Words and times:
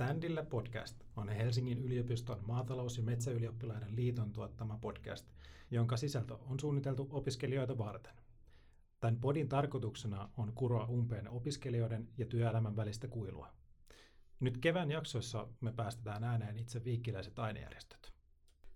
Standille 0.00 0.44
podcast 0.44 1.04
on 1.16 1.28
Helsingin 1.28 1.78
yliopiston 1.78 2.44
maatalous- 2.46 2.96
ja 2.96 3.02
metsäylioppilaiden 3.02 3.96
liiton 3.96 4.32
tuottama 4.32 4.78
podcast, 4.80 5.26
jonka 5.70 5.96
sisältö 5.96 6.34
on 6.34 6.60
suunniteltu 6.60 7.08
opiskelijoita 7.10 7.78
varten. 7.78 8.14
Tämän 9.00 9.20
podin 9.20 9.48
tarkoituksena 9.48 10.28
on 10.36 10.52
kuroa 10.54 10.86
umpeen 10.86 11.28
opiskelijoiden 11.28 12.08
ja 12.18 12.26
työelämän 12.26 12.76
välistä 12.76 13.08
kuilua. 13.08 13.48
Nyt 14.40 14.58
kevään 14.58 14.90
jaksoissa 14.90 15.48
me 15.60 15.72
päästetään 15.72 16.24
ääneen 16.24 16.58
itse 16.58 16.84
viikkiläiset 16.84 17.38
ainejärjestöt. 17.38 18.12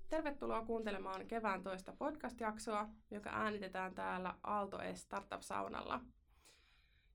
Tervetuloa 0.08 0.64
kuuntelemaan 0.64 1.26
kevään 1.26 1.62
toista 1.62 1.92
podcast-jaksoa, 1.98 2.88
joka 3.10 3.30
äänitetään 3.30 3.94
täällä 3.94 4.34
Aalto 4.42 4.78
S 4.94 5.00
Startup-saunalla– 5.02 6.00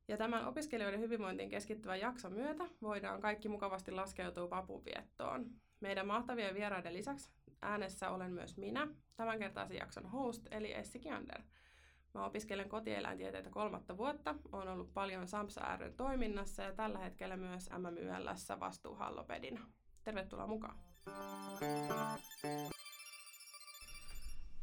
ja 0.10 0.18
tämän 0.18 0.48
opiskelijoiden 0.48 1.00
hyvinvointiin 1.00 1.50
keskittyvän 1.50 2.00
jakson 2.00 2.34
myötä 2.34 2.64
voidaan 2.82 3.22
kaikki 3.22 3.50
mukavasti 3.50 3.92
laskeutua 3.92 4.50
vapuviettoon. 4.50 5.46
Meidän 5.80 6.08
mahtavien 6.08 6.56
vieraiden 6.56 6.94
lisäksi 6.94 7.30
äänessä 7.62 8.10
olen 8.10 8.32
myös 8.32 8.58
minä, 8.58 8.88
tämänkertaisen 9.16 9.78
jakson 9.78 10.06
host, 10.06 10.48
eli 10.52 10.74
Essi 10.74 11.00
Kiander. 11.00 11.42
Mä 12.14 12.26
opiskelen 12.26 12.70
kotieläintieteitä 12.70 13.50
kolmatta 13.50 13.98
vuotta, 13.98 14.36
olen 14.52 14.68
ollut 14.68 14.94
paljon 14.94 15.28
Samsa 15.28 15.78
ryn 15.78 15.94
toiminnassa 15.94 16.64
ja 16.64 16.74
tällä 16.74 17.00
hetkellä 17.00 17.38
myös 17.38 17.70
MMYLssä 17.78 18.60
vastuuhallopedina. 18.60 19.62
Tervetuloa 20.04 20.48
mukaan! 20.48 20.76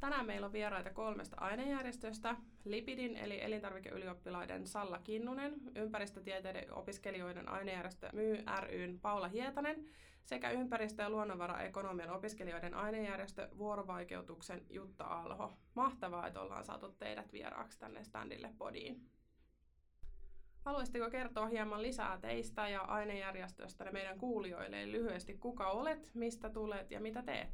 Tänään 0.01 0.27
meillä 0.27 0.47
on 0.47 0.53
vieraita 0.53 0.91
kolmesta 0.91 1.37
ainejärjestöstä. 1.41 2.37
Lipidin 2.65 3.17
eli 3.17 3.43
elintarvikeylioppilaiden 3.43 4.67
Salla 4.67 4.99
Kinnunen, 4.99 5.55
ympäristötieteiden 5.75 6.73
opiskelijoiden 6.73 7.49
ainejärjestö 7.49 8.11
MY 8.13 8.45
ryn 8.61 9.01
Paula 9.01 9.29
Hietanen 9.29 9.87
sekä 10.25 10.51
ympäristö- 10.51 11.03
ja 11.03 11.11
luonnonvaraekonomian 11.11 12.11
opiskelijoiden 12.11 12.75
ainejärjestö 12.75 13.49
Vuorovaikeutuksen 13.59 14.67
Jutta 14.71 15.05
Alho. 15.05 15.59
Mahtavaa, 15.75 16.27
että 16.27 16.41
ollaan 16.41 16.65
saatu 16.65 16.93
teidät 16.93 17.33
vieraaksi 17.33 17.79
tänne 17.79 18.05
standille 18.05 18.55
podiin. 18.59 19.11
Haluaisitteko 20.61 21.11
kertoa 21.11 21.47
hieman 21.47 21.83
lisää 21.83 22.19
teistä 22.21 22.69
ja 22.69 22.81
ainejärjestöstä 22.81 23.93
meidän 23.93 24.19
kuulijoille 24.19 24.93
lyhyesti, 24.93 25.35
kuka 25.35 25.71
olet, 25.71 26.11
mistä 26.15 26.51
tulet 26.51 26.91
ja 26.91 27.01
mitä 27.01 27.23
teet? 27.23 27.49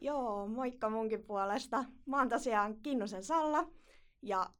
Joo, 0.00 0.46
moikka 0.46 0.90
munkin 0.90 1.22
puolesta. 1.22 1.84
Mä 2.06 2.18
oon 2.18 2.28
tosiaan 2.28 2.76
Kinnusen 2.82 3.24
Salla 3.24 3.68
ja 4.22 4.50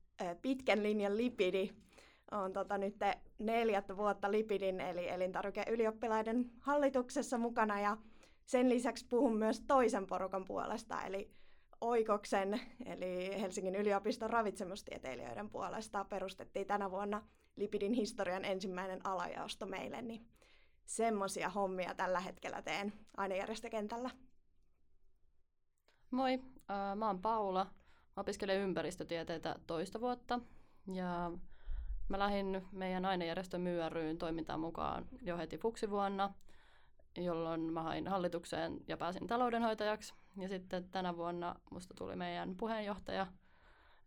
pitkän 0.43 0.83
linjan 0.83 1.17
lipidi. 1.17 1.71
Olen 2.31 2.53
tota 2.53 2.79
nyt 2.79 2.95
neljättä 3.39 3.97
vuotta 3.97 4.31
Lipidin 4.31 4.81
eli 4.81 5.09
elintarvikeylioppilaiden 5.09 6.51
hallituksessa 6.61 7.39
mukana 7.39 7.81
ja 7.81 7.97
sen 8.47 8.69
lisäksi 8.69 9.07
puhun 9.09 9.37
myös 9.37 9.61
toisen 9.61 10.07
porukan 10.07 10.45
puolesta 10.45 11.03
eli 11.03 11.31
Oikoksen 11.81 12.61
eli 12.85 13.41
Helsingin 13.41 13.75
yliopiston 13.75 14.31
ravitsemustieteilijöiden 14.31 15.51
puolesta 15.51 16.05
perustettiin 16.05 16.67
tänä 16.67 16.91
vuonna 16.91 17.23
Lipidin 17.57 17.93
historian 17.93 18.45
ensimmäinen 18.45 19.07
alajaosto 19.07 19.67
meille, 19.67 20.03
niin 20.03 20.27
semmoisia 20.85 21.49
hommia 21.49 21.95
tällä 21.95 22.21
hetkellä 22.21 22.63
teen 22.63 22.93
ainejärjestökentällä. 23.17 24.11
Moi, 26.11 26.39
mä 26.97 27.07
oon 27.07 27.23
Paula. 27.23 27.65
Mä 28.17 28.21
opiskelen 28.21 28.61
ympäristötieteitä 28.61 29.57
toista 29.67 30.01
vuotta 30.01 30.41
ja 30.93 31.31
mä 32.09 32.19
lähdin 32.19 32.67
meidän 32.73 33.05
ainejärjestön 33.05 33.61
myöryyn 33.61 34.19
toimintaan 34.19 34.61
mukaan 34.61 35.07
jo 35.23 35.37
heti 35.37 35.59
fuksivuonna, 35.59 36.35
jolloin 37.17 37.61
mä 37.61 37.83
hain 37.83 38.09
hallitukseen 38.09 38.81
ja 38.89 38.97
pääsin 38.97 39.27
taloudenhoitajaksi. 39.27 40.15
Ja 40.37 40.49
sitten 40.49 40.91
tänä 40.91 41.17
vuonna 41.17 41.55
musta 41.71 41.95
tuli 41.95 42.17
meidän 42.17 42.57
puheenjohtaja. 42.57 43.27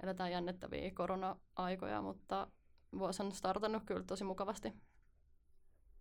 Eletään 0.03 0.31
jännittäviä 0.31 0.91
korona-aikoja, 0.91 2.01
mutta 2.01 2.47
vuosi 3.00 3.24
on 3.24 3.31
startannut 3.31 3.84
kyllä 3.85 4.03
tosi 4.03 4.24
mukavasti. 4.24 4.74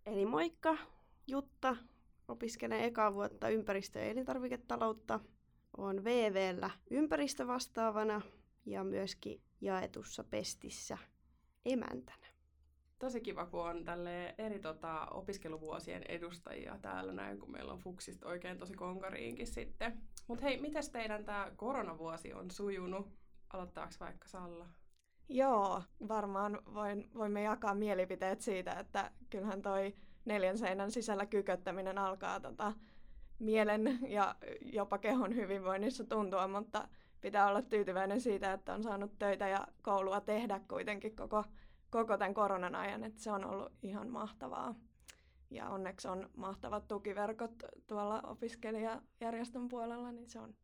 Eli 0.05 0.25
moikka, 0.25 0.77
Jutta. 1.27 1.75
Opiskelen 2.27 2.83
eka 2.83 3.13
vuotta 3.13 3.49
ympäristö- 3.49 3.99
ja 3.99 4.05
elintarviketaloutta 4.05 5.19
on 5.77 6.03
VVllä 6.03 6.69
ympäristövastaavana 6.89 8.21
ja 8.65 8.83
myöskin 8.83 9.41
jaetussa 9.61 10.23
pestissä 10.23 10.97
emäntänä. 11.65 12.27
Tosi 12.99 13.21
kiva, 13.21 13.45
kun 13.45 13.69
on 13.69 13.85
tälle 13.85 14.35
eri 14.37 14.59
tota, 14.59 15.07
opiskeluvuosien 15.11 16.03
edustajia 16.09 16.79
täällä 16.81 17.13
näin, 17.13 17.39
kun 17.39 17.51
meillä 17.51 17.73
on 17.73 17.79
Fuksista 17.79 18.27
oikein 18.27 18.57
tosi 18.57 18.73
konkariinkin 18.73 19.47
sitten. 19.47 20.01
Mutta 20.27 20.43
hei, 20.43 20.61
miten 20.61 20.83
teidän 20.91 21.25
tämä 21.25 21.51
koronavuosi 21.55 22.33
on 22.33 22.51
sujunut? 22.51 23.07
Aloittaako 23.53 23.93
vaikka 23.99 24.27
Salla? 24.27 24.67
Joo, 25.29 25.83
varmaan 26.07 26.61
voin, 26.73 27.09
voimme 27.13 27.41
jakaa 27.41 27.75
mielipiteet 27.75 28.41
siitä, 28.41 28.71
että 28.71 29.11
kyllähän 29.29 29.61
toi 29.61 29.95
neljän 30.25 30.57
seinän 30.57 30.91
sisällä 30.91 31.25
kyköttäminen 31.25 31.97
alkaa 31.97 32.39
tota, 32.39 32.73
mielen 33.39 33.99
ja 34.07 34.35
jopa 34.61 34.97
kehon 34.97 35.35
hyvinvoinnissa 35.35 36.03
tuntua, 36.03 36.47
mutta 36.47 36.87
pitää 37.21 37.47
olla 37.47 37.61
tyytyväinen 37.61 38.21
siitä, 38.21 38.53
että 38.53 38.73
on 38.73 38.83
saanut 38.83 39.19
töitä 39.19 39.47
ja 39.47 39.67
koulua 39.81 40.21
tehdä 40.21 40.61
kuitenkin 40.67 41.15
koko, 41.15 41.43
koko 41.89 42.17
tämän 42.17 42.33
koronan 42.33 42.75
ajan, 42.75 43.03
että 43.03 43.21
se 43.21 43.31
on 43.31 43.45
ollut 43.45 43.73
ihan 43.83 44.09
mahtavaa. 44.09 44.75
Ja 45.51 45.69
onneksi 45.69 46.07
on 46.07 46.29
mahtavat 46.37 46.87
tukiverkot 46.87 47.63
tuolla 47.87 48.21
opiskelijajärjestön 48.21 49.67
puolella, 49.67 50.11
niin 50.11 50.29
se 50.29 50.39
on 50.39 50.55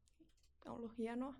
ollut 0.65 0.97
hienoa. 0.97 1.33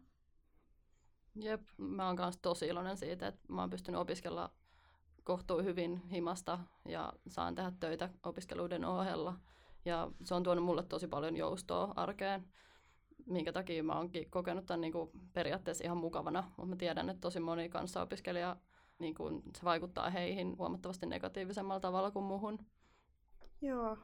Jep, 1.35 1.62
mä 1.78 2.07
oon 2.07 2.16
myös 2.19 2.38
tosi 2.38 2.67
iloinen 2.67 2.97
siitä, 2.97 3.28
että 3.28 3.41
mä 3.47 3.62
oon 3.62 3.69
pystynyt 3.69 4.02
opiskella 4.02 4.52
kohtuu 5.23 5.63
hyvin 5.63 6.02
himasta 6.12 6.59
ja 6.85 7.13
saan 7.28 7.56
tehdä 7.56 7.72
töitä 7.79 8.09
opiskeluiden 8.23 8.85
ohella. 8.85 9.34
Ja 9.85 10.12
se 10.23 10.35
on 10.35 10.44
tuonut 10.44 10.63
mulle 10.63 10.84
tosi 10.84 11.07
paljon 11.07 11.38
joustoa 11.38 11.94
arkeen, 11.96 12.47
minkä 13.25 13.51
takia 13.53 13.84
mä 13.84 13.97
oonkin 13.97 14.29
kokenut 14.29 14.66
tämän 14.66 14.81
niin 14.81 14.94
kuin 14.94 15.09
periaatteessa 15.34 15.84
ihan 15.84 15.97
mukavana. 15.97 16.51
Mutta 16.57 16.66
mä 16.66 16.75
tiedän, 16.75 17.09
että 17.09 17.22
tosi 17.22 17.40
moni 17.40 17.69
kanssaopiskelija, 17.69 18.57
niin 19.00 19.16
kuin 19.16 19.41
se 19.57 19.63
vaikuttaa 19.63 20.09
heihin 20.09 20.57
huomattavasti 20.57 21.06
negatiivisemmalla 21.06 21.79
tavalla 21.79 22.12
kuin 22.12 22.25
muuhun. 22.25 22.59
Joo, 23.62 23.97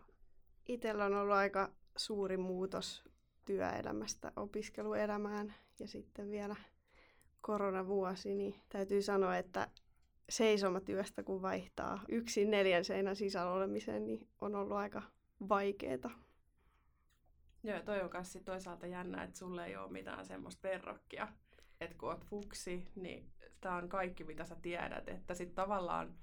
itsellä 0.68 1.06
on 1.06 1.14
ollut 1.14 1.36
aika 1.36 1.72
suuri 1.98 2.38
muutos 2.38 3.04
työelämästä 3.46 4.32
opiskeluelämään 4.36 5.54
ja 5.80 5.88
sitten 5.88 6.32
vielä 6.32 6.56
koronavuosi, 7.42 8.36
niin 8.36 8.56
täytyy 8.70 9.02
sanoa, 9.02 9.38
että 9.38 9.68
seisomatyöstä 10.30 11.24
kun 11.24 11.42
vaihtaa 11.42 12.00
yksin 12.10 12.52
neljän 12.52 12.86
seinän 12.86 13.16
sisällä 13.16 13.52
olemiseen, 13.52 14.06
niin 14.06 14.28
on 14.42 14.56
ollut 14.56 14.78
aika 14.78 15.02
vaikeeta. 15.50 16.10
Joo, 17.64 17.80
toi 17.80 18.02
on 18.02 18.10
myös 18.14 18.38
toisaalta 18.46 18.88
jännä, 18.88 19.24
että 19.24 19.40
sulle 19.40 19.66
ei 19.66 19.78
ole 19.78 19.92
mitään 19.92 20.26
semmoista 20.26 20.68
verrokkia. 20.68 21.28
Että 21.82 21.98
kun 21.98 22.10
oot 22.10 22.26
fuksi, 22.26 22.88
niin 22.96 23.32
tämä 23.62 23.76
on 23.76 23.90
kaikki, 23.90 24.24
mitä 24.24 24.46
sä 24.46 24.56
tiedät. 24.56 25.10
Että 25.10 25.34
sitten 25.34 25.56
tavallaan 25.56 26.16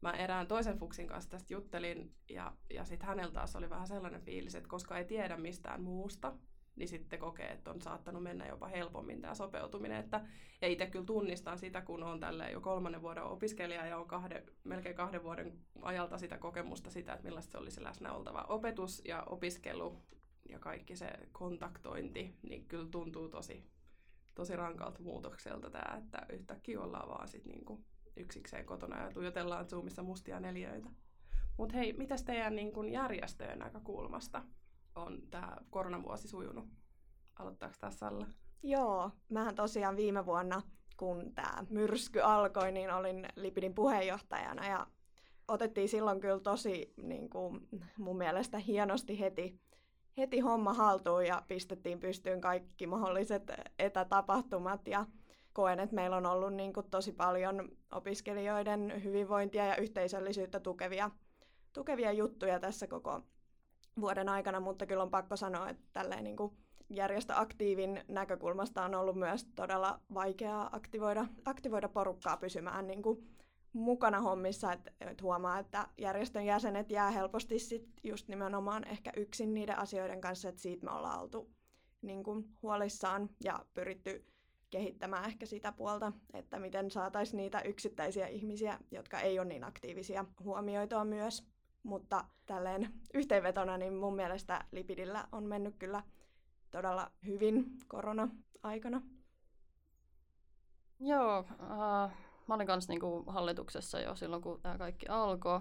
mä 0.00 0.12
erään 0.12 0.46
toisen 0.46 0.78
fuksin 0.78 1.06
kanssa 1.06 1.30
tästä 1.30 1.54
juttelin, 1.54 2.14
ja, 2.28 2.56
ja 2.70 2.84
sitten 2.84 3.08
hänellä 3.08 3.32
taas 3.32 3.56
oli 3.56 3.70
vähän 3.70 3.86
sellainen 3.86 4.22
fiilis, 4.22 4.54
että 4.54 4.68
koska 4.68 4.98
ei 4.98 5.04
tiedä 5.04 5.36
mistään 5.36 5.82
muusta, 5.82 6.32
niin 6.76 6.88
sitten 6.88 7.18
kokee, 7.18 7.48
että 7.48 7.70
on 7.70 7.82
saattanut 7.82 8.22
mennä 8.22 8.46
jopa 8.46 8.66
helpommin 8.66 9.20
tämä 9.20 9.34
sopeutuminen. 9.34 9.98
Että, 9.98 10.20
ja 10.60 10.68
itse 10.68 10.86
kyllä 10.86 11.04
tunnistan 11.04 11.58
sitä, 11.58 11.82
kun 11.82 12.02
on 12.02 12.20
tälle 12.20 12.50
jo 12.50 12.60
kolmannen 12.60 13.02
vuoden 13.02 13.24
opiskelija 13.24 13.86
ja 13.86 13.98
on 13.98 14.08
kahde, 14.08 14.44
melkein 14.64 14.96
kahden 14.96 15.22
vuoden 15.22 15.58
ajalta 15.82 16.18
sitä 16.18 16.38
kokemusta 16.38 16.90
sitä, 16.90 17.12
että 17.12 17.24
millaista 17.24 17.52
se 17.52 17.58
olisi 17.58 17.84
läsnä 17.84 18.12
oltava 18.12 18.46
opetus 18.48 19.02
ja 19.04 19.22
opiskelu 19.22 19.96
ja 20.48 20.58
kaikki 20.58 20.96
se 20.96 21.10
kontaktointi, 21.32 22.36
niin 22.42 22.64
kyllä 22.68 22.88
tuntuu 22.90 23.28
tosi, 23.28 23.64
tosi 24.34 24.56
rankalta 24.56 25.02
muutokselta 25.02 25.70
tämä, 25.70 25.98
että 25.98 26.26
yhtäkkiä 26.32 26.80
ollaan 26.80 27.08
vaan 27.08 27.28
sit 27.28 27.44
niinku 27.44 27.84
yksikseen 28.16 28.66
kotona 28.66 29.02
ja 29.02 29.10
tuijotellaan 29.10 29.68
Zoomissa 29.68 30.02
mustia 30.02 30.40
neljöitä. 30.40 30.90
Mutta 31.56 31.76
hei, 31.76 31.92
mitäs 31.92 32.22
teidän 32.22 32.56
niin 32.56 32.72
kun 32.72 32.88
järjestöjen 32.88 33.58
näkökulmasta? 33.58 34.42
On 34.94 35.22
tämä 35.30 35.56
koronavuosi 35.70 36.28
sujunut? 36.28 36.68
Aloittaako 37.38 37.74
tässä 37.80 37.98
Salla? 37.98 38.26
Joo, 38.62 39.10
mähän 39.28 39.54
tosiaan 39.54 39.96
viime 39.96 40.26
vuonna, 40.26 40.62
kun 40.96 41.34
tämä 41.34 41.64
myrsky 41.70 42.20
alkoi, 42.20 42.72
niin 42.72 42.90
olin 42.90 43.28
Lipidin 43.36 43.74
puheenjohtajana 43.74 44.68
ja 44.68 44.86
otettiin 45.48 45.88
silloin 45.88 46.20
kyllä 46.20 46.40
tosi 46.40 46.94
niin 46.96 47.30
kuin, 47.30 47.68
mun 47.98 48.18
mielestä 48.18 48.58
hienosti 48.58 49.20
heti, 49.20 49.60
heti 50.16 50.40
homma 50.40 50.74
haltuun 50.74 51.26
ja 51.26 51.42
pistettiin 51.48 52.00
pystyyn 52.00 52.40
kaikki 52.40 52.86
mahdolliset 52.86 53.52
etätapahtumat 53.78 54.88
ja 54.88 55.06
koen, 55.52 55.80
että 55.80 55.94
meillä 55.94 56.16
on 56.16 56.26
ollut 56.26 56.54
niin 56.54 56.72
kuin, 56.72 56.90
tosi 56.90 57.12
paljon 57.12 57.68
opiskelijoiden 57.92 59.04
hyvinvointia 59.04 59.66
ja 59.66 59.76
yhteisöllisyyttä 59.76 60.60
tukevia 60.60 61.10
tukevia 61.72 62.12
juttuja 62.12 62.60
tässä 62.60 62.86
koko 62.86 63.20
vuoden 64.00 64.28
aikana, 64.28 64.60
mutta 64.60 64.86
kyllä 64.86 65.02
on 65.02 65.10
pakko 65.10 65.36
sanoa, 65.36 65.68
että 65.68 65.84
tälleen 65.92 66.24
niin 66.24 66.36
kuin 66.36 66.56
järjestöaktiivin 66.88 68.00
näkökulmasta 68.08 68.84
on 68.84 68.94
ollut 68.94 69.16
myös 69.16 69.44
todella 69.44 70.00
vaikeaa 70.14 70.68
aktivoida, 70.72 71.26
aktivoida 71.44 71.88
porukkaa 71.88 72.36
pysymään 72.36 72.86
niin 72.86 73.02
kuin 73.02 73.28
mukana 73.72 74.20
hommissa, 74.20 74.72
että 74.72 74.92
et 75.00 75.22
huomaa, 75.22 75.58
että 75.58 75.88
järjestön 75.98 76.44
jäsenet 76.44 76.90
jää 76.90 77.10
helposti 77.10 77.58
sit 77.58 77.88
just 78.02 78.28
nimenomaan 78.28 78.88
ehkä 78.88 79.12
yksin 79.16 79.54
niiden 79.54 79.78
asioiden 79.78 80.20
kanssa, 80.20 80.48
että 80.48 80.62
siitä 80.62 80.86
me 80.86 80.92
ollaan 80.92 81.20
oltu 81.20 81.50
niin 82.02 82.22
kuin 82.22 82.44
huolissaan 82.62 83.30
ja 83.44 83.64
pyritty 83.74 84.26
kehittämään 84.70 85.24
ehkä 85.24 85.46
sitä 85.46 85.72
puolta, 85.72 86.12
että 86.34 86.58
miten 86.58 86.90
saataisiin 86.90 87.36
niitä 87.36 87.60
yksittäisiä 87.60 88.26
ihmisiä, 88.26 88.78
jotka 88.90 89.20
ei 89.20 89.38
ole 89.38 89.48
niin 89.48 89.64
aktiivisia, 89.64 90.24
huomioitua 90.44 91.04
myös. 91.04 91.51
Mutta 91.82 92.24
tälleen 92.46 92.92
yhteenvetona, 93.14 93.78
niin 93.78 93.94
mun 93.94 94.16
mielestä 94.16 94.64
Lipidillä 94.72 95.28
on 95.32 95.44
mennyt 95.44 95.76
kyllä 95.78 96.02
todella 96.70 97.10
hyvin 97.26 97.64
korona-aikana. 97.88 99.02
Joo, 101.00 101.44
äh, 101.50 102.12
mä 102.46 102.54
olin 102.54 102.66
kanssa 102.66 102.92
niinku 102.92 103.24
hallituksessa 103.26 104.00
jo 104.00 104.16
silloin, 104.16 104.42
kun 104.42 104.60
tämä 104.60 104.78
kaikki 104.78 105.06
alkoi. 105.08 105.60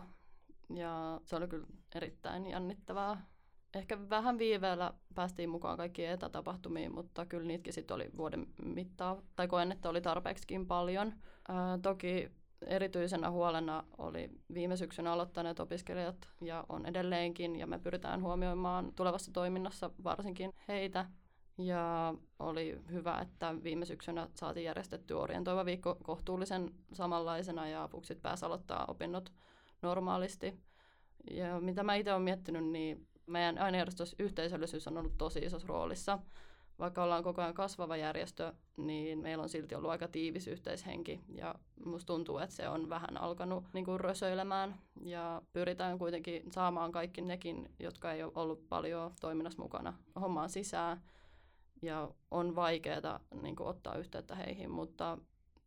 Ja 0.76 1.22
se 1.26 1.36
oli 1.36 1.48
kyllä 1.48 1.68
erittäin 1.96 2.48
jännittävää. 2.48 3.26
Ehkä 3.74 4.10
vähän 4.10 4.38
viiveellä 4.38 4.94
päästiin 5.16 5.50
mukaan 5.50 5.78
kaikkiin 5.78 6.10
etätapahtumiin, 6.10 6.94
mutta 6.94 7.26
kyllä 7.26 7.48
niitäkin 7.48 7.74
sitten 7.74 7.96
oli 7.96 8.10
vuoden 8.18 8.48
mittaa, 8.64 9.22
tai 9.36 9.48
koen, 9.48 9.72
että 9.72 9.90
oli 9.90 10.02
tarpeeksikin 10.02 10.68
paljon. 10.68 11.14
Ää, 11.48 11.78
toki 11.78 12.32
erityisenä 12.68 13.32
huolena 13.32 13.84
oli 13.98 14.30
viime 14.54 14.78
syksynä 14.78 15.12
aloittaneet 15.12 15.60
opiskelijat 15.60 16.28
ja 16.42 16.66
on 16.70 16.86
edelleenkin, 16.86 17.56
ja 17.56 17.68
me 17.68 17.80
pyritään 17.80 18.22
huomioimaan 18.22 18.94
tulevassa 18.96 19.32
toiminnassa 19.32 19.92
varsinkin 20.04 20.54
heitä. 20.68 21.06
Ja 21.58 22.14
oli 22.40 22.82
hyvä, 22.92 23.20
että 23.22 23.56
viime 23.64 23.86
syksynä 23.86 24.28
saatiin 24.36 24.64
järjestetty 24.64 25.14
orientoiva 25.14 25.66
viikko 25.66 25.98
kohtuullisen 26.04 26.72
samanlaisena 26.94 27.68
ja 27.68 27.88
Fuksit 27.92 28.22
pääsi 28.22 28.46
aloittaa 28.46 28.86
opinnot 28.88 29.32
normaalisti. 29.82 30.60
Ja 31.32 31.60
mitä 31.60 31.84
mä 31.84 31.96
itse 31.96 32.12
olen 32.12 32.24
miettinyt, 32.24 32.66
niin 32.66 33.08
meidän 33.26 33.58
ainejärjestössä 33.58 34.16
yhteisöllisyys 34.20 34.88
on 34.88 34.98
ollut 34.98 35.18
tosi 35.18 35.40
isossa 35.40 35.68
roolissa. 35.68 36.20
Vaikka 36.82 37.04
ollaan 37.04 37.24
koko 37.24 37.42
ajan 37.42 37.54
kasvava 37.54 37.98
järjestö, 37.98 38.54
niin 38.78 39.20
meillä 39.20 39.44
on 39.44 39.50
silti 39.50 39.76
ollut 39.76 39.92
aika 39.92 40.08
tiivis 40.08 40.48
yhteishenki. 40.48 41.22
Ja 41.36 41.56
musta 41.86 42.08
tuntuu, 42.08 42.38
että 42.38 42.56
se 42.56 42.70
on 42.70 42.90
vähän 42.90 43.22
alkanut 43.22 43.64
niin 43.74 43.86
kuin 43.86 44.00
rösöilemään. 44.00 44.82
Ja 45.02 45.42
pyritään 45.54 46.00
kuitenkin 46.00 46.52
saamaan 46.52 46.92
kaikki 46.92 47.22
nekin, 47.22 47.70
jotka 47.80 48.12
ei 48.14 48.24
ole 48.24 48.32
ollut 48.36 48.70
paljon 48.70 49.12
toiminnassa 49.20 49.62
mukana 49.62 49.94
hommaan 50.22 50.50
sisään 50.50 51.02
ja 51.82 52.12
on 52.32 52.56
vaikeaa 52.56 53.20
niin 53.42 53.56
kuin, 53.56 53.68
ottaa 53.68 53.96
yhteyttä 53.96 54.36
heihin, 54.36 54.72
mutta 54.72 55.18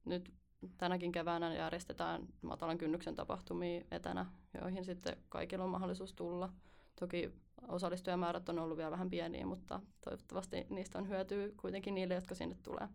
nyt 0.04 0.32
tänäkin 0.78 1.12
keväänä 1.12 1.54
järjestetään 1.54 2.26
matalan 2.42 2.78
kynnyksen 2.78 3.14
tapahtumia 3.14 3.84
etänä, 3.90 4.26
joihin 4.60 4.84
sitten 4.84 5.16
kaikilla 5.28 5.64
on 5.64 5.70
mahdollisuus 5.70 6.12
tulla. 6.12 6.52
Toki 7.00 7.32
osallistujamäärät 7.68 8.48
on 8.48 8.58
ollut 8.58 8.76
vielä 8.76 8.90
vähän 8.90 9.10
pieniä, 9.10 9.46
mutta 9.46 9.80
toivottavasti 10.04 10.66
niistä 10.70 10.98
on 10.98 11.08
hyötyä 11.08 11.48
kuitenkin 11.56 11.94
niille, 11.94 12.14
jotka 12.14 12.34
sinne 12.34 12.56
tulee. 12.62 12.88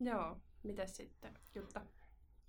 Joo, 0.00 0.36
miten 0.62 0.88
sitten 0.88 1.34
Jutta? 1.54 1.86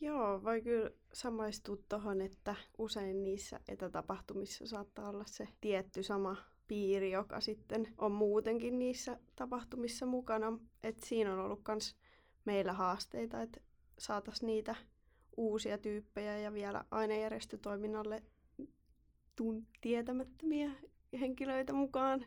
Joo, 0.01 0.43
voi 0.43 0.61
kyllä 0.61 0.89
samaistua 1.13 1.77
tuohon, 1.89 2.21
että 2.21 2.55
usein 2.77 3.23
niissä 3.23 3.59
etätapahtumissa 3.67 4.67
saattaa 4.67 5.09
olla 5.09 5.23
se 5.27 5.47
tietty 5.61 6.03
sama 6.03 6.37
piiri, 6.67 7.11
joka 7.11 7.41
sitten 7.41 7.93
on 7.97 8.11
muutenkin 8.11 8.79
niissä 8.79 9.19
tapahtumissa 9.35 10.05
mukana. 10.05 10.59
Et 10.83 10.99
siinä 10.99 11.33
on 11.33 11.39
ollut 11.39 11.61
myös 11.67 11.95
meillä 12.45 12.73
haasteita, 12.73 13.41
että 13.41 13.59
saataisiin 13.99 14.47
niitä 14.47 14.75
uusia 15.37 15.77
tyyppejä 15.77 16.37
ja 16.37 16.53
vielä 16.53 16.85
ainejärjestötoiminnalle 16.91 18.23
tun- 19.41 19.65
tietämättömiä 19.81 20.71
henkilöitä 21.13 21.73
mukaan 21.73 22.25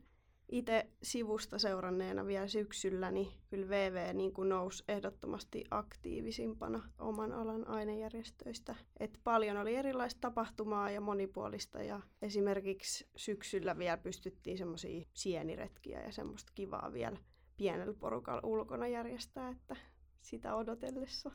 itse 0.50 0.86
sivusta 1.02 1.58
seuranneena 1.58 2.26
vielä 2.26 2.46
syksyllä, 2.46 3.10
niin 3.10 3.28
kyllä 3.50 3.68
VV 3.68 4.14
niin 4.14 4.32
kuin 4.32 4.48
nousi 4.48 4.84
ehdottomasti 4.88 5.64
aktiivisimpana 5.70 6.90
oman 6.98 7.32
alan 7.32 7.68
ainejärjestöistä. 7.68 8.74
Et 9.00 9.20
paljon 9.24 9.56
oli 9.56 9.74
erilaista 9.74 10.20
tapahtumaa 10.20 10.90
ja 10.90 11.00
monipuolista 11.00 11.82
ja 11.82 12.00
esimerkiksi 12.22 13.08
syksyllä 13.16 13.78
vielä 13.78 13.96
pystyttiin 13.96 14.58
semmoisia 14.58 15.06
sieniretkiä 15.12 16.02
ja 16.02 16.12
semmoista 16.12 16.52
kivaa 16.54 16.92
vielä 16.92 17.16
pienellä 17.56 17.94
porukalla 17.94 18.42
ulkona 18.44 18.88
järjestää, 18.88 19.48
että 19.48 19.76
sitä 20.20 20.54
odotellessa. 20.54 21.30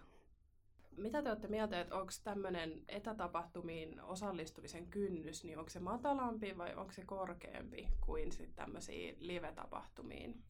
Mitä 0.97 1.21
te 1.21 1.29
olette 1.29 1.47
mieltä, 1.47 1.81
että 1.81 1.95
onko 1.95 2.11
tämmöinen 2.23 2.83
etätapahtumiin 2.87 4.01
osallistumisen 4.01 4.87
kynnys, 4.87 5.43
niin 5.43 5.57
onko 5.57 5.69
se 5.69 5.79
matalampi 5.79 6.57
vai 6.57 6.75
onko 6.75 6.91
se 6.91 7.05
korkeampi 7.05 7.87
kuin 8.01 8.31
sitten 8.31 8.55
tämmöisiin 8.55 9.15
live-tapahtumiin? 9.19 10.43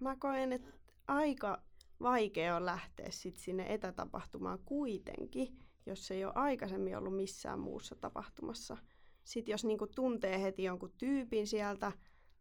Mä 0.00 0.16
koen, 0.16 0.52
että 0.52 0.70
aika 1.08 1.62
vaikea 2.02 2.56
on 2.56 2.66
lähteä 2.66 3.06
sit 3.10 3.36
sinne 3.36 3.66
etätapahtumaan 3.68 4.58
kuitenkin, 4.64 5.58
jos 5.86 6.10
ei 6.10 6.24
ole 6.24 6.32
aikaisemmin 6.36 6.96
ollut 6.96 7.16
missään 7.16 7.60
muussa 7.60 7.94
tapahtumassa. 7.94 8.76
Sitten 9.24 9.52
jos 9.52 9.64
niinku 9.64 9.86
tuntee 9.86 10.42
heti 10.42 10.64
jonkun 10.64 10.92
tyypin 10.98 11.46
sieltä, 11.46 11.92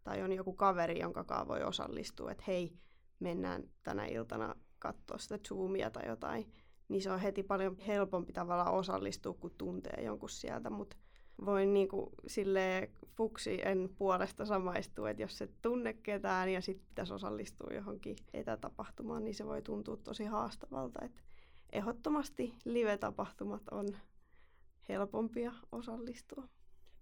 tai 0.03 0.23
on 0.23 0.31
joku 0.31 0.53
kaveri, 0.53 0.99
jonka 0.99 1.45
voi 1.47 1.63
osallistua, 1.63 2.31
että 2.31 2.43
hei, 2.47 2.73
mennään 3.19 3.63
tänä 3.83 4.05
iltana 4.05 4.55
katsoa 4.79 5.17
sitä 5.17 5.39
Zoomia 5.47 5.91
tai 5.91 6.07
jotain, 6.07 6.51
niin 6.91 7.01
se 7.01 7.11
on 7.11 7.19
heti 7.19 7.43
paljon 7.43 7.77
helpompi 7.87 8.33
tavalla 8.33 8.69
osallistua, 8.69 9.33
kun 9.33 9.55
tuntee 9.57 10.03
jonkun 10.03 10.29
sieltä, 10.29 10.69
mutta 10.69 10.97
voin 11.45 11.73
niin 11.73 11.87
kuin 11.87 12.09
sille 12.27 12.91
fuksi 13.17 13.61
en 13.65 13.89
puolesta 13.97 14.45
samaistua, 14.45 15.09
että 15.09 15.23
jos 15.23 15.41
et 15.41 15.51
tunne 15.61 15.93
ketään 15.93 16.49
ja 16.49 16.61
sitten 16.61 16.87
pitäisi 16.87 17.13
osallistua 17.13 17.73
johonkin 17.73 18.15
etätapahtumaan, 18.33 19.25
niin 19.25 19.35
se 19.35 19.45
voi 19.45 19.61
tuntua 19.61 19.97
tosi 19.97 20.25
haastavalta. 20.25 21.05
Et 21.05 21.23
ehdottomasti 21.71 22.53
live-tapahtumat 22.65 23.69
on 23.71 23.87
helpompia 24.89 25.51
osallistua. 25.71 26.47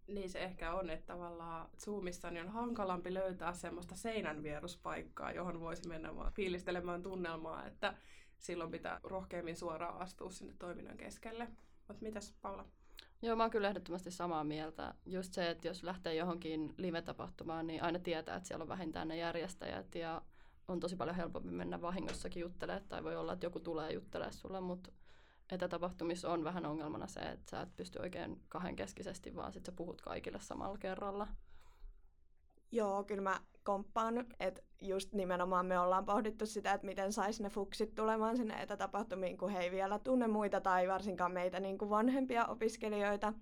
Niin 0.08 0.30
se 0.30 0.40
ehkä 0.40 0.74
on, 0.74 0.90
että 0.90 1.14
tavallaan 1.14 1.70
Zoomissa 1.78 2.32
niin 2.32 2.46
on 2.46 2.52
hankalampi 2.52 3.14
löytää 3.14 3.54
semmoista 3.54 3.96
seinänvieruspaikkaa, 3.96 5.32
johon 5.32 5.60
voisi 5.60 5.88
mennä 5.88 6.16
vaan 6.16 6.32
fiilistelemään 6.32 7.04
tunnelmaa, 7.04 7.66
että 7.68 7.94
silloin 8.40 8.72
pitää 8.72 9.00
rohkeammin 9.04 9.56
suoraan 9.58 10.02
astua 10.02 10.30
sinne 10.30 10.54
toiminnan 10.60 10.98
keskelle. 10.98 11.48
Mutta 11.88 12.04
mitäs 12.04 12.34
Paula? 12.42 12.66
Joo, 13.22 13.36
mä 13.36 13.44
oon 13.44 13.52
kyllä 13.52 13.68
ehdottomasti 13.70 14.12
samaa 14.12 14.44
mieltä. 14.44 14.94
Just 15.06 15.34
se, 15.34 15.50
että 15.50 15.68
jos 15.68 15.84
lähtee 15.84 16.16
johonkin 16.16 16.74
live-tapahtumaan, 16.78 17.68
niin 17.68 17.84
aina 17.84 18.00
tietää, 18.00 18.36
että 18.36 18.48
siellä 18.48 18.64
on 18.64 18.70
vähintään 18.70 19.08
ne 19.08 19.18
järjestäjät 19.18 19.96
ja 19.96 20.22
on 20.68 20.80
tosi 20.80 20.96
paljon 20.96 21.16
helpompi 21.16 21.52
mennä 21.52 21.82
vahingossakin 21.82 22.42
juttelemaan 22.42 22.88
tai 22.90 23.04
voi 23.04 23.16
olla, 23.16 23.34
että 23.34 23.46
joku 23.46 23.60
tulee 23.60 23.94
juttelemaan 23.94 24.34
sulle, 24.34 24.62
mutta 24.62 24.92
etätapahtumissa 25.52 26.30
on 26.30 26.44
vähän 26.44 26.66
ongelmana 26.66 27.08
se, 27.08 27.20
että 27.20 27.50
sä 27.50 27.62
et 27.62 27.76
pysty 27.76 28.00
oikein 28.00 28.42
kahdenkeskisesti, 28.50 29.36
vaan 29.36 29.54
sit 29.54 29.66
sä 29.66 29.72
puhut 29.72 30.02
kaikille 30.02 30.40
samalla 30.42 30.78
kerralla. 30.78 31.28
Joo, 32.72 33.04
kyllä 33.04 33.22
mä 33.22 33.40
komppaan, 33.64 34.26
että 34.40 34.62
just 34.82 35.14
nimenomaan 35.14 35.66
me 35.66 35.80
ollaan 35.80 36.06
pohdittu 36.06 36.46
sitä, 36.46 36.74
että 36.74 36.88
miten 36.88 37.14
saisi 37.14 37.44
ne 37.44 37.50
fuksit 37.50 37.96
tulemaan 37.96 38.38
sinne 38.38 38.62
etätapahtumiin, 38.62 39.38
kun 39.38 39.50
he 39.50 39.60
ei 39.60 39.72
vielä 39.72 40.00
tunne 40.00 40.28
muita 40.28 40.62
tai 40.62 40.88
varsinkaan 40.88 41.32
meitä 41.32 41.60
niin 41.60 41.78
kuin 41.78 41.90
vanhempia 41.90 42.46
opiskelijoita. 42.46 43.34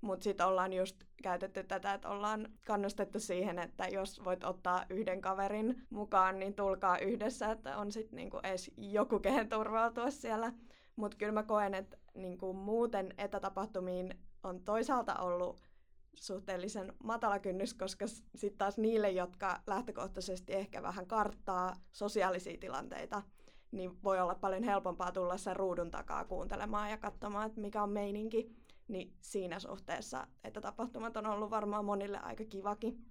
Mutta 0.00 0.24
sitten 0.24 0.46
ollaan 0.46 0.72
just 0.72 0.96
käytetty 1.22 1.64
tätä, 1.64 1.94
että 1.94 2.08
ollaan 2.08 2.48
kannustettu 2.66 3.20
siihen, 3.20 3.58
että 3.58 3.88
jos 3.88 4.24
voit 4.24 4.44
ottaa 4.44 4.84
yhden 4.90 5.20
kaverin 5.20 5.86
mukaan, 5.90 6.38
niin 6.38 6.54
tulkaa 6.54 6.98
yhdessä, 6.98 7.50
että 7.50 7.76
on 7.76 7.92
sitten 7.92 8.16
niinku 8.16 8.40
edes 8.42 8.70
joku, 8.76 9.18
kehen 9.18 9.48
turvautua 9.48 10.10
siellä. 10.10 10.52
Mutta 10.96 11.16
kyllä 11.16 11.32
mä 11.32 11.42
koen, 11.42 11.74
että 11.74 11.96
niinku 12.14 12.52
muuten 12.52 13.14
etätapahtumiin 13.18 14.14
on 14.42 14.60
toisaalta 14.60 15.16
ollut 15.16 15.69
suhteellisen 16.14 16.92
matala 17.04 17.38
kynnys, 17.38 17.74
koska 17.74 18.06
sitten 18.06 18.58
taas 18.58 18.78
niille, 18.78 19.10
jotka 19.10 19.60
lähtökohtaisesti 19.66 20.52
ehkä 20.52 20.82
vähän 20.82 21.06
karttaa 21.06 21.76
sosiaalisia 21.92 22.58
tilanteita, 22.58 23.22
niin 23.70 24.02
voi 24.04 24.20
olla 24.20 24.34
paljon 24.34 24.62
helpompaa 24.62 25.12
tulla 25.12 25.36
sen 25.36 25.56
ruudun 25.56 25.90
takaa 25.90 26.24
kuuntelemaan 26.24 26.90
ja 26.90 26.98
katsomaan, 26.98 27.46
että 27.46 27.60
mikä 27.60 27.82
on 27.82 27.90
meininki. 27.90 28.56
Niin 28.88 29.16
siinä 29.20 29.58
suhteessa, 29.58 30.26
että 30.44 30.60
tapahtumat 30.60 31.16
on 31.16 31.26
ollut 31.26 31.50
varmaan 31.50 31.84
monille 31.84 32.18
aika 32.18 32.44
kivakin. 32.44 33.10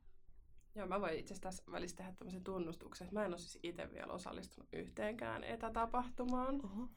Joo, 0.76 0.88
mä 0.88 1.02
voin 1.02 1.14
itse 1.14 1.34
asiassa 1.34 1.50
tässä 1.50 1.64
välissä 1.72 1.98
tehdä 1.98 2.12
tämmöisen 2.12 2.44
tunnustuksen, 2.44 3.06
että 3.06 3.20
mä 3.20 3.26
en 3.26 3.32
ole 3.32 3.38
siis 3.38 3.60
itse 3.64 3.92
vielä 3.94 4.14
osallistunut 4.14 4.70
yhteenkään 4.74 5.44
etätapahtumaan. 5.44 6.62
Oho. 6.66 6.90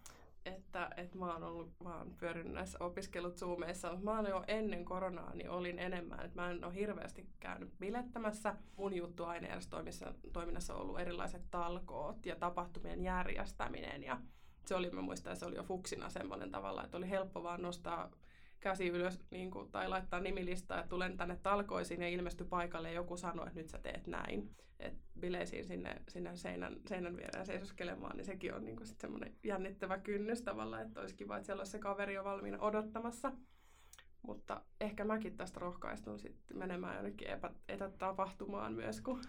Että, 0.46 0.90
että 0.96 1.18
mä 1.18 1.32
oon 1.32 1.44
ollut, 1.44 1.72
oon 1.84 2.14
pyörinyt 2.18 2.52
näissä 2.52 2.78
opiskelut 2.80 3.36
Zoomeissa, 3.36 3.90
mutta 3.90 4.04
mä 4.04 4.16
oon 4.16 4.26
jo 4.26 4.44
ennen 4.46 4.84
koronaa, 4.84 5.34
niin 5.34 5.50
olin 5.50 5.78
enemmän, 5.78 6.24
että 6.24 6.40
mä 6.40 6.50
en 6.50 6.64
ole 6.64 6.74
hirveästi 6.74 7.26
käynyt 7.40 7.78
bilettämässä. 7.78 8.54
Mun 8.76 8.94
juttu 8.94 9.24
ainejärjestötoiminnassa 9.24 10.74
on 10.74 10.80
ollut 10.80 11.00
erilaiset 11.00 11.42
talkoot 11.50 12.26
ja 12.26 12.36
tapahtumien 12.36 13.02
järjestäminen 13.02 14.02
ja 14.02 14.20
se 14.66 14.74
oli, 14.74 14.90
mä 14.90 15.02
muistan, 15.02 15.36
se 15.36 15.46
oli 15.46 15.56
jo 15.56 15.62
fuksina 15.62 16.10
semmoinen 16.10 16.50
tavalla, 16.50 16.84
että 16.84 16.96
oli 16.96 17.10
helppo 17.10 17.42
vaan 17.42 17.62
nostaa 17.62 18.10
käsi 18.62 18.88
ylös 18.88 19.20
niin 19.30 19.50
kuin, 19.50 19.70
tai 19.70 19.88
laittaa 19.88 20.20
nimilistaa, 20.20 20.78
että 20.78 20.88
tulen 20.88 21.16
tänne 21.16 21.38
talkoisiin 21.42 22.02
ja 22.02 22.08
ilmesty 22.08 22.44
paikalle 22.44 22.88
ja 22.88 22.94
joku 22.94 23.16
sanoi, 23.16 23.46
että 23.46 23.60
nyt 23.60 23.68
sä 23.68 23.78
teet 23.78 24.06
näin. 24.06 24.50
Et 24.80 24.94
bileisiin 25.20 25.64
sinne, 25.64 26.02
sinne 26.08 26.36
seinän, 26.36 26.76
seinän 26.88 27.16
viereen 27.16 27.46
seisoskelemaan, 27.46 28.16
niin 28.16 28.24
sekin 28.24 28.54
on 28.54 28.64
niin 28.64 28.76
kuin, 28.76 28.86
sit 28.86 29.00
semmoinen 29.00 29.36
jännittävä 29.44 29.98
kynnys 29.98 30.42
tavallaan, 30.42 30.82
että 30.86 31.00
olisi 31.00 31.16
kiva, 31.16 31.36
että 31.36 31.46
siellä 31.46 31.60
olisi 31.60 31.72
se 31.72 31.78
kaveri 31.78 32.14
jo 32.14 32.24
valmiina 32.24 32.58
odottamassa. 32.58 33.32
Mutta 34.22 34.62
ehkä 34.80 35.04
mäkin 35.04 35.36
tästä 35.36 35.60
rohkaistun 35.60 36.18
sitten 36.18 36.58
menemään 36.58 36.94
jonnekin 36.94 37.28
etätapahtumaan 37.68 38.72
myös, 38.72 39.00
kun 39.00 39.20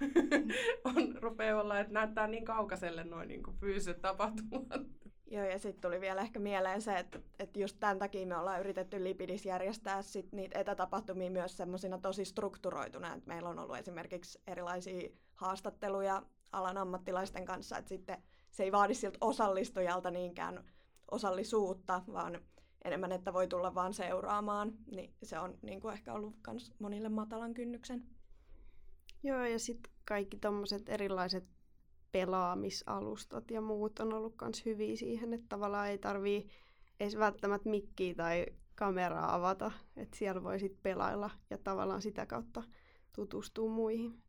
on, 0.86 1.16
rupeaa 1.22 1.62
olla, 1.62 1.80
että 1.80 1.94
näyttää 1.94 2.28
niin 2.28 2.46
kaukaiselle 2.46 3.04
noin 3.04 3.28
niin 3.28 3.44
fyysiset 3.60 4.02
tapahtumat. 4.02 4.82
Joo, 5.28 5.46
ja 5.46 5.60
sitten 5.60 5.82
tuli 5.82 6.02
vielä 6.02 6.22
ehkä 6.22 6.40
mieleen 6.40 6.82
se, 6.82 6.98
että, 7.00 7.20
että 7.40 7.60
just 7.60 7.78
tämän 7.80 8.00
takia 8.00 8.28
me 8.28 8.38
ollaan 8.38 8.60
yritetty 8.60 9.04
Lipidis 9.04 9.46
järjestää 9.46 10.02
sit 10.02 10.32
niitä 10.32 10.60
etätapahtumia 10.60 11.32
myös 11.32 11.58
semmoisina 11.58 11.98
tosi 11.98 12.26
strukturoituna, 12.26 13.14
että 13.14 13.28
meillä 13.28 13.50
on 13.50 13.60
ollut 13.60 13.78
esimerkiksi 13.78 14.40
erilaisia 14.48 15.10
haastatteluja 15.36 16.24
alan 16.52 16.78
ammattilaisten 16.78 17.46
kanssa, 17.46 17.78
että 17.78 17.90
sitten 17.90 18.24
se 18.52 18.64
ei 18.64 18.72
vaadi 18.72 18.94
siltä 18.94 19.18
osallistujalta 19.22 20.12
niinkään 20.12 20.64
osallisuutta, 21.12 22.02
vaan 22.14 22.42
enemmän, 22.86 23.12
että 23.12 23.34
voi 23.34 23.48
tulla 23.48 23.76
vaan 23.76 23.94
seuraamaan, 23.94 24.74
niin 24.92 25.14
se 25.24 25.40
on 25.40 25.58
niin 25.62 25.82
kuin 25.82 25.94
ehkä 25.94 26.14
ollut 26.14 26.36
myös 26.48 26.72
monille 26.80 27.10
matalan 27.10 27.54
kynnyksen. 27.54 28.04
Joo, 29.24 29.46
ja 29.46 29.60
sitten 29.60 29.94
kaikki 30.06 30.38
tuommoiset 30.38 30.90
erilaiset 30.90 31.44
pelaamisalustat 32.14 33.52
ja 33.52 33.62
muut 33.62 34.00
on 34.00 34.14
ollut 34.14 34.36
myös 34.42 34.66
hyviä 34.66 34.96
siihen, 34.96 35.34
että 35.34 35.46
tavallaan 35.50 35.88
ei 35.88 35.98
tarvii 35.98 36.48
edes 37.00 37.18
välttämättä 37.18 37.70
mikkiä 37.70 38.16
tai 38.16 38.46
kameraa 38.76 39.36
avata, 39.36 39.72
että 39.98 40.18
siellä 40.18 40.44
voi 40.44 40.60
sitten 40.60 40.80
pelailla 40.84 41.30
ja 41.50 41.58
tavallaan 41.58 42.02
sitä 42.02 42.26
kautta 42.26 42.64
tutustua 43.16 43.70
muihin. 43.70 44.24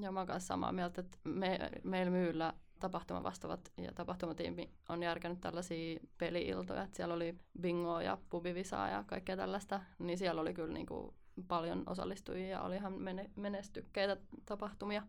Ja 0.00 0.12
mä 0.12 0.20
oon 0.20 0.40
samaa 0.40 0.72
mieltä, 0.72 1.00
että 1.00 1.18
me, 1.24 1.58
meillä 1.84 2.10
myyllä 2.10 2.54
tapahtuma 2.80 3.22
vastaavat 3.22 3.72
ja 3.76 3.92
tapahtumatiimi 3.92 4.70
on 4.88 5.02
järkännyt 5.02 5.40
tällaisia 5.40 6.00
peliiltoja, 6.18 6.82
että 6.82 6.96
siellä 6.96 7.14
oli 7.14 7.38
bingoa 7.60 8.02
ja 8.02 8.18
pubivisaa 8.30 8.88
ja 8.88 9.04
kaikkea 9.06 9.36
tällaista, 9.36 9.80
niin 9.98 10.18
siellä 10.18 10.40
oli 10.40 10.54
kyllä 10.54 10.74
niin 10.74 10.86
kuin 10.86 11.14
paljon 11.48 11.82
osallistujia 11.86 12.48
ja 12.48 12.62
oli 12.62 12.76
ihan 12.76 12.94
menestykkeitä 13.36 14.16
tapahtumia. 14.46 15.02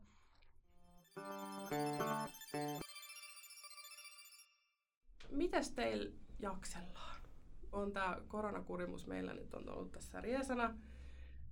Mitäs 5.31 5.71
teillä 5.71 6.11
jaksellaan? 6.39 7.21
On 7.71 7.91
tämä 7.91 8.17
koronakurimus 8.27 9.07
meillä 9.07 9.33
nyt 9.33 9.53
on 9.53 9.69
ollut 9.69 9.91
tässä 9.91 10.21
riesana. 10.21 10.77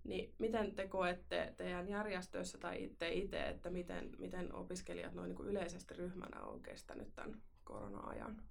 Niin 0.04 0.34
miten 0.40 0.76
te 0.76 0.88
koette 0.88 1.54
teidän 1.58 1.90
järjestöissä 1.90 2.58
tai 2.58 2.84
itse 2.84 3.14
itse, 3.14 3.50
että 3.50 3.70
miten, 3.70 4.10
miten 4.18 4.54
opiskelijat 4.54 5.14
noin 5.14 5.30
niin 5.30 5.46
yleisesti 5.46 5.94
ryhmänä 5.94 6.42
on 6.42 6.62
kestänyt 6.62 7.16
tämän 7.16 7.42
korona-ajan? 7.64 8.42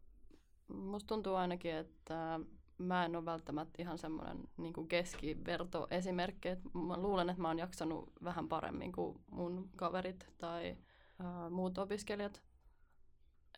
Musta 0.68 1.06
tuntuu 1.06 1.34
ainakin, 1.34 1.74
että 1.74 2.40
mä 2.78 3.04
en 3.04 3.16
ole 3.16 3.24
välttämättä 3.24 3.82
ihan 3.82 3.98
semmoinen 3.98 4.38
niin 4.56 4.88
keskiverto 4.88 5.86
esimerkki. 5.90 6.48
mä 6.86 6.96
luulen, 6.96 7.30
että 7.30 7.42
mä 7.42 7.48
oon 7.48 7.58
jaksanut 7.58 8.12
vähän 8.24 8.48
paremmin 8.48 8.92
kuin 8.92 9.20
mun 9.30 9.70
kaverit 9.76 10.28
tai 10.38 10.76
ää, 11.18 11.50
muut 11.50 11.78
opiskelijat. 11.78 12.42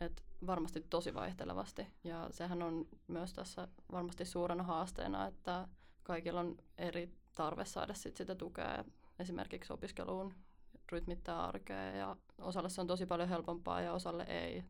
Et 0.01 0.25
varmasti 0.47 0.81
tosi 0.81 1.15
vaihtelevasti. 1.15 1.87
Ja 2.05 2.29
sehän 2.31 2.63
on 2.63 2.89
myös 3.09 3.33
tässä 3.33 3.69
varmasti 3.93 4.25
suurena 4.25 4.63
haasteena, 4.63 5.27
että 5.27 5.69
kaikilla 6.03 6.41
on 6.41 6.57
eri 6.79 7.13
tarve 7.35 7.65
saada 7.65 7.95
sit 7.95 8.17
sitä 8.17 8.35
tukea 8.35 8.85
esimerkiksi 9.19 9.73
opiskeluun, 9.73 10.35
rytmittää 10.93 11.45
arkea 11.45 11.91
ja 11.91 12.17
osalle 12.39 12.69
se 12.69 12.81
on 12.81 12.87
tosi 12.87 13.07
paljon 13.07 13.29
helpompaa 13.29 13.81
ja 13.81 13.93
osalle 13.93 14.23
ei. 14.23 14.65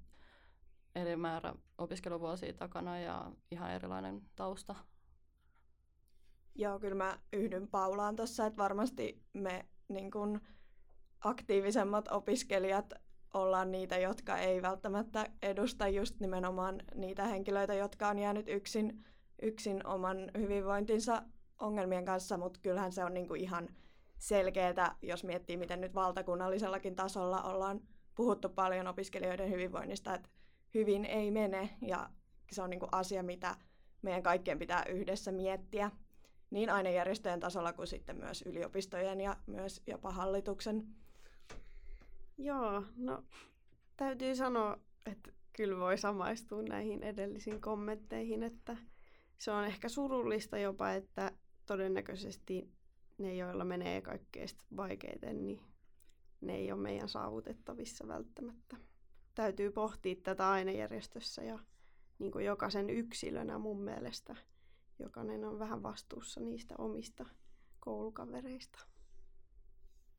Eri 0.94 1.16
määrä 1.16 1.54
opiskeluvuosia 1.78 2.52
takana 2.52 2.98
ja 2.98 3.32
ihan 3.50 3.70
erilainen 3.70 4.22
tausta. 4.36 4.74
Joo, 6.54 6.78
kyllä 6.78 6.94
mä 6.94 7.18
yhdyn 7.32 7.68
Paulaan 7.68 8.16
tuossa, 8.16 8.46
että 8.46 8.56
varmasti 8.56 9.22
me 9.32 9.66
niin 9.88 10.10
kun, 10.10 10.40
aktiivisemmat 11.20 12.08
opiskelijat 12.08 12.94
ollaan 13.34 13.72
niitä, 13.72 13.98
jotka 13.98 14.38
ei 14.38 14.62
välttämättä 14.62 15.26
edusta 15.42 15.88
just 15.88 16.20
nimenomaan 16.20 16.82
niitä 16.94 17.24
henkilöitä, 17.24 17.74
jotka 17.74 18.08
on 18.08 18.18
jäänyt 18.18 18.48
yksin, 18.48 19.04
yksin 19.42 19.86
oman 19.86 20.30
hyvinvointinsa 20.38 21.22
ongelmien 21.60 22.04
kanssa, 22.04 22.36
mutta 22.36 22.60
kyllähän 22.62 22.92
se 22.92 23.04
on 23.04 23.14
niinku 23.14 23.34
ihan 23.34 23.68
selkeää, 24.18 24.96
jos 25.02 25.24
miettii, 25.24 25.56
miten 25.56 25.80
nyt 25.80 25.94
valtakunnallisellakin 25.94 26.96
tasolla 26.96 27.42
ollaan 27.42 27.80
puhuttu 28.14 28.48
paljon 28.48 28.86
opiskelijoiden 28.86 29.50
hyvinvoinnista, 29.50 30.14
että 30.14 30.28
hyvin 30.74 31.04
ei 31.04 31.30
mene 31.30 31.70
ja 31.82 32.10
se 32.52 32.62
on 32.62 32.70
niinku 32.70 32.88
asia, 32.92 33.22
mitä 33.22 33.56
meidän 34.02 34.22
kaikkien 34.22 34.58
pitää 34.58 34.84
yhdessä 34.84 35.32
miettiä 35.32 35.90
niin 36.50 36.70
ainejärjestöjen 36.70 37.40
tasolla 37.40 37.72
kuin 37.72 37.86
sitten 37.86 38.16
myös 38.16 38.42
yliopistojen 38.46 39.20
ja 39.20 39.36
myös 39.46 39.82
jopa 39.86 40.10
hallituksen 40.10 40.86
Joo, 42.38 42.84
no 42.96 43.24
täytyy 43.96 44.36
sanoa, 44.36 44.78
että 45.06 45.32
kyllä 45.52 45.78
voi 45.78 45.98
samaistua 45.98 46.62
näihin 46.62 47.02
edellisiin 47.02 47.60
kommentteihin, 47.60 48.42
että 48.42 48.76
se 49.38 49.50
on 49.50 49.64
ehkä 49.64 49.88
surullista 49.88 50.58
jopa, 50.58 50.90
että 50.90 51.32
todennäköisesti 51.66 52.70
ne, 53.18 53.34
joilla 53.34 53.64
menee 53.64 54.00
kaikkein 54.00 54.48
vaikeiten, 54.76 55.46
niin 55.46 55.60
ne 56.40 56.54
ei 56.54 56.72
ole 56.72 56.80
meidän 56.80 57.08
saavutettavissa 57.08 58.08
välttämättä. 58.08 58.76
Täytyy 59.34 59.70
pohtia 59.70 60.16
tätä 60.22 60.50
ainejärjestössä 60.50 61.42
ja 61.42 61.58
niin 62.18 62.32
kuin 62.32 62.44
jokaisen 62.44 62.90
yksilönä 62.90 63.58
mun 63.58 63.80
mielestä 63.80 64.36
jokainen 64.98 65.44
on 65.44 65.58
vähän 65.58 65.82
vastuussa 65.82 66.40
niistä 66.40 66.74
omista 66.78 67.26
koulukavereista. 67.80 68.78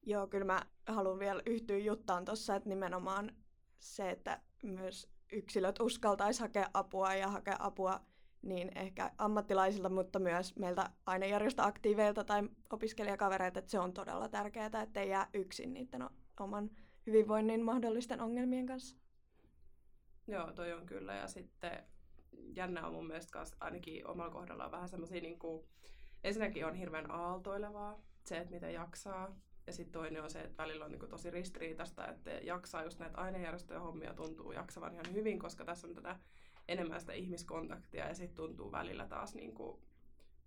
Joo, 0.06 0.28
kyllä 0.28 0.46
mä 0.46 0.62
haluan 0.88 1.20
vielä 1.20 1.42
yhtyä 1.46 1.78
juttaan 1.78 2.26
tuossa, 2.26 2.56
että 2.56 2.70
nimenomaan 2.70 3.36
se, 3.80 4.10
että 4.10 4.42
myös 4.64 5.12
yksilöt 5.32 5.80
uskaltaisi 5.80 6.40
hakea 6.42 6.70
apua 6.74 7.16
ja 7.16 7.28
hakea 7.28 7.56
apua 7.60 8.00
niin 8.42 8.72
ehkä 8.78 9.12
ammattilaisilta, 9.18 9.90
mutta 9.90 10.20
myös 10.20 10.56
meiltä 10.56 10.90
ainejärjestöaktiiveilta 11.06 12.24
tai 12.24 12.50
opiskelijakavereilta, 12.70 13.60
että 13.60 13.72
se 13.72 13.80
on 13.80 13.94
todella 13.94 14.30
tärkeää, 14.30 14.82
että 14.84 15.02
ei 15.02 15.10
jää 15.10 15.28
yksin 15.34 15.74
niiden 15.74 16.10
oman 16.40 16.70
hyvinvoinnin 17.08 17.64
mahdollisten 17.64 18.22
ongelmien 18.22 18.66
kanssa. 18.66 18.98
Joo, 20.28 20.52
toi 20.52 20.74
on 20.74 20.86
kyllä. 20.86 21.16
Ja 21.16 21.28
sitten 21.28 21.84
jännä 22.32 22.88
on 22.88 22.94
mun 22.94 23.08
mielestä 23.08 23.32
kanssa, 23.32 23.56
ainakin 23.60 24.08
omalla 24.08 24.32
kohdalla 24.32 24.72
vähän 24.72 24.90
semmoisia, 24.90 25.22
niin 25.22 25.40
kuin, 25.40 25.68
ensinnäkin 26.24 26.66
on 26.66 26.76
hirveän 26.76 27.12
aaltoilevaa 27.12 28.00
se, 28.24 28.38
että 28.38 28.54
miten 28.54 28.74
jaksaa. 28.74 29.36
Ja 29.70 29.74
sitten 29.74 29.94
toinen 29.94 30.24
on 30.24 30.30
se, 30.30 30.42
että 30.42 30.64
välillä 30.64 30.86
on 30.86 30.92
niin 30.92 31.10
tosi 31.10 31.32
ristiriitasta, 31.32 32.08
että 32.08 32.32
jaksaa 32.32 32.84
just 32.84 33.00
näitä 33.00 33.18
ainejärjestöjen 33.18 33.82
hommia 33.82 34.14
tuntuu 34.14 34.52
jaksavan 34.52 34.94
ihan 34.94 35.14
hyvin, 35.14 35.40
koska 35.40 35.66
tässä 35.66 35.88
on 35.88 35.96
tätä 35.96 36.20
enemmän 36.68 37.00
sitä 37.00 37.14
ihmiskontaktia 37.14 38.08
ja 38.08 38.16
sitten 38.16 38.36
tuntuu 38.36 38.72
välillä 38.72 39.08
taas 39.08 39.36
niin 39.36 39.54
kuin 39.54 39.82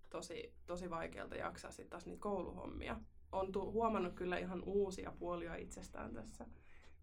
tosi, 0.09 0.53
tosi 0.65 0.89
vaikealta 0.89 1.35
jaksaa 1.35 1.71
sitten 1.71 1.89
taas 1.89 2.05
niitä 2.05 2.21
kouluhommia. 2.21 2.99
On 3.31 3.51
tu- 3.51 3.71
huomannut 3.71 4.13
kyllä 4.13 4.37
ihan 4.37 4.63
uusia 4.63 5.13
puolia 5.19 5.55
itsestään 5.55 6.13
tässä 6.13 6.45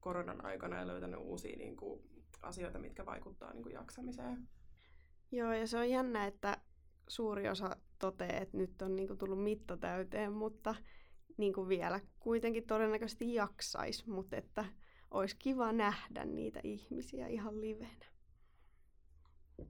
koronan 0.00 0.44
aikana 0.44 0.76
ja 0.76 0.86
löytänyt 0.86 1.20
uusia 1.20 1.56
niin 1.56 1.76
kuin, 1.76 2.02
asioita, 2.42 2.78
mitkä 2.78 3.06
vaikuttaa 3.06 3.52
niin 3.52 3.62
kuin, 3.62 3.74
jaksamiseen. 3.74 4.48
Joo, 5.32 5.52
ja 5.52 5.66
se 5.66 5.78
on 5.78 5.90
jännä, 5.90 6.26
että 6.26 6.58
suuri 7.08 7.48
osa 7.48 7.76
toteaa, 7.98 8.40
että 8.40 8.56
nyt 8.56 8.82
on 8.82 8.96
niin 8.96 9.06
kuin, 9.06 9.18
tullut 9.18 9.42
mitta 9.42 9.76
täyteen, 9.76 10.32
mutta 10.32 10.74
niin 11.40 11.52
kuin 11.52 11.68
vielä 11.68 12.00
kuitenkin 12.20 12.66
todennäköisesti 12.66 13.34
jaksaisi, 13.34 14.10
mutta 14.10 14.36
että 14.36 14.64
olisi 15.10 15.36
kiva 15.38 15.72
nähdä 15.72 16.24
niitä 16.24 16.60
ihmisiä 16.64 17.26
ihan 17.26 17.60
livenä. 17.60 18.06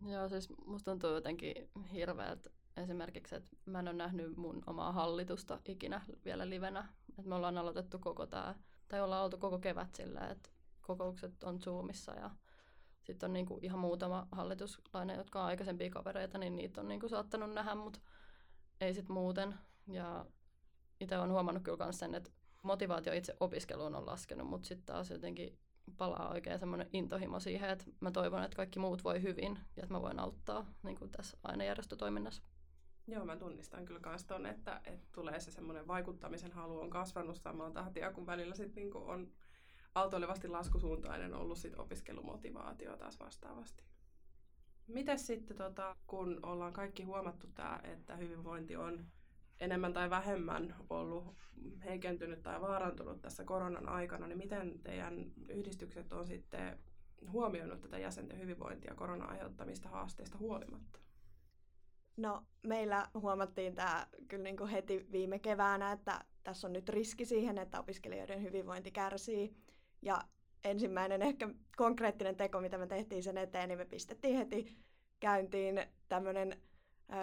Joo, 0.06 0.28
siis 0.28 0.48
musta 0.66 0.90
tuntuu 0.90 1.10
jotenkin 1.10 1.54
hirveältä 1.92 2.50
esimerkiksi, 2.76 3.34
että 3.34 3.50
mä 3.66 3.78
en 3.78 3.88
ole 3.88 3.96
nähnyt 3.96 4.36
mun 4.36 4.62
omaa 4.66 4.92
hallitusta 4.92 5.60
ikinä 5.64 6.00
vielä 6.24 6.50
livenä. 6.50 6.88
Että 7.08 7.28
me 7.28 7.34
ollaan 7.34 7.58
aloitettu 7.58 7.98
koko 7.98 8.26
tämä, 8.26 8.54
tai 8.88 9.00
ollaan 9.00 9.24
oltu 9.24 9.38
koko 9.38 9.58
kevät 9.58 9.94
sillä, 9.94 10.28
että 10.28 10.50
kokoukset 10.80 11.42
on 11.42 11.60
Zoomissa 11.60 12.14
ja 12.14 12.30
Sitten 13.02 13.26
on 13.28 13.32
niin 13.32 13.46
kuin 13.46 13.64
ihan 13.64 13.78
muutama 13.78 14.28
hallituslainen, 14.32 15.16
jotka 15.16 15.40
on 15.40 15.46
aikaisempia 15.46 15.90
kavereita, 15.90 16.38
niin 16.38 16.56
niitä 16.56 16.80
on 16.80 16.88
niin 16.88 17.00
kuin 17.00 17.10
saattanut 17.10 17.50
nähdä, 17.50 17.74
mutta 17.74 18.00
ei 18.80 18.94
sitten 18.94 19.14
muuten. 19.14 19.54
Ja 19.86 20.26
itse 21.00 21.18
olen 21.18 21.32
huomannut 21.32 21.62
kyllä 21.62 21.84
myös 21.84 21.98
sen, 21.98 22.14
että 22.14 22.30
motivaatio 22.62 23.12
itse 23.12 23.36
opiskeluun 23.40 23.94
on 23.94 24.06
laskenut, 24.06 24.48
mutta 24.48 24.68
sitten 24.68 24.86
taas 24.86 25.10
jotenkin 25.10 25.58
palaa 25.96 26.28
oikein 26.28 26.58
semmoinen 26.58 26.88
intohimo 26.92 27.40
siihen, 27.40 27.70
että 27.70 27.84
mä 28.00 28.10
toivon, 28.10 28.42
että 28.42 28.56
kaikki 28.56 28.78
muut 28.78 29.04
voi 29.04 29.22
hyvin 29.22 29.58
ja 29.76 29.82
että 29.82 29.94
mä 29.94 30.02
voin 30.02 30.20
auttaa 30.20 30.66
niin 30.82 30.98
kuin 30.98 31.10
tässä 31.10 31.38
ainejärjestötoiminnassa. 31.42 32.42
Joo, 33.06 33.24
mä 33.24 33.36
tunnistan 33.36 33.84
kyllä 33.84 34.00
myös 34.04 34.24
ton, 34.24 34.46
että, 34.46 34.80
että 34.84 35.08
tulee 35.12 35.40
se 35.40 35.50
semmoinen 35.50 35.86
vaikuttamisen 35.86 36.52
halu 36.52 36.80
on 36.80 36.90
kasvanut 36.90 37.36
samaan 37.36 37.72
tahtia, 37.72 38.12
kun 38.12 38.26
välillä 38.26 38.54
sitten 38.54 38.74
niinku 38.74 38.98
on 38.98 39.32
autoilevasti 39.94 40.48
laskusuuntainen 40.48 41.34
ollut 41.34 41.58
sit 41.58 41.78
opiskelumotivaatio 41.78 42.96
taas 42.96 43.20
vastaavasti. 43.20 43.84
Miten 44.86 45.18
sitten, 45.18 45.56
tota, 45.56 45.96
kun 46.06 46.40
ollaan 46.42 46.72
kaikki 46.72 47.02
huomattu 47.02 47.46
tämä, 47.46 47.80
että 47.84 48.16
hyvinvointi 48.16 48.76
on 48.76 49.06
enemmän 49.60 49.92
tai 49.92 50.10
vähemmän 50.10 50.74
ollut 50.90 51.34
heikentynyt 51.84 52.42
tai 52.42 52.60
vaarantunut 52.60 53.22
tässä 53.22 53.44
koronan 53.44 53.88
aikana, 53.88 54.26
niin 54.26 54.38
miten 54.38 54.80
teidän 54.84 55.32
yhdistykset 55.48 56.12
on 56.12 56.26
sitten 56.26 56.78
huomioinut 57.32 57.80
tätä 57.80 57.98
jäsenten 57.98 58.38
hyvinvointia 58.38 58.94
koronan 58.94 59.30
aiheuttamista 59.30 59.88
haasteista 59.88 60.38
huolimatta? 60.38 60.98
No 62.16 62.42
meillä 62.62 63.06
huomattiin 63.14 63.74
tämä 63.74 64.06
kyllä 64.28 64.44
niin 64.44 64.56
kuin 64.56 64.70
heti 64.70 65.06
viime 65.12 65.38
keväänä, 65.38 65.92
että 65.92 66.24
tässä 66.44 66.66
on 66.66 66.72
nyt 66.72 66.88
riski 66.88 67.24
siihen, 67.24 67.58
että 67.58 67.80
opiskelijoiden 67.80 68.42
hyvinvointi 68.42 68.90
kärsii. 68.90 69.56
Ja 70.02 70.22
ensimmäinen 70.64 71.22
ehkä 71.22 71.48
konkreettinen 71.76 72.36
teko, 72.36 72.60
mitä 72.60 72.78
me 72.78 72.86
tehtiin 72.86 73.22
sen 73.22 73.38
eteen, 73.38 73.68
niin 73.68 73.78
me 73.78 73.84
pistettiin 73.84 74.36
heti 74.36 74.76
käyntiin 75.20 75.82
tämmöinen 76.08 76.56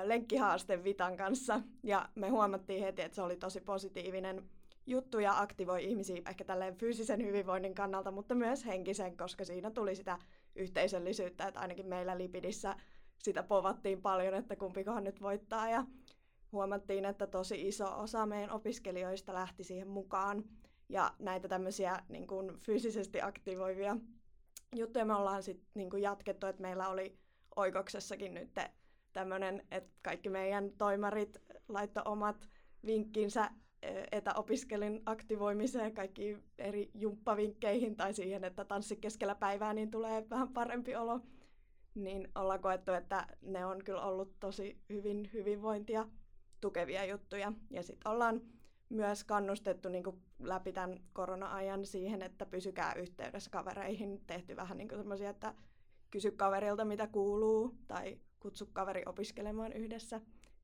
lenkkihaaste 0.03 0.84
Vitan 0.84 1.17
kanssa. 1.17 1.62
Ja 1.84 2.10
me 2.15 2.29
huomattiin 2.29 2.84
heti, 2.84 3.01
että 3.01 3.15
se 3.15 3.22
oli 3.22 3.38
tosi 3.38 3.62
positiivinen 3.62 4.50
juttu 4.86 5.20
ja 5.20 5.39
aktivoi 5.39 5.84
ihmisiä 5.84 6.22
ehkä 6.29 6.44
tälleen 6.44 6.75
fyysisen 6.75 7.25
hyvinvoinnin 7.25 7.75
kannalta, 7.75 8.12
mutta 8.12 8.36
myös 8.36 8.65
henkisen, 8.65 9.17
koska 9.17 9.46
siinä 9.46 9.72
tuli 9.72 9.96
sitä 9.96 10.20
yhteisöllisyyttä, 10.56 11.48
että 11.48 11.60
ainakin 11.60 11.88
meillä 11.88 12.17
Lipidissä 12.17 12.75
sitä 13.17 13.44
povattiin 13.44 14.01
paljon, 14.01 14.34
että 14.34 14.56
kumpikohan 14.56 15.03
nyt 15.03 15.22
voittaa 15.22 15.70
ja 15.70 15.86
huomattiin, 16.51 17.06
että 17.06 17.27
tosi 17.27 17.67
iso 17.67 18.00
osa 18.00 18.25
meidän 18.25 18.51
opiskelijoista 18.51 19.34
lähti 19.34 19.63
siihen 19.63 19.88
mukaan 19.88 20.44
ja 20.89 21.13
näitä 21.20 21.48
tämmöisiä 21.48 22.00
niin 22.10 22.27
kuin 22.27 22.60
fyysisesti 22.60 23.22
aktivoivia 23.22 23.98
juttuja 24.75 25.06
me 25.06 25.15
ollaan 25.15 25.44
sitten 25.44 25.67
niin 25.74 26.01
jatkettu, 26.01 26.48
että 26.48 26.62
meillä 26.62 26.88
oli 26.88 27.17
Oikoksessakin 27.56 28.34
nyt 28.34 28.53
tämmöinen, 29.18 29.68
että 29.72 29.90
kaikki 30.02 30.30
meidän 30.30 30.72
toimarit 30.78 31.42
laittoi 31.68 32.04
omat 32.06 32.50
vinkkinsä 32.86 33.50
e, 33.82 34.04
etäopiskelin 34.12 35.02
aktivoimiseen, 35.06 35.94
kaikki 35.94 36.38
eri 36.58 36.92
jumppavinkkeihin 36.94 37.96
tai 37.96 38.14
siihen, 38.14 38.44
että 38.44 38.66
tanssi 38.66 38.96
keskellä 38.96 39.36
päivää, 39.36 39.74
niin 39.74 39.92
tulee 39.92 40.30
vähän 40.30 40.50
parempi 40.50 40.96
olo. 40.96 41.20
Niin 41.96 42.28
ollaan 42.36 42.62
koettu, 42.62 42.92
että 42.92 43.28
ne 43.42 43.66
on 43.66 43.84
kyllä 43.84 44.02
ollut 44.02 44.40
tosi 44.40 44.82
hyvin 44.90 45.30
hyvinvointia 45.34 46.08
tukevia 46.62 47.06
juttuja. 47.06 47.54
Ja 47.72 47.84
sitten 47.84 48.12
ollaan 48.12 48.42
myös 48.90 49.24
kannustettu 49.24 49.90
niin 49.90 50.04
läpi 50.40 50.74
tämän 50.74 51.00
korona-ajan 51.14 51.86
siihen, 51.86 52.22
että 52.22 52.46
pysykää 52.46 52.94
yhteydessä 52.94 53.52
kavereihin. 53.52 54.22
Tehty 54.28 54.56
vähän 54.56 54.78
niin 54.78 54.90
semmoisia, 54.90 55.30
että 55.30 55.54
kysy 56.12 56.32
kaverilta 56.32 56.86
mitä 56.86 57.08
kuuluu 57.08 57.76
tai 57.88 58.20
kutsu 58.48 58.70
kaveri 58.74 59.03
opiskelemaan 59.05 59.74
yhdessä. 59.74 60.22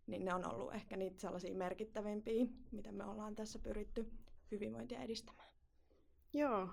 Niin 0.07 0.25
ne 0.25 0.33
on 0.33 0.53
ollut 0.53 0.73
ehkä 0.73 0.97
niitä 0.97 1.19
sellaisia 1.19 1.55
merkittävimpiä, 1.55 2.45
mitä 2.71 2.91
me 2.91 3.05
ollaan 3.05 3.35
tässä 3.35 3.59
pyritty 3.59 4.11
hyvinvointia 4.51 4.99
edistämään. 4.99 5.49
Joo, 6.33 6.69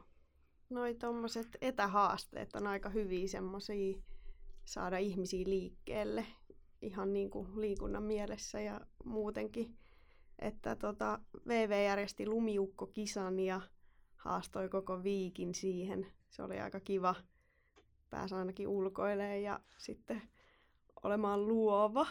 noi 0.71 0.95
tommoset 0.95 1.49
etähaasteet 1.61 2.57
on 2.57 2.67
aika 2.67 2.89
hyviä 2.89 3.29
semmoisia 3.29 3.99
saada 4.65 4.99
ihmisiä 4.99 5.45
liikkeelle 5.47 6.27
ihan 6.83 7.13
niin 7.13 7.31
kuin 7.31 7.61
liikunnan 7.61 8.03
mielessä 8.03 8.61
ja 8.61 8.81
muutenkin 9.05 9.77
että 10.41 10.77
tota, 10.77 11.19
VV 11.49 11.85
järjesti 11.85 12.27
lumiukko-kisan 12.27 13.41
ja 13.41 13.61
haastoi 14.17 14.69
koko 14.69 15.03
viikin 15.03 15.55
siihen. 15.55 16.07
Se 16.29 16.43
oli 16.43 16.61
aika 16.61 16.81
kiva. 16.81 17.15
Pääsi 18.11 18.35
ainakin 18.35 18.69
ulkoilemaan 18.69 19.43
ja 19.43 19.61
sitten 19.79 20.23
olemaan 21.03 21.49
luova. 21.49 22.07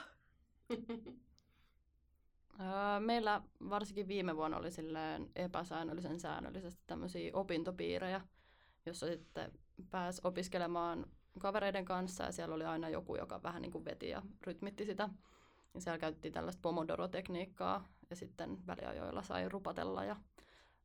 Meillä 2.99 3.41
varsinkin 3.69 4.08
viime 4.08 4.36
vuonna 4.36 4.58
oli 4.58 4.71
silleen 4.71 5.32
epäsäännöllisen 5.36 6.19
säännöllisesti 6.19 6.84
tämmöisiä 6.88 7.32
opintopiirejä, 7.34 8.21
jossa 8.86 9.08
sitten 9.08 9.52
pääsi 9.89 10.21
opiskelemaan 10.23 11.06
kavereiden 11.39 11.86
kanssa 11.86 12.23
ja 12.23 12.32
siellä 12.32 12.56
oli 12.56 12.65
aina 12.65 12.89
joku, 12.89 13.15
joka 13.15 13.43
vähän 13.43 13.62
niin 13.62 13.71
kuin 13.71 13.86
veti 13.86 14.10
ja 14.10 14.21
rytmitti 14.47 14.86
sitä. 14.86 15.10
Ja 15.73 15.82
siellä 15.82 15.99
käytettiin 15.99 16.34
tällaista 16.34 16.62
pomodoro-tekniikkaa, 16.62 17.88
ja 18.10 18.15
sitten 18.15 18.67
väliajoilla 18.67 19.21
sai 19.21 19.49
rupatella 19.49 20.06
ja 20.06 20.15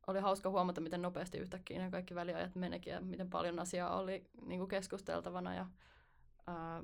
oli 0.07 0.19
hauska 0.19 0.49
huomata, 0.49 0.81
miten 0.81 1.01
nopeasti 1.01 1.37
yhtäkkiä 1.37 1.79
ne 1.79 1.91
kaikki 1.91 2.15
väliajat 2.15 2.55
menikin 2.55 2.93
ja 2.93 3.01
miten 3.01 3.29
paljon 3.29 3.59
asiaa 3.59 3.99
oli 3.99 4.23
niin 4.45 4.59
kuin 4.59 4.69
keskusteltavana 4.69 5.55
ja 5.55 5.65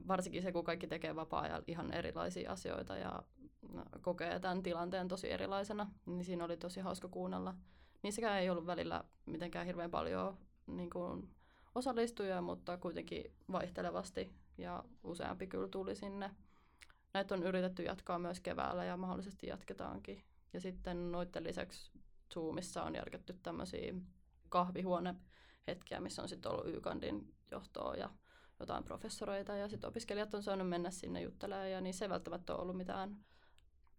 varsinkin 0.07 0.41
se, 0.41 0.51
kun 0.51 0.63
kaikki 0.63 0.87
tekee 0.87 1.15
vapaa-ajalla 1.15 1.63
ihan 1.67 1.93
erilaisia 1.93 2.51
asioita 2.51 2.97
ja 2.97 3.23
kokee 4.01 4.39
tämän 4.39 4.63
tilanteen 4.63 5.07
tosi 5.07 5.31
erilaisena, 5.31 5.91
niin 6.05 6.25
siinä 6.25 6.45
oli 6.45 6.57
tosi 6.57 6.79
hauska 6.79 7.07
kuunnella. 7.07 7.55
Niissäkään 8.03 8.39
ei 8.39 8.49
ollut 8.49 8.65
välillä 8.65 9.03
mitenkään 9.25 9.65
hirveän 9.65 9.91
paljon 9.91 10.37
niin 10.67 10.89
kuin 10.89 11.29
osallistujia, 11.75 12.41
mutta 12.41 12.77
kuitenkin 12.77 13.33
vaihtelevasti 13.51 14.31
ja 14.57 14.83
useampi 15.03 15.47
kyllä 15.47 15.67
tuli 15.67 15.95
sinne. 15.95 16.31
Näitä 17.13 17.35
on 17.35 17.43
yritetty 17.43 17.83
jatkaa 17.83 18.19
myös 18.19 18.39
keväällä 18.39 18.85
ja 18.85 18.97
mahdollisesti 18.97 19.47
jatketaankin. 19.47 20.23
Ja 20.53 20.61
sitten 20.61 21.11
noiden 21.11 21.43
lisäksi 21.43 21.91
Zoomissa 22.33 22.83
on 22.83 22.95
järketty 22.95 23.33
tämmöisiä 23.43 23.93
kahvihuonehetkiä, 24.49 25.99
missä 25.99 26.21
on 26.21 26.29
sitten 26.29 26.51
ollut 26.51 26.75
YKandin 26.75 27.33
johtoa 27.51 27.95
ja 27.95 28.09
jotain 28.61 28.83
professoreita 28.83 29.55
ja 29.55 29.69
sitten 29.69 29.87
opiskelijat 29.87 30.33
on 30.33 30.43
saanut 30.43 30.69
mennä 30.69 30.91
sinne 30.91 31.21
juttelemaan 31.21 31.71
ja 31.71 31.81
niissä 31.81 32.05
ei 32.05 32.09
välttämättä 32.09 32.53
ole 32.53 32.61
ollut 32.61 32.77
mitään 32.77 33.17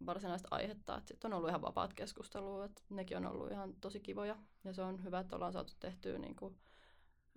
varsinaista 0.07 0.49
aihetta. 0.51 1.03
Sitten 1.05 1.33
on 1.33 1.37
ollut 1.37 1.49
ihan 1.49 1.63
vapaat 1.63 1.95
keskustelua, 1.95 2.65
että 2.65 2.83
nekin 2.91 3.17
on 3.17 3.27
ollut 3.27 3.51
ihan 3.51 3.75
tosi 3.81 4.01
kivoja 4.01 4.37
ja 4.65 4.73
se 4.73 4.83
on 4.83 5.05
hyvä, 5.05 5.21
että 5.21 5.37
ollaan 5.37 5.53
saatu 5.53 5.73
tehtyä 5.81 6.19
niin 6.19 6.37
kuin, 6.37 6.59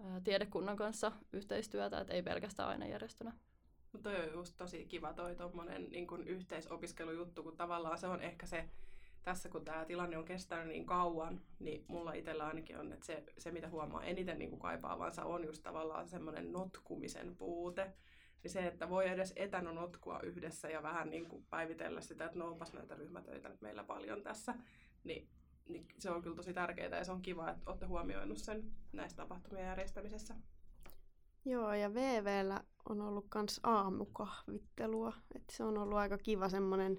ää, 0.03 0.21
tiedekunnan 0.21 0.77
kanssa 0.77 1.11
yhteistyötä, 1.33 1.99
että 1.99 2.13
ei 2.13 2.23
pelkästään 2.23 2.69
ainejärjestönä. 2.69 3.33
Mutta 3.91 4.09
toi 4.09 4.27
on 4.27 4.33
just 4.33 4.53
tosi 4.57 4.85
kiva 4.85 5.13
toi 5.13 5.35
tommonen 5.35 5.89
niin 5.89 6.07
yhteisopiskelujuttu, 6.25 7.43
kun 7.43 7.57
tavallaan 7.57 7.97
se 7.97 8.07
on 8.07 8.21
ehkä 8.21 8.45
se, 8.45 8.69
tässä 9.25 9.49
kun 9.49 9.65
tämä 9.65 9.85
tilanne 9.85 10.17
on 10.17 10.25
kestänyt 10.25 10.67
niin 10.67 10.85
kauan, 10.85 11.41
niin 11.59 11.85
mulla 11.87 12.13
itsellä 12.13 12.47
ainakin 12.47 12.77
on, 12.77 12.93
että 12.93 13.05
se, 13.05 13.23
se 13.37 13.51
mitä 13.51 13.69
huomaa 13.69 14.03
eniten 14.03 14.39
niin 14.39 14.59
kaipaavansa 14.59 15.25
on 15.25 15.43
just 15.43 15.63
tavallaan 15.63 16.07
semmoinen 16.07 16.51
notkumisen 16.51 17.35
puute. 17.35 17.93
Niin 18.43 18.51
se, 18.51 18.67
että 18.67 18.89
voi 18.89 19.09
edes 19.09 19.33
etänä 19.35 19.71
notkua 19.71 20.19
yhdessä 20.19 20.69
ja 20.69 20.83
vähän 20.83 21.09
niin 21.09 21.29
kuin 21.29 21.45
päivitellä 21.49 22.01
sitä, 22.01 22.25
että 22.25 22.39
no 22.39 22.47
onpas 22.47 22.73
näitä 22.73 22.95
ryhmätöitä 22.95 23.49
nyt 23.49 23.61
meillä 23.61 23.83
paljon 23.83 24.23
tässä, 24.23 24.53
niin, 25.03 25.29
niin 25.69 25.87
se 25.99 26.11
on 26.11 26.21
kyllä 26.21 26.35
tosi 26.35 26.53
tärkeää 26.53 26.97
ja 26.97 27.03
se 27.03 27.11
on 27.11 27.21
kiva, 27.21 27.49
että 27.49 27.63
olette 27.65 27.85
huomioinut 27.85 28.37
sen 28.37 28.71
näissä 28.93 29.17
tapahtumien 29.17 29.65
järjestämisessä. 29.65 30.35
Joo, 31.45 31.73
ja 31.73 31.93
VVllä 31.93 32.63
on 32.89 33.01
ollut 33.01 33.27
myös 33.35 33.59
aamukahvittelua. 33.63 35.13
Et 35.35 35.43
se 35.51 35.63
on 35.63 35.77
ollut 35.77 35.97
aika 35.97 36.17
kiva 36.17 36.49
semmoinen 36.49 36.97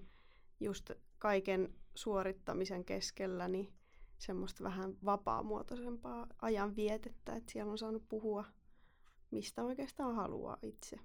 just 0.60 0.90
kaiken 1.18 1.74
suorittamisen 1.96 2.84
keskellä, 2.84 3.48
niin 3.48 3.72
semmoista 4.18 4.64
vähän 4.64 4.96
vapaamuotoisempaa 5.04 6.26
ajanvietettä, 6.42 7.36
että 7.36 7.52
siellä 7.52 7.70
on 7.70 7.78
saanut 7.78 8.08
puhua 8.08 8.44
mistä 9.30 9.64
oikeastaan 9.64 10.14
haluaa 10.14 10.56
itse. 10.62 10.96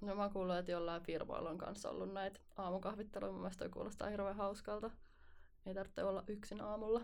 No 0.00 0.14
mä 0.14 0.28
kuullut, 0.28 0.56
että 0.56 0.72
jollain 0.72 1.02
firmoilla 1.02 1.50
on 1.50 1.58
kanssa 1.58 1.90
ollut 1.90 2.12
näitä 2.12 2.40
aamukahvitteluja. 2.56 3.32
Mun 3.32 3.40
mielestä 3.40 3.64
toi 3.64 3.68
kuulostaa 3.68 4.08
hirveän 4.08 4.36
hauskalta. 4.36 4.90
Ei 5.66 5.74
tarvitse 5.74 6.04
olla 6.04 6.24
yksin 6.26 6.60
aamulla. 6.60 7.00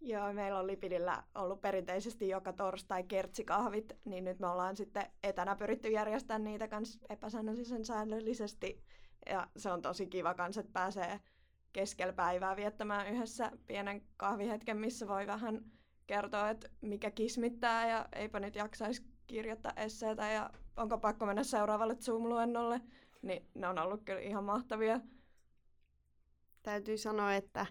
Joo, 0.00 0.32
meillä 0.32 0.58
on 0.58 0.66
Lipidillä 0.66 1.22
ollut 1.34 1.60
perinteisesti 1.60 2.28
joka 2.28 2.52
torstai 2.52 3.04
kertsikahvit, 3.04 3.92
niin 4.04 4.24
nyt 4.24 4.38
me 4.38 4.46
ollaan 4.46 4.76
sitten 4.76 5.06
etänä 5.22 5.56
pyritty 5.56 5.88
järjestämään 5.88 6.44
niitä 6.44 6.68
kans 6.68 6.98
epäsäännöllisen 7.08 7.84
säännöllisesti. 7.84 8.82
Ja 9.26 9.48
se 9.56 9.72
on 9.72 9.82
tosi 9.82 10.06
kiva 10.06 10.34
kans, 10.34 10.58
että 10.58 10.72
pääsee 10.72 11.20
keskellä 11.72 12.12
päivää 12.12 12.56
viettämään 12.56 13.08
yhdessä 13.14 13.52
pienen 13.66 14.02
kahvihetken, 14.16 14.76
missä 14.76 15.08
voi 15.08 15.26
vähän 15.26 15.64
kertoa, 16.06 16.50
että 16.50 16.68
mikä 16.80 17.10
kismittää 17.10 17.88
ja 17.88 18.08
eipä 18.12 18.40
nyt 18.40 18.56
jaksaisi 18.56 19.02
kirjoittaa 19.26 19.72
esseitä 19.76 20.28
ja 20.30 20.50
onko 20.76 20.98
pakko 20.98 21.26
mennä 21.26 21.42
seuraavalle 21.42 21.94
Zoom-luennolle, 21.94 22.80
niin 23.22 23.48
ne 23.54 23.68
on 23.68 23.78
ollut 23.78 24.04
kyllä 24.04 24.20
ihan 24.20 24.44
mahtavia. 24.44 25.00
Täytyy 26.62 26.98
sanoa, 26.98 27.34
että 27.34 27.66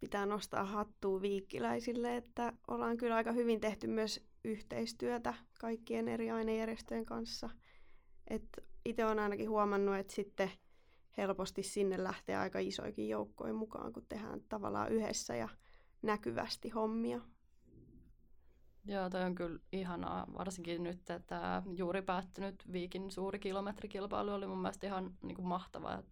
pitää 0.00 0.26
nostaa 0.26 0.64
hattua 0.64 1.20
viikkiläisille, 1.20 2.16
että 2.16 2.52
ollaan 2.68 2.96
kyllä 2.96 3.16
aika 3.16 3.32
hyvin 3.32 3.60
tehty 3.60 3.86
myös 3.86 4.26
yhteistyötä 4.44 5.34
kaikkien 5.60 6.08
eri 6.08 6.30
ainejärjestöjen 6.30 7.06
kanssa. 7.06 7.50
Itse 8.84 9.04
olen 9.04 9.18
ainakin 9.18 9.50
huomannut, 9.50 9.96
että 9.96 10.12
sitten 10.12 10.50
helposti 11.16 11.62
sinne 11.62 12.04
lähtee 12.04 12.36
aika 12.36 12.58
isoikin 12.58 13.08
joukkoja 13.08 13.54
mukaan, 13.54 13.92
kun 13.92 14.06
tehdään 14.08 14.40
tavallaan 14.48 14.92
yhdessä 14.92 15.36
ja 15.36 15.48
näkyvästi 16.02 16.68
hommia. 16.68 17.20
Joo, 18.84 19.10
toi 19.10 19.22
on 19.22 19.34
kyllä 19.34 19.58
ihanaa, 19.72 20.26
varsinkin 20.38 20.82
nyt, 20.82 21.10
että 21.10 21.62
juuri 21.76 22.02
päättynyt 22.02 22.72
Viikin 22.72 23.10
suuri 23.10 23.38
kilometrikilpailu 23.38 24.30
oli 24.30 24.46
mun 24.46 24.62
mielestä 24.62 24.86
ihan 24.86 25.14
niin 25.22 25.36
kuin 25.36 25.46
mahtavaa. 25.46 26.02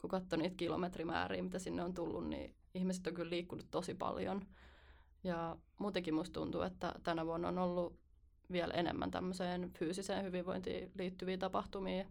Kun 0.00 0.10
katsoi 0.10 0.38
niitä 0.38 0.56
kilometrimääriä, 0.56 1.42
mitä 1.42 1.58
sinne 1.58 1.82
on 1.82 1.94
tullut, 1.94 2.28
niin 2.28 2.54
ihmiset 2.74 3.06
on 3.06 3.14
kyllä 3.14 3.30
liikkunut 3.30 3.66
tosi 3.70 3.94
paljon. 3.94 4.46
Ja 5.24 5.56
muutenkin 5.78 6.14
musta 6.14 6.40
tuntuu, 6.40 6.62
että 6.62 6.94
tänä 7.02 7.26
vuonna 7.26 7.48
on 7.48 7.58
ollut 7.58 7.98
vielä 8.52 8.74
enemmän 8.74 9.10
tämmöiseen 9.10 9.70
fyysiseen 9.72 10.24
hyvinvointiin 10.24 10.92
liittyviä 10.98 11.38
tapahtumia. 11.38 12.06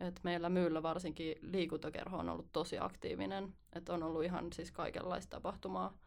Et 0.00 0.20
meillä 0.22 0.48
myyllä 0.48 0.82
varsinkin 0.82 1.36
liikuntakerho 1.42 2.18
on 2.18 2.28
ollut 2.28 2.52
tosi 2.52 2.78
aktiivinen. 2.78 3.54
Et 3.72 3.88
on 3.88 4.02
ollut 4.02 4.24
ihan 4.24 4.52
siis 4.52 4.72
kaikenlaista 4.72 5.30
tapahtumaa 5.30 5.98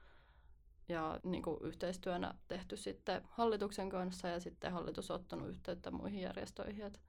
ja 0.90 1.20
niin 1.24 1.44
kuin 1.44 1.58
yhteistyönä 1.62 2.34
tehty 2.48 2.78
sitten 2.78 3.22
hallituksen 3.30 3.90
kanssa 3.90 4.28
ja 4.28 4.40
sitten 4.40 4.72
hallitus 4.72 5.12
ottanut 5.12 5.50
yhteyttä 5.50 5.92
muihin 5.92 6.22
järjestöihin. 6.22 6.86
Et 6.86 7.02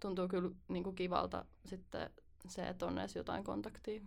tuntuu 0.00 0.28
kyllä 0.28 0.50
niin 0.68 0.84
kuin 0.84 0.96
kivalta 0.96 1.44
sitten 1.64 2.10
se, 2.46 2.68
että 2.68 2.86
on 2.86 2.98
edes 2.98 3.16
jotain 3.16 3.44
kontaktia. 3.44 4.00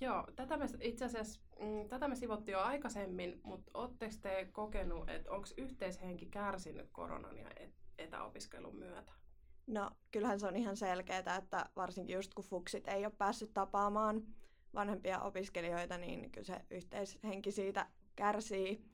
Joo, 0.00 0.26
tätä 0.36 0.56
me 0.56 0.64
itse 0.80 1.04
asiassa 1.04 1.40
mm, 1.60 1.88
tätä 1.88 2.08
me 2.08 2.16
sivottiin 2.16 2.52
jo 2.52 2.60
aikaisemmin, 2.60 3.40
mutta 3.44 3.70
oletteko 3.74 4.14
te 4.20 4.48
kokenut, 4.52 5.10
että 5.10 5.30
onko 5.30 5.48
yhteishenki 5.56 6.26
kärsinyt 6.26 6.88
koronan 6.92 7.38
ja 7.38 7.50
etäopiskelun 7.98 8.76
myötä? 8.76 9.12
No 9.66 9.90
kyllähän 10.10 10.40
se 10.40 10.46
on 10.46 10.56
ihan 10.56 10.76
selkeää, 10.76 11.36
että 11.36 11.66
varsinkin 11.76 12.14
just 12.14 12.34
kun 12.34 12.44
fuksit 12.44 12.88
ei 12.88 13.06
ole 13.06 13.14
päässyt 13.18 13.54
tapaamaan 13.54 14.22
vanhempia 14.74 15.20
opiskelijoita, 15.20 15.98
niin 15.98 16.30
kyllä 16.30 16.46
se 16.46 16.60
yhteishenki 16.70 17.52
siitä 17.52 17.86
kärsii. 18.16 18.84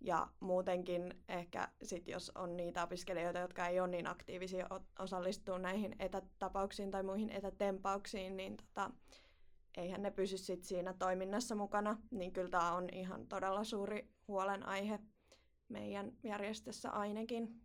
Ja 0.00 0.28
muutenkin 0.40 1.14
ehkä 1.28 1.68
sit 1.82 2.08
jos 2.08 2.32
on 2.34 2.56
niitä 2.56 2.82
opiskelijoita, 2.82 3.38
jotka 3.38 3.66
ei 3.66 3.80
ole 3.80 3.88
niin 3.88 4.06
aktiivisia 4.06 4.66
osallistua 4.98 5.58
näihin 5.58 5.96
etätapauksiin 5.98 6.90
tai 6.90 7.02
muihin 7.02 7.30
etätempauksiin, 7.30 8.36
niin 8.36 8.56
tota, 8.56 8.90
eihän 9.76 10.02
ne 10.02 10.10
pysy 10.10 10.38
sit 10.38 10.64
siinä 10.64 10.94
toiminnassa 10.98 11.54
mukana. 11.54 11.98
Niin 12.10 12.32
kyllä 12.32 12.50
tämä 12.50 12.74
on 12.74 12.88
ihan 12.92 13.26
todella 13.26 13.64
suuri 13.64 14.08
huolenaihe 14.28 14.98
meidän 15.68 16.12
järjestössä 16.22 16.90
ainakin. 16.90 17.60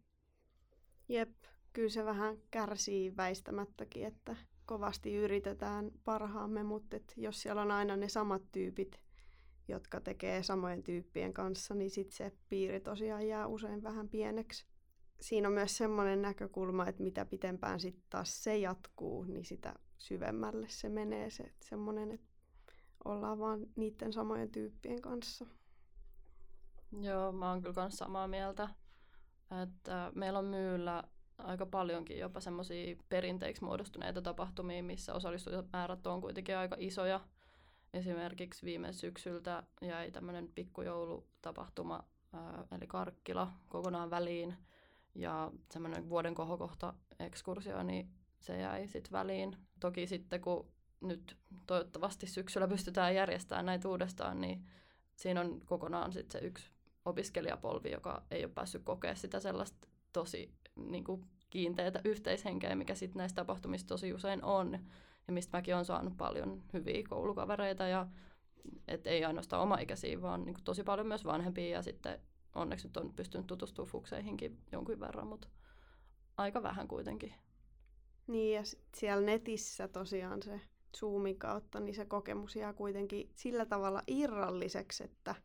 Jep, 1.10 1.32
kyllä 1.74 1.90
se 1.90 2.06
vähän 2.06 2.38
kärsii 2.52 3.18
väistämättäkin, 3.18 4.06
että 4.06 4.36
kovasti 4.66 5.16
yritetään 5.16 5.92
parhaamme, 6.04 6.64
mutta 6.64 6.98
et 6.98 7.14
jos 7.18 7.42
siellä 7.42 7.62
on 7.62 7.72
aina 7.72 7.96
ne 7.96 8.10
samat 8.10 8.42
tyypit, 8.52 9.00
jotka 9.68 10.02
tekee 10.02 10.44
samojen 10.44 10.84
tyyppien 10.84 11.34
kanssa, 11.34 11.76
niin 11.76 11.90
sitten 11.90 12.18
se 12.18 12.32
piiri 12.50 12.80
tosiaan 12.80 13.28
jää 13.28 13.48
usein 13.48 13.84
vähän 13.84 14.10
pieneksi. 14.10 14.66
Siinä 15.22 15.48
on 15.48 15.54
myös 15.54 15.78
semmoinen 15.78 16.22
näkökulma, 16.22 16.88
että 16.88 17.04
mitä 17.04 17.26
pitempään 17.26 17.80
sitten 17.80 18.04
taas 18.10 18.44
se 18.44 18.58
jatkuu, 18.58 19.24
niin 19.24 19.46
sitä 19.46 19.74
syvemmälle 19.98 20.68
se 20.70 20.90
menee 20.90 21.30
se 21.30 21.44
että 21.44 21.68
semmoinen, 21.68 22.12
että 22.12 22.28
ollaan 23.06 23.40
vaan 23.40 23.68
niiden 23.76 24.14
samojen 24.14 24.52
tyyppien 24.52 25.02
kanssa. 25.02 25.46
Joo, 27.02 27.32
mä 27.32 27.50
oon 27.50 27.62
kyllä 27.62 27.74
kans 27.74 27.98
samaa 27.98 28.28
mieltä. 28.28 28.70
Että 29.64 30.12
meillä 30.16 30.40
on 30.40 30.46
myyllä 30.46 31.04
aika 31.38 31.66
paljonkin 31.66 32.20
jopa 32.20 32.40
semmoisia 32.40 32.96
perinteiksi 33.10 33.64
muodostuneita 33.64 34.22
tapahtumia, 34.22 34.84
missä 34.84 35.14
osallistujamäärät 35.14 36.08
on 36.08 36.22
kuitenkin 36.22 36.58
aika 36.58 36.76
isoja. 36.80 37.22
Esimerkiksi 37.94 38.66
viime 38.66 38.94
syksyltä 38.94 39.64
jäi 39.82 40.12
tämmöinen 40.12 40.48
pikkujoulutapahtuma, 40.56 42.04
eli 42.76 42.88
Karkkila 42.88 43.52
kokonaan 43.70 44.10
väliin. 44.10 44.56
Ja 45.16 45.52
semmoinen 45.72 46.10
vuoden 46.10 46.36
kohokohta 46.36 46.94
ekskursio, 47.20 47.84
niin 47.84 48.10
se 48.40 48.58
jäi 48.58 48.88
sitten 48.88 49.12
väliin. 49.12 49.58
Toki 49.80 50.08
sitten 50.08 50.42
kun 50.42 50.68
nyt 51.02 51.38
toivottavasti 51.68 52.28
syksyllä 52.28 52.68
pystytään 52.68 53.16
järjestämään 53.16 53.66
näitä 53.66 53.90
uudestaan, 53.90 54.42
niin 54.42 54.66
siinä 55.16 55.42
on 55.42 55.62
kokonaan 55.66 56.14
sitten 56.14 56.42
se 56.42 56.48
yksi 56.48 56.72
opiskelijapolvi, 57.06 57.92
joka 57.92 58.24
ei 58.32 58.46
ole 58.46 58.54
päässyt 58.54 58.84
kokea 58.84 59.16
sitä 59.16 59.40
sellaista 59.40 59.88
tosi 60.14 60.54
niin 60.88 61.04
kuin 61.04 61.26
kiinteätä 61.50 62.02
yhteishenkeä, 62.04 62.76
mikä 62.76 62.96
sitten 62.96 63.18
näistä 63.18 63.36
tapahtumista 63.36 63.88
tosi 63.88 64.14
usein 64.14 64.44
on. 64.44 64.80
Ja 65.28 65.34
mistä 65.34 65.58
mäkin 65.58 65.74
olen 65.76 65.86
saanut 65.86 66.18
paljon 66.18 66.64
hyviä 66.74 67.04
koulukavereita 67.10 67.88
ja 67.88 68.08
et 68.88 69.08
ei 69.08 69.26
ainoastaan 69.26 69.62
oma-ikäisiä, 69.62 70.22
vaan 70.22 70.46
niin 70.46 70.54
kuin 70.54 70.64
tosi 70.64 70.84
paljon 70.84 71.08
myös 71.08 71.26
vanhempia 71.26 71.70
ja 71.70 71.82
sitten 71.82 72.20
onneksi 72.56 72.88
nyt 72.88 72.98
on 72.98 73.14
pystynyt 73.14 73.48
tutustumaan 73.48 73.92
fukseihinkin 73.92 74.58
jonkun 74.72 75.00
verran, 75.00 75.28
mutta 75.28 75.48
aika 76.38 76.64
vähän 76.64 76.88
kuitenkin. 76.88 77.34
Niin 78.28 78.56
ja 78.56 78.64
siellä 78.96 79.26
netissä 79.26 79.88
tosiaan 79.88 80.44
se 80.44 80.62
Zoomin 80.98 81.40
kautta, 81.40 81.80
niin 81.80 81.96
se 81.96 82.06
kokemus 82.06 82.56
jää 82.56 82.74
kuitenkin 82.74 83.32
sillä 83.36 83.66
tavalla 83.66 84.02
irralliseksi, 84.08 85.04
että 85.04 85.36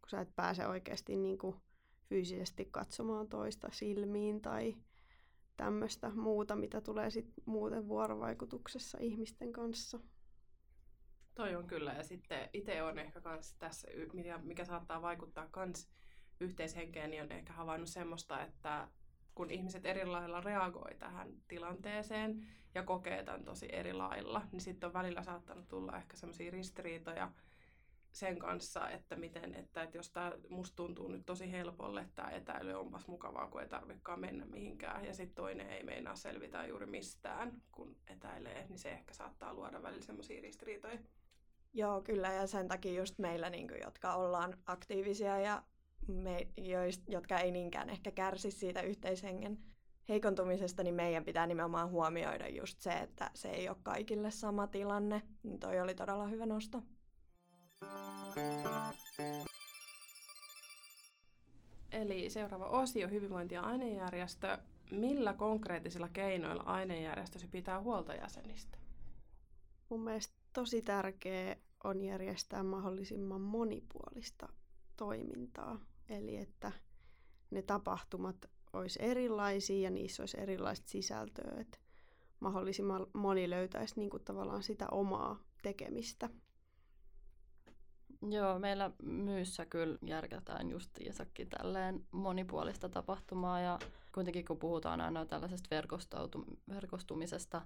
kun 0.00 0.10
sä 0.10 0.20
et 0.20 0.36
pääse 0.36 0.66
oikeasti 0.66 1.16
niin 1.16 1.38
kuin 1.38 1.56
fyysisesti 2.12 2.68
katsomaan 2.70 3.28
toista 3.28 3.68
silmiin 3.72 4.40
tai 4.40 4.76
tämmöistä 5.56 6.10
muuta, 6.10 6.56
mitä 6.56 6.80
tulee 6.80 7.10
sitten 7.10 7.44
muuten 7.46 7.88
vuorovaikutuksessa 7.88 8.98
ihmisten 9.00 9.52
kanssa. 9.52 9.98
Toi 11.34 11.54
on 11.54 11.66
kyllä, 11.66 11.92
ja 11.92 12.02
sitten 12.02 12.48
itse 12.52 12.82
on 12.82 12.98
ehkä 12.98 13.20
kans 13.20 13.54
tässä, 13.54 13.88
mikä, 14.12 14.38
mikä 14.38 14.64
saattaa 14.64 15.02
vaikuttaa 15.02 15.48
kans 15.50 15.88
yhteishenkeen, 16.40 17.10
niin 17.10 17.22
on 17.22 17.32
ehkä 17.32 17.52
havainnut 17.52 17.88
semmoista, 17.88 18.42
että 18.42 18.88
kun 19.34 19.50
ihmiset 19.50 19.86
eri 19.86 20.06
lailla 20.06 20.40
reagoi 20.40 20.94
tähän 20.98 21.32
tilanteeseen 21.48 22.46
ja 22.74 22.82
kokee 22.82 23.24
tämän 23.24 23.44
tosi 23.44 23.68
eri 23.72 23.92
lailla, 23.92 24.42
niin 24.52 24.60
sitten 24.60 24.86
on 24.86 24.92
välillä 24.92 25.22
saattanut 25.22 25.68
tulla 25.68 25.96
ehkä 25.96 26.16
semmoisia 26.16 26.50
ristiriitoja, 26.50 27.32
sen 28.12 28.38
kanssa, 28.38 28.90
että 28.90 29.16
miten, 29.16 29.54
että, 29.54 29.82
että 29.82 29.98
jos 29.98 30.10
tämä 30.10 30.32
musta 30.48 30.76
tuntuu 30.76 31.08
nyt 31.08 31.26
tosi 31.26 31.52
helpolle, 31.52 32.00
että 32.00 32.14
tämä 32.14 32.30
etäily 32.30 32.72
onpas 32.72 33.06
mukavaa, 33.06 33.46
kun 33.46 33.62
ei 33.62 33.68
tarvikaan 33.68 34.20
mennä 34.20 34.44
mihinkään, 34.46 35.04
ja 35.04 35.14
sitten 35.14 35.34
toinen 35.34 35.70
ei 35.70 35.82
meinaa 35.82 36.16
selvitä 36.16 36.66
juuri 36.66 36.86
mistään, 36.86 37.62
kun 37.72 37.96
etäilee, 38.06 38.66
niin 38.68 38.78
se 38.78 38.90
ehkä 38.90 39.14
saattaa 39.14 39.54
luoda 39.54 39.82
välillä 39.82 40.04
semmoisia 40.04 40.42
ristiriitoja. 40.42 40.98
Joo, 41.72 42.02
kyllä, 42.02 42.32
ja 42.32 42.46
sen 42.46 42.68
takia 42.68 42.92
just 42.92 43.18
meillä, 43.18 43.50
niin 43.50 43.68
kuin, 43.68 43.80
jotka 43.84 44.14
ollaan 44.14 44.58
aktiivisia 44.66 45.38
ja 45.38 45.62
me, 46.06 46.48
jotka 47.08 47.38
ei 47.38 47.50
niinkään 47.50 47.90
ehkä 47.90 48.10
kärsi 48.10 48.50
siitä 48.50 48.82
yhteishengen 48.82 49.58
heikontumisesta, 50.08 50.82
niin 50.82 50.94
meidän 50.94 51.24
pitää 51.24 51.46
nimenomaan 51.46 51.90
huomioida 51.90 52.48
just 52.48 52.80
se, 52.80 52.92
että 52.92 53.30
se 53.34 53.50
ei 53.50 53.68
ole 53.68 53.76
kaikille 53.82 54.30
sama 54.30 54.66
tilanne. 54.66 55.22
Niin 55.42 55.60
toi 55.60 55.80
oli 55.80 55.94
todella 55.94 56.26
hyvä 56.26 56.46
nosto. 56.46 56.82
Eli 61.92 62.30
seuraava 62.30 62.66
osio, 62.66 63.08
hyvinvointi- 63.08 63.54
ja 63.54 63.62
ainejärjestö. 63.62 64.58
Millä 64.90 65.32
konkreettisilla 65.34 66.08
keinoilla 66.08 66.62
ainejärjestösi 66.62 67.48
pitää 67.48 67.80
huolta 67.80 68.14
jäsenistä? 68.14 68.78
Mun 69.88 70.00
mielestä 70.00 70.34
tosi 70.52 70.82
tärkeää 70.82 71.56
on 71.84 72.00
järjestää 72.00 72.62
mahdollisimman 72.62 73.40
monipuolista 73.40 74.48
toimintaa. 74.96 75.80
Eli 76.08 76.36
että 76.36 76.72
ne 77.50 77.62
tapahtumat 77.62 78.36
olisi 78.72 78.98
erilaisia 79.02 79.80
ja 79.80 79.90
niissä 79.90 80.22
olisi 80.22 80.40
erilaista 80.40 80.88
sisältöä. 80.88 81.60
Että 81.60 81.78
mahdollisimman 82.40 83.06
moni 83.12 83.50
löytäisi 83.50 83.94
niin 83.96 84.10
kuin 84.10 84.24
tavallaan 84.24 84.62
sitä 84.62 84.86
omaa 84.90 85.38
tekemistä. 85.62 86.30
Joo, 88.30 88.58
meillä 88.58 88.90
myyssä 89.02 89.66
kyllä 89.66 89.98
järkätään 90.06 90.70
justiinsakin 90.70 91.48
tälleen 91.48 92.04
monipuolista 92.10 92.88
tapahtumaa 92.88 93.60
ja 93.60 93.78
kuitenkin 94.14 94.44
kun 94.44 94.58
puhutaan 94.58 95.00
aina 95.00 95.26
tällaisesta 95.26 95.76
verkostumisesta, 96.68 97.62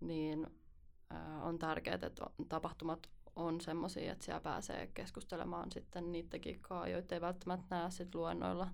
niin 0.00 0.46
on 1.42 1.58
tärkeää, 1.58 1.94
että 1.94 2.26
tapahtumat 2.48 3.10
on 3.36 3.60
semmoisia, 3.60 4.12
että 4.12 4.24
siellä 4.24 4.40
pääsee 4.40 4.86
keskustelemaan 4.94 5.72
sitten 5.72 6.12
niidenkin 6.12 6.60
kanssa, 6.60 6.88
joita 6.88 7.14
ei 7.14 7.20
välttämättä 7.20 7.66
näe 7.70 7.90
sit 7.90 8.14
luennoilla. 8.14 8.68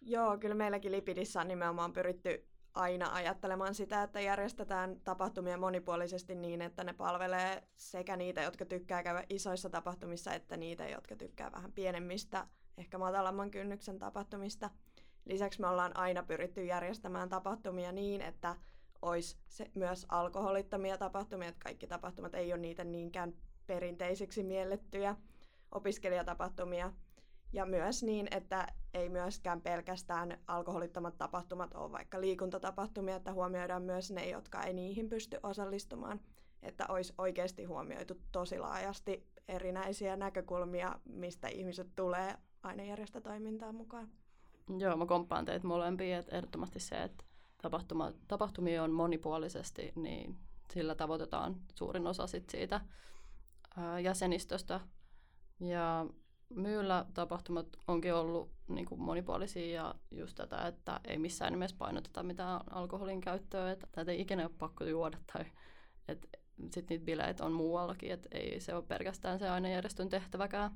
Joo, 0.00 0.38
kyllä 0.38 0.54
meilläkin 0.54 0.92
Lipidissä 0.92 1.40
on 1.40 1.48
nimenomaan 1.48 1.92
pyritty 1.92 2.49
aina 2.74 3.12
ajattelemaan 3.12 3.74
sitä, 3.74 4.02
että 4.02 4.20
järjestetään 4.20 5.00
tapahtumia 5.04 5.58
monipuolisesti 5.58 6.34
niin, 6.34 6.62
että 6.62 6.84
ne 6.84 6.92
palvelee 6.92 7.62
sekä 7.76 8.16
niitä, 8.16 8.42
jotka 8.42 8.64
tykkää 8.64 9.02
käydä 9.02 9.24
isoissa 9.28 9.70
tapahtumissa, 9.70 10.34
että 10.34 10.56
niitä, 10.56 10.88
jotka 10.88 11.16
tykkää 11.16 11.52
vähän 11.52 11.72
pienemmistä, 11.72 12.46
ehkä 12.78 12.98
matalamman 12.98 13.50
kynnyksen 13.50 13.98
tapahtumista. 13.98 14.70
Lisäksi 15.24 15.60
me 15.60 15.66
ollaan 15.66 15.96
aina 15.96 16.22
pyritty 16.22 16.64
järjestämään 16.64 17.28
tapahtumia 17.28 17.92
niin, 17.92 18.20
että 18.20 18.56
olisi 19.02 19.36
se 19.48 19.70
myös 19.74 20.06
alkoholittomia 20.08 20.98
tapahtumia, 20.98 21.48
että 21.48 21.64
kaikki 21.64 21.86
tapahtumat 21.86 22.34
ei 22.34 22.52
ole 22.52 22.60
niitä 22.60 22.84
niinkään 22.84 23.34
perinteisiksi 23.66 24.42
miellettyjä 24.42 25.16
opiskelijatapahtumia. 25.72 26.92
Ja 27.52 27.66
myös 27.66 28.02
niin, 28.02 28.28
että 28.30 28.66
ei 28.94 29.08
myöskään 29.08 29.60
pelkästään 29.60 30.38
alkoholittomat 30.46 31.18
tapahtumat 31.18 31.74
ole 31.74 31.92
vaikka 31.92 32.20
liikuntatapahtumia, 32.20 33.16
että 33.16 33.32
huomioidaan 33.32 33.82
myös 33.82 34.10
ne, 34.10 34.28
jotka 34.28 34.62
ei 34.62 34.72
niihin 34.72 35.08
pysty 35.08 35.40
osallistumaan. 35.42 36.20
Että 36.62 36.86
olisi 36.88 37.14
oikeasti 37.18 37.64
huomioitu 37.64 38.14
tosi 38.32 38.58
laajasti 38.58 39.26
erinäisiä 39.48 40.16
näkökulmia, 40.16 40.98
mistä 41.04 41.48
ihmiset 41.48 41.88
tulee 41.96 42.34
ainejärjestötoimintaan 42.62 43.74
mukaan. 43.74 44.08
Joo, 44.78 44.96
mä 44.96 45.06
komppaan 45.06 45.44
teitä 45.44 45.66
molempia, 45.66 46.18
että 46.18 46.36
ehdottomasti 46.36 46.80
se, 46.80 47.02
että 47.02 47.24
tapahtuma, 47.62 48.12
tapahtumia 48.28 48.82
on 48.82 48.90
monipuolisesti, 48.90 49.92
niin 49.96 50.36
sillä 50.72 50.94
tavoitetaan 50.94 51.56
suurin 51.74 52.06
osa 52.06 52.26
sit 52.26 52.50
siitä 52.50 52.80
ää, 53.76 54.00
jäsenistöstä. 54.00 54.80
Ja 55.60 56.06
myyllä 56.54 57.06
tapahtumat 57.14 57.66
onkin 57.88 58.14
ollut 58.14 58.50
niin 58.68 58.86
kuin 58.86 59.00
monipuolisia 59.00 59.82
ja 59.82 59.94
just 60.10 60.34
tätä, 60.36 60.66
että 60.66 61.00
ei 61.04 61.18
missään 61.18 61.52
nimessä 61.52 61.76
painoteta 61.78 62.22
mitään 62.22 62.60
alkoholin 62.70 63.20
käyttöä, 63.20 63.72
että 63.72 63.86
tätä 63.92 64.12
ei 64.12 64.20
ikinä 64.20 64.42
ole 64.42 64.50
pakko 64.58 64.84
juoda 64.84 65.18
tai 65.32 65.44
että 66.08 66.28
sitten 66.70 66.86
niitä 66.88 67.04
bileitä 67.04 67.44
on 67.44 67.52
muuallakin, 67.52 68.12
että 68.12 68.28
ei 68.32 68.60
se 68.60 68.74
ole 68.74 68.82
pelkästään 68.82 69.38
se 69.38 69.48
ainejärjestön 69.48 70.08
tehtäväkään. 70.08 70.70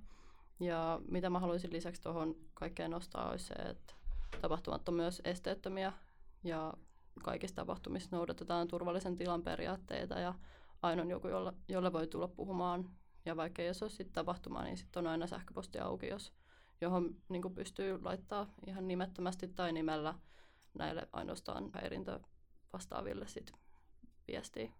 Ja 0.60 1.00
mitä 1.08 1.30
mä 1.30 1.38
haluaisin 1.38 1.72
lisäksi 1.72 2.02
tuohon 2.02 2.36
kaikkeen 2.54 2.90
nostaa 2.90 3.30
olisi 3.30 3.44
se, 3.44 3.54
että 3.54 3.94
tapahtumat 4.40 4.88
on 4.88 4.94
myös 4.94 5.22
esteettömiä 5.24 5.92
ja 6.44 6.72
kaikissa 7.22 7.56
tapahtumissa 7.56 8.16
noudatetaan 8.16 8.68
turvallisen 8.68 9.16
tilan 9.16 9.42
periaatteita 9.42 10.18
ja 10.18 10.34
aina 10.82 11.02
on 11.02 11.10
joku, 11.10 11.28
jolle 11.68 11.92
voi 11.92 12.06
tulla 12.06 12.28
puhumaan. 12.28 12.90
Ja 13.24 13.36
vaikka 13.36 13.62
jos 13.62 13.82
olisi 13.82 13.96
sitten 13.96 14.14
tapahtuma, 14.14 14.62
niin 14.62 14.76
sitten 14.76 15.00
on 15.00 15.06
aina 15.06 15.26
sähköposti 15.26 15.78
auki, 15.78 16.06
jos, 16.06 16.32
johon 16.80 17.16
niin 17.28 17.54
pystyy 17.54 18.02
laittaa 18.02 18.54
ihan 18.66 18.88
nimettömästi 18.88 19.48
tai 19.48 19.72
nimellä 19.72 20.14
näille 20.74 21.08
ainoastaan 21.12 21.70
häirintö 21.74 22.20
vastaaville 22.72 23.28
sit 23.28 23.52
viestiä. 24.28 24.72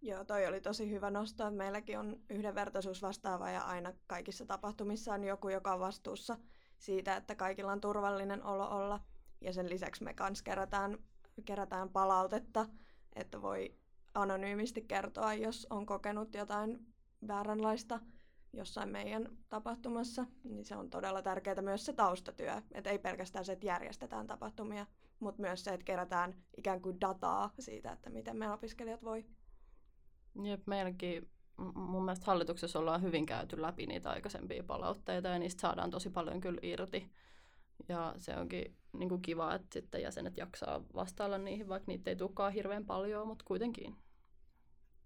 Joo, 0.00 0.24
toi 0.24 0.46
oli 0.46 0.60
tosi 0.60 0.90
hyvä 0.90 1.10
nosto. 1.10 1.50
Meilläkin 1.50 1.98
on 1.98 2.20
yhdenvertaisuus 2.30 3.02
vastaava 3.02 3.50
ja 3.50 3.62
aina 3.62 3.92
kaikissa 4.06 4.46
tapahtumissa 4.46 5.14
on 5.14 5.24
joku, 5.24 5.48
joka 5.48 5.74
on 5.74 5.80
vastuussa 5.80 6.38
siitä, 6.78 7.16
että 7.16 7.34
kaikilla 7.34 7.72
on 7.72 7.80
turvallinen 7.80 8.44
olo 8.44 8.68
olla. 8.68 9.00
Ja 9.40 9.52
sen 9.52 9.70
lisäksi 9.70 10.04
me 10.04 10.14
kanssa 10.14 10.44
kerätään, 10.44 10.98
kerätään 11.44 11.88
palautetta, 11.88 12.66
että 13.16 13.42
voi 13.42 13.74
anonyymisti 14.14 14.82
kertoa, 14.82 15.34
jos 15.34 15.66
on 15.70 15.86
kokenut 15.86 16.34
jotain 16.34 16.91
vääränlaista 17.28 18.00
jossain 18.52 18.88
meidän 18.88 19.28
tapahtumassa, 19.48 20.26
niin 20.44 20.64
se 20.64 20.76
on 20.76 20.90
todella 20.90 21.22
tärkeää 21.22 21.62
myös 21.62 21.86
se 21.86 21.92
taustatyö. 21.92 22.62
Että 22.72 22.90
ei 22.90 22.98
pelkästään 22.98 23.44
se, 23.44 23.52
että 23.52 23.66
järjestetään 23.66 24.26
tapahtumia, 24.26 24.86
mutta 25.20 25.40
myös 25.42 25.64
se, 25.64 25.74
että 25.74 25.84
kerätään 25.84 26.34
ikään 26.56 26.82
kuin 26.82 27.00
dataa 27.00 27.50
siitä, 27.58 27.92
että 27.92 28.10
miten 28.10 28.36
me 28.36 28.52
opiskelijat 28.52 29.04
voi. 29.04 29.24
Jep, 30.44 30.66
meilläkin 30.66 31.30
mun 31.74 32.04
mielestä 32.04 32.26
hallituksessa 32.26 32.78
ollaan 32.78 33.02
hyvin 33.02 33.26
käyty 33.26 33.62
läpi 33.62 33.86
niitä 33.86 34.10
aikaisempia 34.10 34.62
palautteita 34.62 35.28
ja 35.28 35.38
niistä 35.38 35.60
saadaan 35.60 35.90
tosi 35.90 36.10
paljon 36.10 36.40
kyllä 36.40 36.60
irti. 36.62 37.10
Ja 37.88 38.14
se 38.18 38.36
onkin 38.36 38.76
niin 38.92 39.08
kuin 39.08 39.22
kiva, 39.22 39.54
että 39.54 39.68
sitten 39.72 40.02
jäsenet 40.02 40.36
jaksaa 40.36 40.84
vastailla 40.94 41.38
niihin, 41.38 41.68
vaikka 41.68 41.92
niitä 41.92 42.10
ei 42.10 42.16
tulekaan 42.16 42.52
hirveän 42.52 42.86
paljon, 42.86 43.26
mutta 43.26 43.44
kuitenkin. 43.44 43.96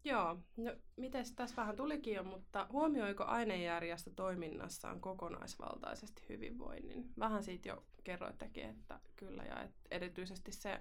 Joo, 0.04 0.38
no 0.56 0.72
miten 0.96 1.24
tässä 1.36 1.56
vähän 1.56 1.76
tulikin 1.76 2.14
jo, 2.14 2.24
mutta 2.24 2.66
huomioiko 2.72 3.24
ainejärjestö 3.24 4.10
toiminnassaan 4.16 5.00
kokonaisvaltaisesti 5.00 6.22
hyvinvoinnin? 6.28 7.12
Vähän 7.18 7.42
siitä 7.44 7.68
jo 7.68 7.84
kerroittekin, 8.04 8.64
että 8.64 9.00
kyllä, 9.16 9.42
ja 9.42 9.62
et 9.62 9.74
erityisesti 9.90 10.52
se 10.52 10.80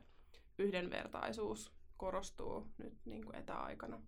yhdenvertaisuus 0.58 1.72
korostuu 1.98 2.68
nyt 2.78 2.98
niin 3.06 3.26
kuin 3.26 3.36
etäaikana. 3.36 4.02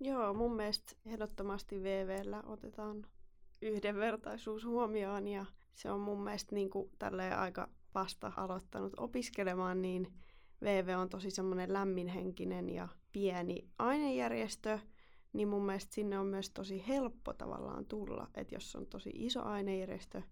Joo, 0.00 0.34
mun 0.34 0.56
mielestä 0.56 0.92
ehdottomasti 1.06 1.82
VVllä 1.82 2.42
otetaan 2.46 3.06
yhdenvertaisuus 3.62 4.64
huomioon 4.64 5.28
ja 5.28 5.46
se 5.74 5.90
on 5.90 6.00
mun 6.00 6.24
mielestä 6.24 6.54
niin 6.54 6.70
kuin 6.70 6.90
aika 7.36 7.68
vasta 7.94 8.32
aloittanut 8.36 8.92
opiskelemaan, 8.96 9.82
niin 9.82 10.12
VV 10.62 10.98
on 10.98 11.08
tosi 11.08 11.30
semmoinen 11.30 11.72
lämminhenkinen 11.72 12.68
ja 12.68 12.88
pieni 13.12 13.68
ainejärjestö, 13.78 14.78
niin 15.32 15.48
mun 15.48 15.66
mielestä 15.66 15.94
sinne 15.94 16.18
on 16.18 16.26
myös 16.26 16.50
tosi 16.50 16.88
helppo 16.88 17.32
tavallaan 17.32 17.86
tulla. 17.86 18.28
Että 18.34 18.54
jos 18.54 18.76
on 18.76 18.86
tosi 18.86 19.10
iso 19.14 19.42
ainejärjestö, 19.42 20.22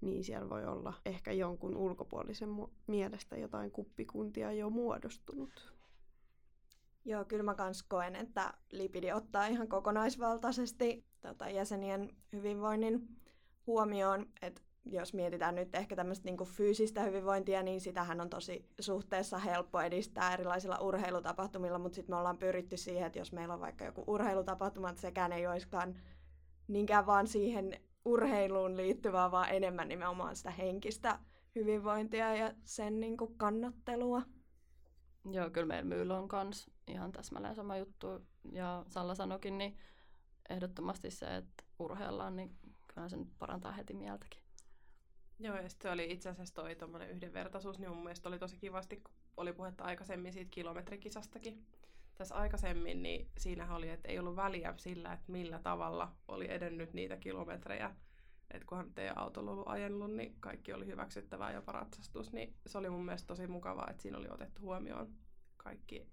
niin 0.00 0.24
siellä 0.24 0.50
voi 0.50 0.66
olla 0.66 0.94
ehkä 1.06 1.32
jonkun 1.32 1.76
ulkopuolisen 1.76 2.48
mielestä 2.86 3.36
jotain 3.36 3.70
kuppikuntia 3.70 4.52
jo 4.52 4.70
muodostunut. 4.70 5.74
Joo, 7.04 7.24
kyllä 7.24 7.42
mä 7.42 7.54
kans 7.54 7.82
koen, 7.82 8.16
että 8.16 8.54
lipidi 8.72 9.12
ottaa 9.12 9.46
ihan 9.46 9.68
kokonaisvaltaisesti 9.68 11.04
tota, 11.20 11.48
jäsenien 11.48 12.16
hyvinvoinnin 12.32 13.08
huomioon. 13.66 14.26
Et 14.42 14.62
jos 14.86 15.14
mietitään 15.14 15.54
nyt 15.54 15.74
ehkä 15.74 15.96
tämmöistä 15.96 16.24
niin 16.24 16.44
fyysistä 16.44 17.02
hyvinvointia, 17.02 17.62
niin 17.62 17.80
sitähän 17.80 18.20
on 18.20 18.30
tosi 18.30 18.68
suhteessa 18.80 19.38
helppo 19.38 19.80
edistää 19.80 20.32
erilaisilla 20.32 20.78
urheilutapahtumilla, 20.78 21.78
mutta 21.78 21.96
sitten 21.96 22.14
me 22.14 22.18
ollaan 22.18 22.38
pyritty 22.38 22.76
siihen, 22.76 23.06
että 23.06 23.18
jos 23.18 23.32
meillä 23.32 23.54
on 23.54 23.60
vaikka 23.60 23.84
joku 23.84 24.04
urheilutapahtuma, 24.06 24.88
että 24.88 25.00
sekään 25.00 25.32
ei 25.32 25.46
olisikaan 25.46 25.94
niinkään 26.68 27.06
vaan 27.06 27.26
siihen 27.26 27.80
urheiluun 28.04 28.76
liittyvää, 28.76 29.30
vaan 29.30 29.50
enemmän 29.50 29.88
nimenomaan 29.88 30.36
sitä 30.36 30.50
henkistä 30.50 31.18
hyvinvointia 31.54 32.36
ja 32.36 32.54
sen 32.64 33.00
niin 33.00 33.16
kuin 33.16 33.34
kannattelua. 33.36 34.22
Joo, 35.30 35.50
kyllä 35.50 35.66
meillä 35.66 35.88
myyllä 35.88 36.18
on 36.18 36.28
kans 36.28 36.70
ihan 36.86 37.12
täsmälleen 37.12 37.54
sama 37.54 37.76
juttu. 37.76 38.06
Ja 38.52 38.84
Salla 38.88 39.14
sanokin, 39.14 39.58
niin 39.58 39.76
ehdottomasti 40.48 41.10
se, 41.10 41.36
että 41.36 41.64
urheillaan, 41.78 42.36
niin 42.36 42.56
kyllä 42.94 43.08
se 43.08 43.16
nyt 43.16 43.38
parantaa 43.38 43.72
heti 43.72 43.94
mieltäkin. 43.94 44.43
Joo, 45.38 45.56
ja 45.56 45.68
sitten 45.68 45.92
oli 45.92 46.10
itse 46.10 46.28
asiassa 46.28 46.54
toi 46.54 46.76
tuommoinen 46.76 47.10
yhdenvertaisuus, 47.10 47.78
niin 47.78 47.90
mun 47.90 48.02
mielestä 48.02 48.28
oli 48.28 48.38
tosi 48.38 48.56
kivasti, 48.56 48.96
kun 48.96 49.14
oli 49.36 49.52
puhetta 49.52 49.84
aikaisemmin 49.84 50.32
siitä 50.32 50.50
kilometrikisastakin. 50.50 51.66
Tässä 52.14 52.34
aikaisemmin, 52.34 53.02
niin 53.02 53.28
siinähän 53.38 53.76
oli, 53.76 53.88
että 53.88 54.08
ei 54.08 54.18
ollut 54.18 54.36
väliä 54.36 54.74
sillä, 54.76 55.12
että 55.12 55.32
millä 55.32 55.58
tavalla 55.58 56.12
oli 56.28 56.50
edennyt 56.50 56.92
niitä 56.92 57.16
kilometrejä. 57.16 57.94
Että 58.50 58.66
kunhan 58.66 58.94
teidän 58.94 59.18
autolla 59.18 59.50
ollut 59.50 59.68
ajellut, 59.68 60.12
niin 60.12 60.36
kaikki 60.40 60.72
oli 60.72 60.86
hyväksyttävää, 60.86 61.52
jopa 61.52 61.72
ratsastus. 61.72 62.32
Niin 62.32 62.54
se 62.66 62.78
oli 62.78 62.90
mun 62.90 63.04
mielestä 63.04 63.26
tosi 63.26 63.46
mukavaa, 63.46 63.90
että 63.90 64.02
siinä 64.02 64.18
oli 64.18 64.28
otettu 64.30 64.62
huomioon 64.62 65.14
kaikki 65.56 66.08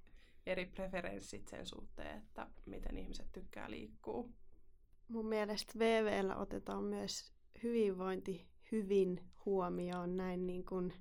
eri 0.46 0.66
preferenssit 0.66 1.48
sen 1.48 1.66
suhteen, 1.66 2.18
että 2.18 2.48
miten 2.66 2.98
ihmiset 2.98 3.32
tykkää 3.32 3.72
liikkuu. 3.72 4.34
Mun 5.08 5.26
mielestä 5.26 5.80
VVllä 5.80 6.36
otetaan 6.36 6.84
myös 6.84 7.34
hyvinvointi 7.64 8.48
hyvin 8.72 9.24
huomioon 9.46 10.18
näin 10.18 10.48
niin 10.48 10.66
kuin 10.66 10.94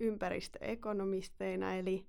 ympäristöekonomisteina, 0.00 1.74
eli 1.74 2.06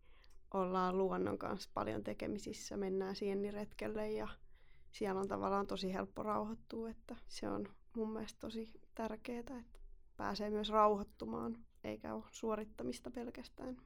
ollaan 0.53 0.97
luonnon 0.97 1.38
kanssa 1.38 1.69
paljon 1.73 2.03
tekemisissä, 2.03 2.77
mennään 2.77 3.15
sienniretkelle 3.15 4.12
ja 4.12 4.27
siellä 4.91 5.21
on 5.21 5.27
tavallaan 5.27 5.67
tosi 5.67 5.93
helppo 5.93 6.23
rauhoittua, 6.23 6.89
että 6.89 7.15
se 7.27 7.49
on 7.49 7.67
mun 7.95 8.13
mielestä 8.13 8.39
tosi 8.39 8.69
tärkeää, 8.95 9.39
että 9.39 9.79
pääsee 10.17 10.49
myös 10.49 10.69
rauhoittumaan, 10.69 11.57
eikä 11.83 12.13
ole 12.13 12.23
suorittamista 12.31 13.12
pelkästään. 13.12 13.77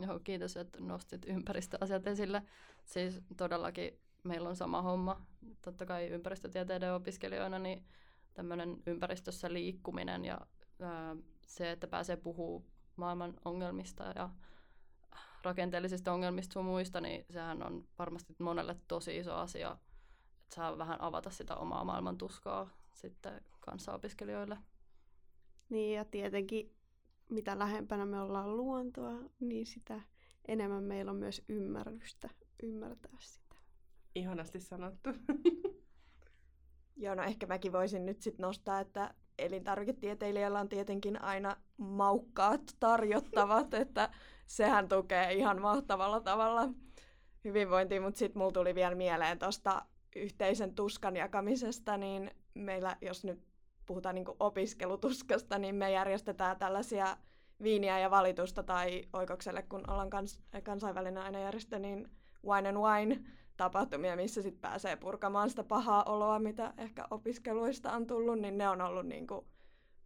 Joo, 0.00 0.20
kiitos, 0.24 0.56
että 0.56 0.80
nostit 0.80 1.24
ympäristöasiat 1.26 2.06
esille. 2.06 2.42
Siis 2.84 3.20
todellakin 3.36 3.98
meillä 4.24 4.48
on 4.48 4.56
sama 4.56 4.82
homma. 4.82 5.26
Totta 5.62 5.86
kai 5.86 6.08
ympäristötieteiden 6.08 6.94
opiskelijoina, 6.94 7.58
niin 7.58 7.84
tämmöinen 8.34 8.82
ympäristössä 8.86 9.52
liikkuminen 9.52 10.24
ja 10.24 10.40
ää, 10.80 11.16
se, 11.46 11.70
että 11.70 11.86
pääsee 11.86 12.16
puhumaan 12.16 12.74
maailman 12.96 13.34
ongelmista 13.44 14.04
ja 14.16 14.30
rakenteellisista 15.42 16.12
ongelmista 16.12 16.52
sun 16.52 16.64
muista, 16.64 17.00
niin 17.00 17.24
sehän 17.30 17.62
on 17.62 17.88
varmasti 17.98 18.34
monelle 18.38 18.76
tosi 18.88 19.16
iso 19.16 19.34
asia, 19.34 19.78
että 20.42 20.54
saa 20.54 20.78
vähän 20.78 21.00
avata 21.00 21.30
sitä 21.30 21.56
omaa 21.56 21.84
maailman 21.84 22.18
tuskaa 22.18 22.68
sitten 22.94 23.40
kanssaopiskelijoille. 23.60 24.58
Niin 25.68 25.96
ja 25.96 26.04
tietenkin 26.04 26.74
mitä 27.28 27.58
lähempänä 27.58 28.06
me 28.06 28.20
ollaan 28.20 28.56
luontoa, 28.56 29.12
niin 29.40 29.66
sitä 29.66 30.00
enemmän 30.48 30.82
meillä 30.82 31.10
on 31.10 31.16
myös 31.16 31.42
ymmärrystä 31.48 32.30
ymmärtää 32.62 33.16
sitä. 33.20 33.56
Ihanasti 34.14 34.60
sanottu. 34.60 35.10
Joo, 36.96 37.14
no 37.14 37.22
ehkä 37.22 37.46
mäkin 37.46 37.72
voisin 37.72 38.06
nyt 38.06 38.22
sitten 38.22 38.44
nostaa, 38.44 38.80
että 38.80 39.14
elintarviketieteilijöillä 39.38 40.60
on 40.60 40.68
tietenkin 40.68 41.22
aina 41.22 41.56
maukkaat 41.76 42.60
tarjottavat, 42.80 43.74
että 43.84 44.10
sehän 44.46 44.88
tukee 44.88 45.32
ihan 45.32 45.60
mahtavalla 45.60 46.20
tavalla 46.20 46.68
hyvinvointia, 47.44 48.00
mutta 48.00 48.18
sitten 48.18 48.38
mulla 48.38 48.52
tuli 48.52 48.74
vielä 48.74 48.94
mieleen 48.94 49.38
tuosta 49.38 49.82
yhteisen 50.16 50.74
tuskan 50.74 51.16
jakamisesta, 51.16 51.96
niin 51.96 52.30
meillä, 52.54 52.96
jos 53.00 53.24
nyt 53.24 53.42
puhutaan 53.86 54.14
niin 54.14 54.26
opiskelutuskasta, 54.40 55.58
niin 55.58 55.74
me 55.74 55.90
järjestetään 55.90 56.58
tällaisia 56.58 57.16
viiniä 57.62 57.98
ja 57.98 58.10
valitusta 58.10 58.62
tai 58.62 59.04
oikokselle, 59.12 59.62
kun 59.62 59.90
ollaan 59.90 60.10
kans, 60.10 60.40
kansainvälinen 60.62 61.22
ainejärjestö, 61.22 61.78
niin 61.78 62.10
wine 62.46 62.68
and 62.68 62.78
wine 62.78 63.20
tapahtumia, 63.56 64.16
missä 64.16 64.42
sitten 64.42 64.60
pääsee 64.60 64.96
purkamaan 64.96 65.50
sitä 65.50 65.64
pahaa 65.64 66.04
oloa, 66.04 66.38
mitä 66.38 66.74
ehkä 66.78 67.06
opiskeluista 67.10 67.92
on 67.92 68.06
tullut, 68.06 68.38
niin 68.38 68.58
ne 68.58 68.68
on 68.68 68.80
ollut 68.80 69.06
niin 69.06 69.26
kuin 69.26 69.46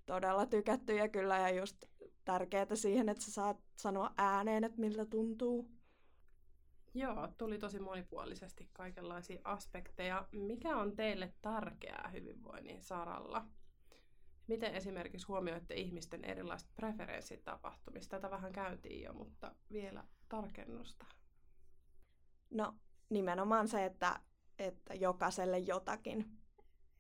todella 0.07 0.47
tykättyjä 0.47 1.09
kyllä 1.09 1.39
ja 1.39 1.51
just 1.51 1.85
tärkeää 2.25 2.75
siihen, 2.75 3.09
että 3.09 3.25
sä 3.25 3.31
saat 3.31 3.57
sanoa 3.77 4.11
ääneen, 4.17 4.65
että 4.65 4.81
miltä 4.81 5.07
tuntuu. 5.07 5.71
Joo, 6.95 7.29
tuli 7.39 7.59
tosi 7.59 7.79
monipuolisesti 7.79 8.69
kaikenlaisia 8.73 9.41
aspekteja. 9.45 10.29
Mikä 10.33 10.77
on 10.77 10.97
teille 10.97 11.35
tärkeää 11.43 12.11
hyvinvoinnin 12.13 12.83
saralla? 12.83 13.47
Miten 14.47 14.75
esimerkiksi 14.75 15.27
huomioitte 15.27 15.75
ihmisten 15.75 16.25
erilaiset 16.25 16.69
preferenssit 16.77 17.45
tapahtumista? 17.45 18.17
Tätä 18.17 18.31
vähän 18.31 18.53
käytiin 18.53 19.03
jo, 19.03 19.13
mutta 19.13 19.55
vielä 19.73 20.05
tarkennusta. 20.29 21.07
No 22.51 22.75
nimenomaan 23.11 23.68
se, 23.68 23.85
että, 23.85 24.21
että 24.59 24.94
jokaiselle 24.94 25.59
jotakin. 25.59 26.38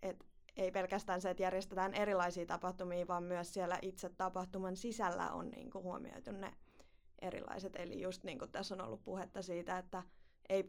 Et 0.02 0.26
ei 0.56 0.70
pelkästään 0.70 1.20
se, 1.20 1.30
että 1.30 1.42
järjestetään 1.42 1.94
erilaisia 1.94 2.46
tapahtumia, 2.46 3.08
vaan 3.08 3.22
myös 3.22 3.54
siellä 3.54 3.78
itse 3.82 4.08
tapahtuman 4.08 4.76
sisällä 4.76 5.32
on 5.32 5.48
niin 5.48 5.70
kuin 5.70 5.84
huomioitu 5.84 6.30
ne 6.30 6.52
erilaiset. 7.18 7.76
Eli 7.76 8.00
just 8.00 8.24
niin 8.24 8.38
kuin 8.38 8.50
tässä 8.50 8.74
on 8.74 8.80
ollut 8.80 9.04
puhetta 9.04 9.42
siitä, 9.42 9.78
että 9.78 10.02
ei 10.48 10.64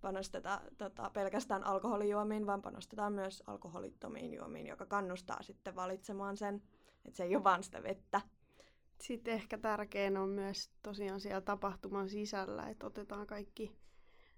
panosteta 0.00 0.60
tota, 0.78 1.10
pelkästään 1.10 1.64
alkoholijuomiin, 1.64 2.46
vaan 2.46 2.62
panostetaan 2.62 3.12
myös 3.12 3.42
alkoholittomiin 3.46 4.34
juomiin, 4.34 4.66
joka 4.66 4.86
kannustaa 4.86 5.42
sitten 5.42 5.76
valitsemaan 5.76 6.36
sen, 6.36 6.62
että 7.04 7.16
se 7.16 7.24
ei 7.24 7.36
ole 7.36 7.44
vain 7.44 7.62
sitä 7.62 7.82
vettä. 7.82 8.20
Sitten 9.00 9.34
ehkä 9.34 9.58
tärkein 9.58 10.16
on 10.16 10.28
myös 10.28 10.70
tosiaan 10.82 11.20
siellä 11.20 11.40
tapahtuman 11.40 12.08
sisällä, 12.08 12.68
että 12.68 12.86
otetaan 12.86 13.26
kaikki 13.26 13.79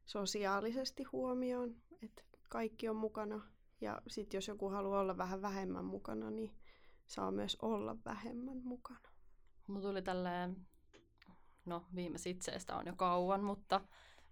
sosiaalisesti 0.04 1.02
huomioon, 1.02 1.76
että 2.02 2.22
kaikki 2.48 2.88
on 2.88 2.96
mukana. 2.96 3.40
Ja 3.80 4.02
sitten 4.08 4.38
jos 4.38 4.48
joku 4.48 4.68
haluaa 4.68 5.00
olla 5.00 5.16
vähän 5.16 5.42
vähemmän 5.42 5.84
mukana, 5.84 6.30
niin 6.30 6.56
saa 7.06 7.30
myös 7.30 7.56
olla 7.62 7.96
vähemmän 8.04 8.60
mukana. 8.64 9.08
Mulla 9.66 9.88
tuli 9.88 10.02
tälleen, 10.02 10.66
no 11.64 11.86
viime 11.94 12.18
sitseestä 12.18 12.76
on 12.76 12.86
jo 12.86 12.96
kauan, 12.96 13.44
mutta 13.44 13.80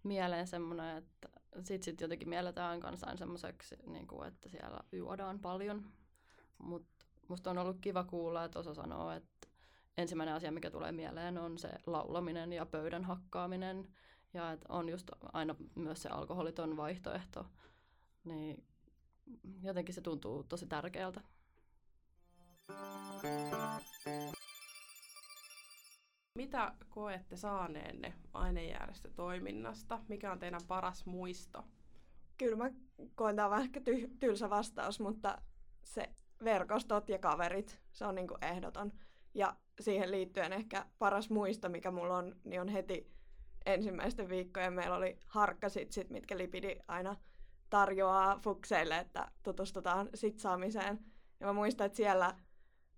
mieleen 0.02 0.46
semmoinen, 0.46 0.96
että 0.96 1.28
sit, 1.64 1.82
sit 1.82 2.00
jotenkin 2.00 2.28
mielletään 2.28 2.80
kansain 2.80 3.18
semmoiseksi, 3.18 3.76
niin 3.86 4.06
kuin, 4.06 4.28
että 4.28 4.48
siellä 4.48 4.80
juodaan 4.92 5.38
paljon. 5.38 5.92
Mutta 6.58 7.06
musta 7.28 7.50
on 7.50 7.58
ollut 7.58 7.80
kiva 7.80 8.04
kuulla, 8.04 8.44
että 8.44 8.58
osa 8.58 8.74
sanoo, 8.74 9.10
että 9.10 9.48
ensimmäinen 9.96 10.34
asia, 10.34 10.52
mikä 10.52 10.70
tulee 10.70 10.92
mieleen, 10.92 11.38
on 11.38 11.58
se 11.58 11.70
laulaminen 11.86 12.52
ja 12.52 12.66
pöydän 12.66 13.04
hakkaaminen. 13.04 13.88
Ja 14.34 14.52
että 14.52 14.66
on 14.68 14.88
just 14.88 15.10
aina 15.32 15.54
myös 15.74 16.02
se 16.02 16.08
alkoholiton 16.08 16.76
vaihtoehto. 16.76 17.46
Niin 18.24 18.64
jotenkin 19.62 19.94
se 19.94 20.00
tuntuu 20.00 20.44
tosi 20.44 20.66
tärkeältä. 20.66 21.20
Mitä 26.38 26.74
koette 26.88 27.36
saaneenne 27.36 28.14
ainejärjestötoiminnasta? 28.32 30.00
Mikä 30.08 30.32
on 30.32 30.38
teidän 30.38 30.60
paras 30.68 31.06
muisto? 31.06 31.64
Kyllä 32.38 32.56
mä 32.56 32.70
koen 33.14 33.36
tämä 33.36 33.50
vähän 33.50 33.64
ehkä 33.64 33.80
ty- 33.80 34.16
tylsä 34.18 34.50
vastaus, 34.50 35.00
mutta 35.00 35.42
se 35.84 36.08
verkostot 36.44 37.08
ja 37.08 37.18
kaverit, 37.18 37.80
se 37.92 38.06
on 38.06 38.14
niinku 38.14 38.36
ehdoton. 38.42 38.92
Ja 39.34 39.56
siihen 39.80 40.10
liittyen 40.10 40.52
ehkä 40.52 40.86
paras 40.98 41.30
muisto, 41.30 41.68
mikä 41.68 41.90
mulla 41.90 42.16
on, 42.16 42.36
niin 42.44 42.60
on 42.60 42.68
heti 42.68 43.19
ensimmäisten 43.66 44.28
viikkojen 44.28 44.72
meillä 44.72 44.96
oli 44.96 45.18
harkkasitsit, 45.26 46.10
mitkä 46.10 46.38
Lipidi 46.38 46.76
aina 46.88 47.16
tarjoaa 47.70 48.38
fukseille, 48.38 48.98
että 48.98 49.30
tutustutaan 49.42 50.08
sitsaamiseen. 50.14 50.98
Ja 51.40 51.46
mä 51.46 51.52
muistan, 51.52 51.86
että 51.86 51.96
siellä 51.96 52.36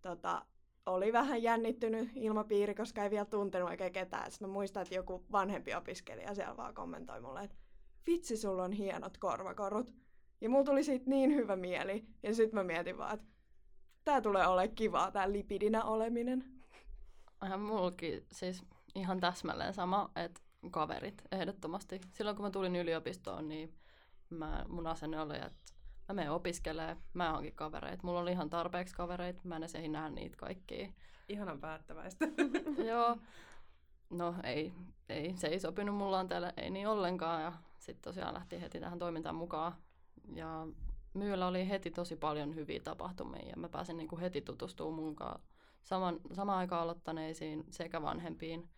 tota, 0.03 0.47
oli 0.87 1.13
vähän 1.13 1.43
jännittynyt 1.43 2.11
ilmapiiri, 2.15 2.75
koska 2.75 3.05
ei 3.05 3.11
vielä 3.11 3.25
tuntenut 3.25 3.71
oikein 3.71 3.93
ketään. 3.93 4.31
Sitten 4.31 4.49
mä 4.49 4.53
muistan, 4.53 4.83
että 4.83 4.95
joku 4.95 5.27
vanhempi 5.33 5.75
opiskelija 5.75 6.35
siellä 6.35 6.57
vaan 6.57 6.75
kommentoi 6.75 7.21
mulle, 7.21 7.41
että 7.41 7.57
vitsi, 8.07 8.37
sulla 8.37 8.65
on 8.65 8.73
hienot 8.73 9.19
korvakorut. 9.19 9.95
Ja 10.41 10.49
mulla 10.49 10.65
tuli 10.65 10.85
siitä 10.85 11.11
niin 11.11 11.35
hyvä 11.35 11.57
mieli. 11.57 12.07
Ja 12.23 12.35
sitten 12.35 12.55
mä 12.55 12.65
mietin 12.65 12.99
vaan, 12.99 13.15
että 13.15 13.27
tää 14.05 14.21
tulee 14.21 14.47
olemaan 14.47 14.75
kivaa, 14.75 15.11
tää 15.11 15.33
lipidinä 15.33 15.85
oleminen. 15.85 16.45
Ihan 17.47 17.61
mulki 17.61 18.27
siis 18.33 18.65
ihan 18.95 19.21
täsmälleen 19.21 19.75
sama, 19.75 20.11
että 20.17 20.41
kaverit 20.71 21.23
ehdottomasti. 21.33 22.01
Silloin 22.13 22.37
kun 22.37 22.45
mä 22.45 22.51
tulin 22.51 22.77
yliopistoon, 22.77 23.49
niin 23.49 23.75
mä, 24.31 24.65
mun 24.69 24.87
asenne 24.87 25.21
oli, 25.21 25.37
että 25.37 25.73
mä 26.09 26.15
menen 26.15 26.33
opiskelemaan, 26.33 26.97
mä 27.15 27.35
oonkin 27.35 27.55
kavereita. 27.55 28.07
Mulla 28.07 28.21
oli 28.21 28.33
ihan 28.33 28.51
tarpeeksi 28.51 28.95
kavereita, 28.95 29.41
mä 29.45 29.57
en 29.57 29.63
edes 29.63 29.75
nähdä 29.89 30.11
niitä 30.11 30.37
kaikkia. 30.37 30.89
Ihanan 31.29 31.61
päättäväistä. 31.61 32.27
Joo. 32.89 33.17
No 34.11 34.35
ei, 34.45 34.73
ei, 35.09 35.37
se 35.37 35.47
ei 35.47 35.61
sopinut 35.61 35.97
mulla 35.97 36.25
täällä, 36.25 36.53
ei 36.57 36.71
niin 36.71 36.89
ollenkaan. 36.89 37.43
Ja 37.43 37.53
sitten 37.79 38.03
tosiaan 38.03 38.35
lähti 38.35 38.61
heti 38.61 38.81
tähän 38.81 38.99
toimintaan 38.99 39.35
mukaan. 39.35 39.75
Ja 40.35 40.67
myyllä 41.15 41.47
oli 41.47 41.69
heti 41.69 41.91
tosi 41.91 42.17
paljon 42.17 42.55
hyviä 42.55 42.81
tapahtumia 42.85 43.49
ja 43.49 43.57
mä 43.57 43.69
pääsin 43.69 43.97
niin 43.97 44.09
kuin 44.09 44.21
heti 44.21 44.41
tutustumaan 44.41 44.95
mun 44.95 45.17
saman, 45.83 46.21
samaan 46.33 46.59
aikaan 46.59 46.83
aloittaneisiin 46.83 47.65
sekä 47.71 48.03
vanhempiin. 48.03 48.69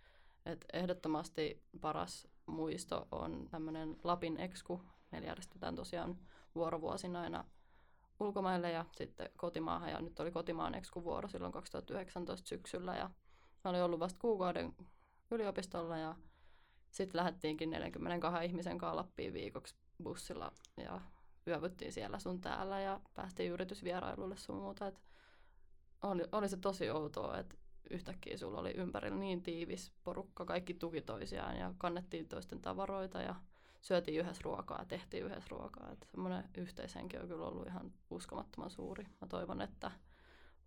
Et 0.47 0.65
ehdottomasti 0.73 1.63
paras 1.81 2.29
muisto 2.47 3.09
on 3.11 3.49
tämmöinen 3.51 3.97
Lapin 4.05 4.37
Exku. 4.37 4.83
Meillä 5.13 5.29
järjestetään 5.29 5.75
tosiaan 5.75 6.19
vuorovuosina 6.55 7.21
aina 7.21 7.45
ulkomaille 8.21 8.71
ja 8.71 8.85
sitten 8.93 9.31
kotimaahan. 9.37 9.91
Ja 9.91 10.01
nyt 10.01 10.21
oli 10.21 10.31
kotimaan 10.31 10.75
Exku-vuoro 10.75 11.29
silloin 11.29 11.53
2019 11.53 12.49
syksyllä. 12.49 12.97
Ja 12.97 13.11
mä 13.65 13.71
olin 13.71 13.83
ollut 13.83 14.01
vasta 14.01 14.19
kuukauden 14.21 14.75
yliopistolla 15.31 15.99
ja 15.99 16.15
sitten 16.91 17.19
lähdettiinkin 17.19 17.71
42 17.71 18.45
ihmisen 18.45 18.79
kanssa 18.79 18.97
Lappiin 18.97 19.33
viikoksi 19.33 19.75
bussilla 20.03 20.53
ja 20.77 21.01
yövyttiin 21.47 21.93
siellä 21.93 22.19
sun 22.19 22.41
täällä 22.41 22.81
ja 22.81 23.01
päästiin 23.15 23.53
yritysvierailulle 23.53 24.37
sun 24.37 24.57
muuta. 24.57 24.87
Et 24.87 25.03
oli, 26.03 26.25
oli 26.33 26.49
se 26.49 26.57
tosi 26.57 26.91
outoa, 26.91 27.39
että 27.39 27.55
yhtäkkiä 27.91 28.37
sulla 28.37 28.61
oli 28.61 28.71
ympärillä 28.71 29.19
niin 29.19 29.43
tiivis 29.43 29.93
porukka, 30.05 30.45
kaikki 30.45 30.75
tuki 30.75 31.01
toisiaan 31.01 31.57
ja 31.57 31.75
kannettiin 31.79 32.29
toisten 32.29 32.61
tavaroita 32.61 33.23
ja 33.23 33.35
syötiin 33.81 34.21
yhdessä 34.21 34.43
ruokaa 34.45 34.79
ja 34.79 34.85
tehtiin 34.85 35.25
yhdessä 35.25 35.49
ruokaa. 35.51 35.93
Että 35.93 36.07
semmoinen 36.11 36.45
yhteishenki 36.57 37.19
on 37.19 37.29
kyllä 37.29 37.47
ollut 37.47 37.67
ihan 37.67 37.93
uskomattoman 38.11 38.71
suuri. 38.71 39.05
Mä 39.21 39.27
toivon, 39.29 39.61
että 39.61 39.91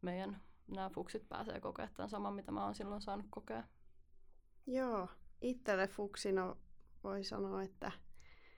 meidän 0.02 0.42
nämä 0.68 0.90
fuksit 0.90 1.30
pääsee 1.30 1.60
kokemaan 1.60 1.94
tämän 1.96 2.10
saman, 2.10 2.34
mitä 2.34 2.52
mä 2.52 2.66
oon 2.66 2.76
silloin 2.76 3.02
saanut 3.02 3.26
kokea. 3.30 3.64
Joo, 4.68 5.08
itselle 5.42 5.88
fuksina 5.88 6.56
voi 7.04 7.24
sanoa, 7.24 7.64
että 7.64 7.92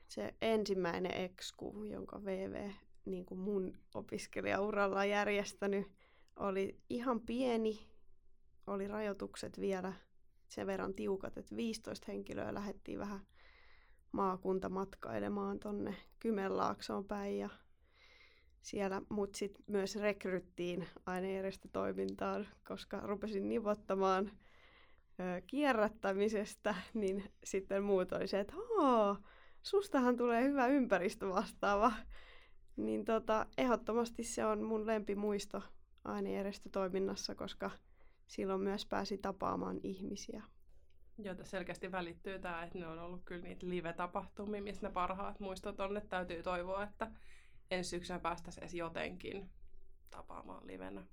se 0.07 0.35
ensimmäinen 0.41 1.13
eksku, 1.13 1.83
jonka 1.83 2.25
VV 2.25 2.71
niin 3.05 3.25
kuin 3.25 3.39
mun 3.39 3.77
opiskelijauralla 3.93 5.05
järjestänyt, 5.05 5.87
oli 6.35 6.79
ihan 6.89 7.21
pieni, 7.21 7.89
oli 8.69 8.87
rajoitukset 8.87 9.59
vielä 9.59 9.93
sen 10.47 10.67
verran 10.67 10.93
tiukat, 10.93 11.37
että 11.37 11.55
15 11.55 12.05
henkilöä 12.07 12.53
lähdettiin 12.53 12.99
vähän 12.99 13.19
maakunta 14.11 14.69
matkailemaan 14.69 15.59
tonne 15.59 15.95
Kymenlaaksoon 16.19 17.05
päin 17.05 17.39
ja 17.39 17.49
siellä 18.61 19.01
mut 19.09 19.35
sit 19.35 19.59
myös 19.67 19.95
rekryttiin 19.95 20.87
ainejärjestötoimintaan, 21.05 22.47
koska 22.67 22.99
rupesin 22.99 23.49
nivottamaan 23.49 24.31
ö, 25.19 25.41
kierrättämisestä, 25.47 26.75
niin 26.93 27.23
sitten 27.43 27.83
muut 27.83 28.11
oli 28.11 28.27
se, 28.27 28.39
että 28.39 28.53
sustahan 29.61 30.17
tulee 30.17 30.43
hyvä 30.43 30.67
ympäristö 30.67 31.29
vastaava. 31.29 31.91
Niin 32.75 33.05
tota, 33.05 33.45
ehdottomasti 33.57 34.23
se 34.23 34.45
on 34.45 34.63
mun 34.63 34.87
lempimuisto 34.87 35.61
ainejärjestötoiminnassa, 36.05 37.35
koska 37.35 37.71
silloin 38.29 38.61
myös 38.61 38.85
pääsi 38.85 39.17
tapaamaan 39.17 39.79
ihmisiä. 39.83 40.43
Joita 41.17 41.45
selkeästi 41.45 41.91
välittyy 41.91 42.39
tämä, 42.39 42.63
että 42.63 42.79
ne 42.79 42.87
on 42.87 42.99
ollut 42.99 43.21
kyllä 43.25 43.41
niitä 43.41 43.69
live-tapahtumia, 43.69 44.61
missä 44.61 44.87
ne 44.87 44.93
parhaat 44.93 45.39
muistot 45.39 45.79
on, 45.79 45.97
että 45.97 46.09
täytyy 46.09 46.43
toivoa, 46.43 46.83
että 46.83 47.11
ensi 47.71 47.89
syksynä 47.89 48.19
päästäisiin 48.19 48.63
edes 48.63 48.73
jotenkin 48.73 49.49
tapaamaan 50.09 50.67
livenä. 50.67 51.03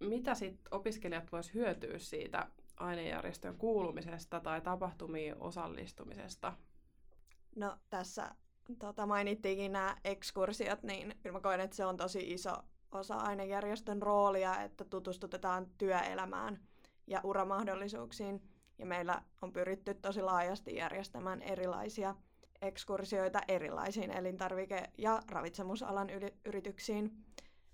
Mitä 0.00 0.34
sitten 0.34 0.74
opiskelijat 0.74 1.32
vois 1.32 1.54
hyötyä 1.54 1.98
siitä 1.98 2.46
ainejärjestöön 2.76 3.56
kuulumisesta 3.56 4.40
tai 4.40 4.60
tapahtumiin 4.60 5.34
osallistumisesta? 5.38 6.52
No 7.56 7.78
tässä 7.90 8.34
tota, 8.78 9.06
mainittiinkin 9.06 9.72
nämä 9.72 9.96
ekskursiot, 10.04 10.82
niin 10.82 11.14
kyllä 11.22 11.32
mä 11.32 11.40
koen, 11.40 11.60
että 11.60 11.76
se 11.76 11.84
on 11.84 11.96
tosi 11.96 12.32
iso 12.32 12.54
osa 12.92 13.14
ainejärjestön 13.14 14.02
roolia, 14.02 14.62
että 14.62 14.84
tutustutetaan 14.84 15.66
työelämään 15.78 16.60
ja 17.06 17.20
uramahdollisuuksiin. 17.24 18.42
Ja 18.78 18.86
meillä 18.86 19.22
on 19.42 19.52
pyritty 19.52 19.94
tosi 19.94 20.22
laajasti 20.22 20.76
järjestämään 20.76 21.42
erilaisia 21.42 22.14
ekskursioita 22.62 23.40
erilaisiin 23.48 24.10
elintarvike- 24.10 24.90
ja 24.98 25.20
ravitsemusalan 25.30 26.08
yrityksiin. 26.44 27.24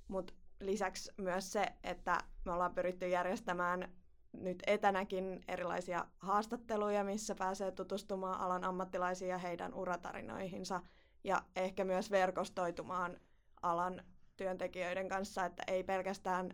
Mutta 0.08 0.34
lisäksi 0.60 1.12
myös 1.16 1.52
se, 1.52 1.66
että 1.84 2.18
me 2.44 2.52
ollaan 2.52 2.74
pyritty 2.74 3.08
järjestämään 3.08 3.92
nyt 4.32 4.62
etänäkin 4.66 5.44
erilaisia 5.48 6.06
haastatteluja, 6.18 7.04
missä 7.04 7.34
pääsee 7.34 7.72
tutustumaan 7.72 8.40
alan 8.40 8.64
ammattilaisiin 8.64 9.28
ja 9.28 9.38
heidän 9.38 9.74
uratarinoihinsa 9.74 10.80
ja 11.24 11.42
ehkä 11.56 11.84
myös 11.84 12.10
verkostoitumaan 12.10 13.20
alan 13.62 14.02
työntekijöiden 14.36 15.08
kanssa, 15.08 15.44
että 15.44 15.62
ei 15.66 15.84
pelkästään 15.84 16.50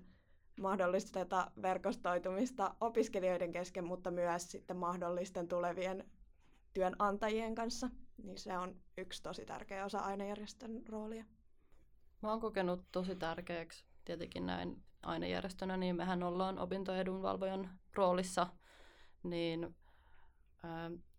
mahdollisteta 0.61 1.51
verkostoitumista 1.63 2.75
opiskelijoiden 2.81 3.53
kesken, 3.53 3.85
mutta 3.85 4.11
myös 4.11 4.51
sitten 4.51 4.77
mahdollisten 4.77 5.49
tulevien 5.49 6.11
työnantajien 6.75 7.55
kanssa. 7.55 7.91
Niin 8.23 8.39
se 8.39 8.59
on 8.59 8.77
yksi 8.99 9.23
tosi 9.23 9.47
tärkeä 9.47 9.85
osa 9.85 9.99
ainejärjestön 9.99 10.83
roolia. 10.89 11.25
Mä 12.23 12.31
oon 12.31 12.41
kokenut 12.41 12.85
tosi 12.93 13.17
tärkeäksi 13.17 13.85
tietenkin 14.05 14.47
näin 14.47 14.83
ainejärjestönä, 15.03 15.77
niin 15.77 15.97
mehän 15.97 16.23
ollaan 16.23 16.59
opintoedunvalvojan 16.59 17.79
roolissa, 17.95 18.47
niin 19.23 19.77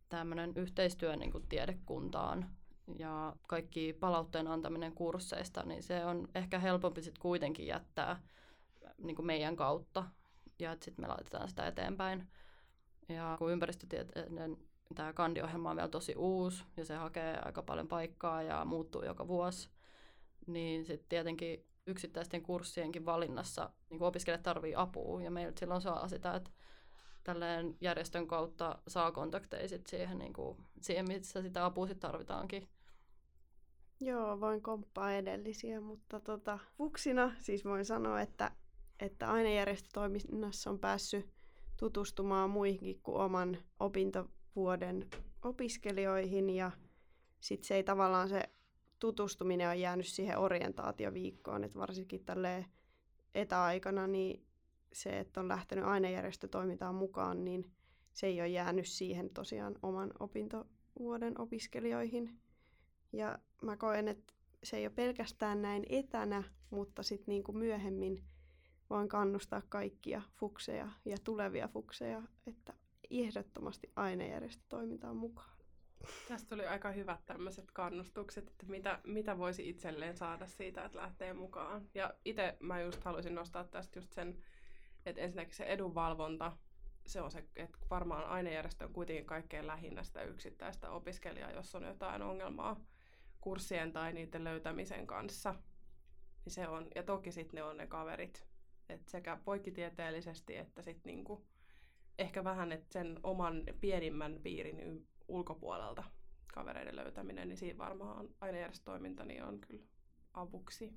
tämmöinen 0.09 0.53
yhteistyö 0.55 1.16
niin 1.16 1.32
kuin 1.32 1.47
tiedekuntaan 1.47 2.61
ja 3.00 3.36
kaikki 3.48 3.94
palautteen 3.94 4.48
antaminen 4.48 4.94
kursseista, 4.94 5.64
niin 5.64 5.84
se 5.84 6.06
on 6.06 6.28
ehkä 6.36 6.60
helpompi 6.60 7.02
sitten 7.02 7.22
kuitenkin 7.22 7.68
jättää 7.68 8.22
niin 8.98 9.16
kuin 9.16 9.26
meidän 9.26 9.56
kautta 9.56 10.04
ja 10.60 10.78
sitten 10.82 11.06
me 11.06 11.08
laitetaan 11.08 11.50
sitä 11.50 11.68
eteenpäin. 11.68 12.28
Ja 13.10 13.36
kun 13.39 13.52
ympäristötieteiden 13.52 14.58
tämä 14.96 15.14
kandiohjelma 15.14 15.70
on 15.70 15.76
vielä 15.76 15.89
tosi 15.89 16.16
uusi 16.16 16.64
ja 16.78 16.86
se 16.86 16.96
hakee 16.96 17.39
aika 17.46 17.64
paljon 17.64 17.88
paikkaa 17.88 18.44
ja 18.44 18.66
muuttuu 18.66 19.04
joka 19.04 19.28
vuosi, 19.28 19.70
niin 20.48 20.86
sitten 20.86 21.10
tietenkin 21.10 21.66
yksittäisten 21.88 22.44
kurssienkin 22.44 23.06
valinnassa 23.06 23.70
niin 23.89 24.04
opiskelijat 24.04 24.44
tarvii 24.44 24.76
apua 24.76 25.24
ja 25.24 25.32
meiltä 25.32 25.60
silloin 25.60 25.82
saa 25.82 26.08
sitä, 26.08 26.36
että 26.36 26.52
tälleen 27.24 27.78
järjestön 27.82 28.28
kautta 28.28 28.82
saa 28.88 29.12
kontakteja 29.12 29.68
sit 29.68 29.88
siihen, 29.88 30.20
niin 30.20 30.34
kuin, 30.34 30.58
siihen, 30.82 31.06
missä 31.08 31.42
sitä 31.42 31.66
apua 31.66 31.88
sit 31.88 32.00
tarvitaankin. 32.00 32.70
Joo, 34.02 34.39
voin 34.39 34.62
komppaa 34.62 35.14
edellisiä, 35.14 35.82
mutta 35.82 36.20
tota, 36.20 36.60
fuksina 36.78 37.32
siis 37.39 37.66
voin 37.66 37.86
sanoa, 37.86 38.22
että, 38.22 38.52
että 38.99 39.32
ainejärjestötoiminnassa 39.32 40.70
on 40.70 40.80
päässyt 40.80 41.30
tutustumaan 41.78 42.49
muihinkin 42.49 42.99
kuin 43.04 43.18
oman 43.18 43.58
opintovuoden 43.80 45.08
opiskelijoihin 45.41 46.49
ja 46.49 46.72
sitten 47.39 47.68
se 47.68 47.76
ei 47.76 47.84
tavallaan 47.84 48.30
se 48.30 48.49
tutustuminen 48.99 49.70
on 49.70 49.80
jäänyt 49.80 50.08
siihen 50.08 50.38
orientaatioviikkoon, 50.38 51.64
että 51.64 51.80
varsinkin 51.80 52.26
tälle 52.26 52.66
etäaikana 53.36 54.08
niin 54.08 54.45
se, 54.93 55.20
että 55.20 55.39
on 55.39 55.47
lähtenyt 55.47 55.86
ainejärjestötoimintaan 55.86 56.95
mukaan, 56.95 57.45
niin 57.45 57.72
se 58.14 58.28
ei 58.28 58.41
ole 58.41 58.47
jäänyt 58.47 58.88
siihen 58.88 59.30
tosiaan 59.30 59.76
oman 59.82 60.12
opintovuoden 60.20 61.41
opiskelijoihin. 61.41 62.39
Ja 63.14 63.39
mä 63.62 63.78
koen, 63.78 64.07
että 64.07 64.34
se 64.64 64.78
ei 64.78 64.86
ole 64.86 64.93
pelkästään 64.95 65.62
näin 65.62 65.86
etänä, 65.89 66.43
mutta 66.70 67.03
sitten 67.03 67.32
niin 67.32 67.43
kuin 67.43 67.57
myöhemmin 67.57 68.24
voin 68.89 69.09
kannustaa 69.09 69.62
kaikkia 69.70 70.22
fukseja 70.34 70.89
ja 71.05 71.18
tulevia 71.24 71.68
fukseja, 71.68 72.22
että 72.47 72.74
ehdottomasti 73.09 73.91
ainejärjestötoimintaan 73.95 75.18
mukaan. 75.18 75.51
Tästä 76.28 76.49
tuli 76.49 76.68
aika 76.68 76.91
hyvät 76.91 77.26
tämmöiset 77.26 77.72
kannustukset, 77.72 78.47
että 78.47 78.66
mitä, 78.66 78.99
mitä 79.03 79.38
voisi 79.38 79.70
itselleen 79.70 80.18
saada 80.18 80.47
siitä, 80.47 80.86
että 80.86 80.97
lähtee 80.97 81.34
mukaan. 81.34 81.89
Ja 81.93 82.14
itse 82.26 82.57
mä 82.59 82.82
just 82.82 83.03
haluaisin 83.03 83.36
nostaa 83.36 83.64
tästä 83.64 83.99
just 83.99 84.14
sen, 84.14 84.38
että 85.05 85.22
ensinnäkin 85.22 85.55
se 85.55 85.64
edunvalvonta, 85.64 86.57
se 87.05 87.22
on 87.22 87.32
se, 87.32 87.45
että 87.55 87.78
varmaan 87.89 88.26
ainejärjestö 88.26 88.86
on 88.86 88.93
kuitenkin 88.93 89.26
kaikkein 89.26 89.68
lähinnä 89.68 90.03
sitä 90.03 90.24
yksittäistä 90.24 90.89
opiskelijaa, 90.89 91.51
jos 91.51 91.76
on 91.76 91.84
jotain 91.84 92.22
ongelmaa 92.22 92.80
kurssien 93.42 93.94
tai 93.94 94.14
niiden 94.14 94.44
löytämisen 94.44 95.08
kanssa. 95.08 95.56
Niin 96.46 96.54
se 96.54 96.68
on, 96.68 96.88
ja 96.96 97.04
toki 97.04 97.32
sitten 97.32 97.58
ne 97.58 97.64
on 97.64 97.78
ne 97.78 97.88
kaverit, 97.88 98.46
että 98.89 99.12
sekä 99.12 99.38
poikkitieteellisesti 99.46 100.58
että 100.58 100.82
sitten 100.82 101.14
niinku, 101.14 101.46
ehkä 102.20 102.44
vähän 102.44 102.72
että 102.72 102.94
sen 102.94 103.20
oman 103.24 103.64
pienimmän 103.82 104.39
piirin 104.44 105.08
ulkopuolelta 105.28 106.04
kavereiden 106.54 106.96
löytäminen, 106.96 107.48
niin 107.48 107.58
siinä 107.58 107.78
varmaan 107.78 108.30
ainejärjestötoiminta 108.42 109.26
niin 109.26 109.44
on 109.44 109.60
kyllä 109.60 109.84
avuksi. 110.34 110.94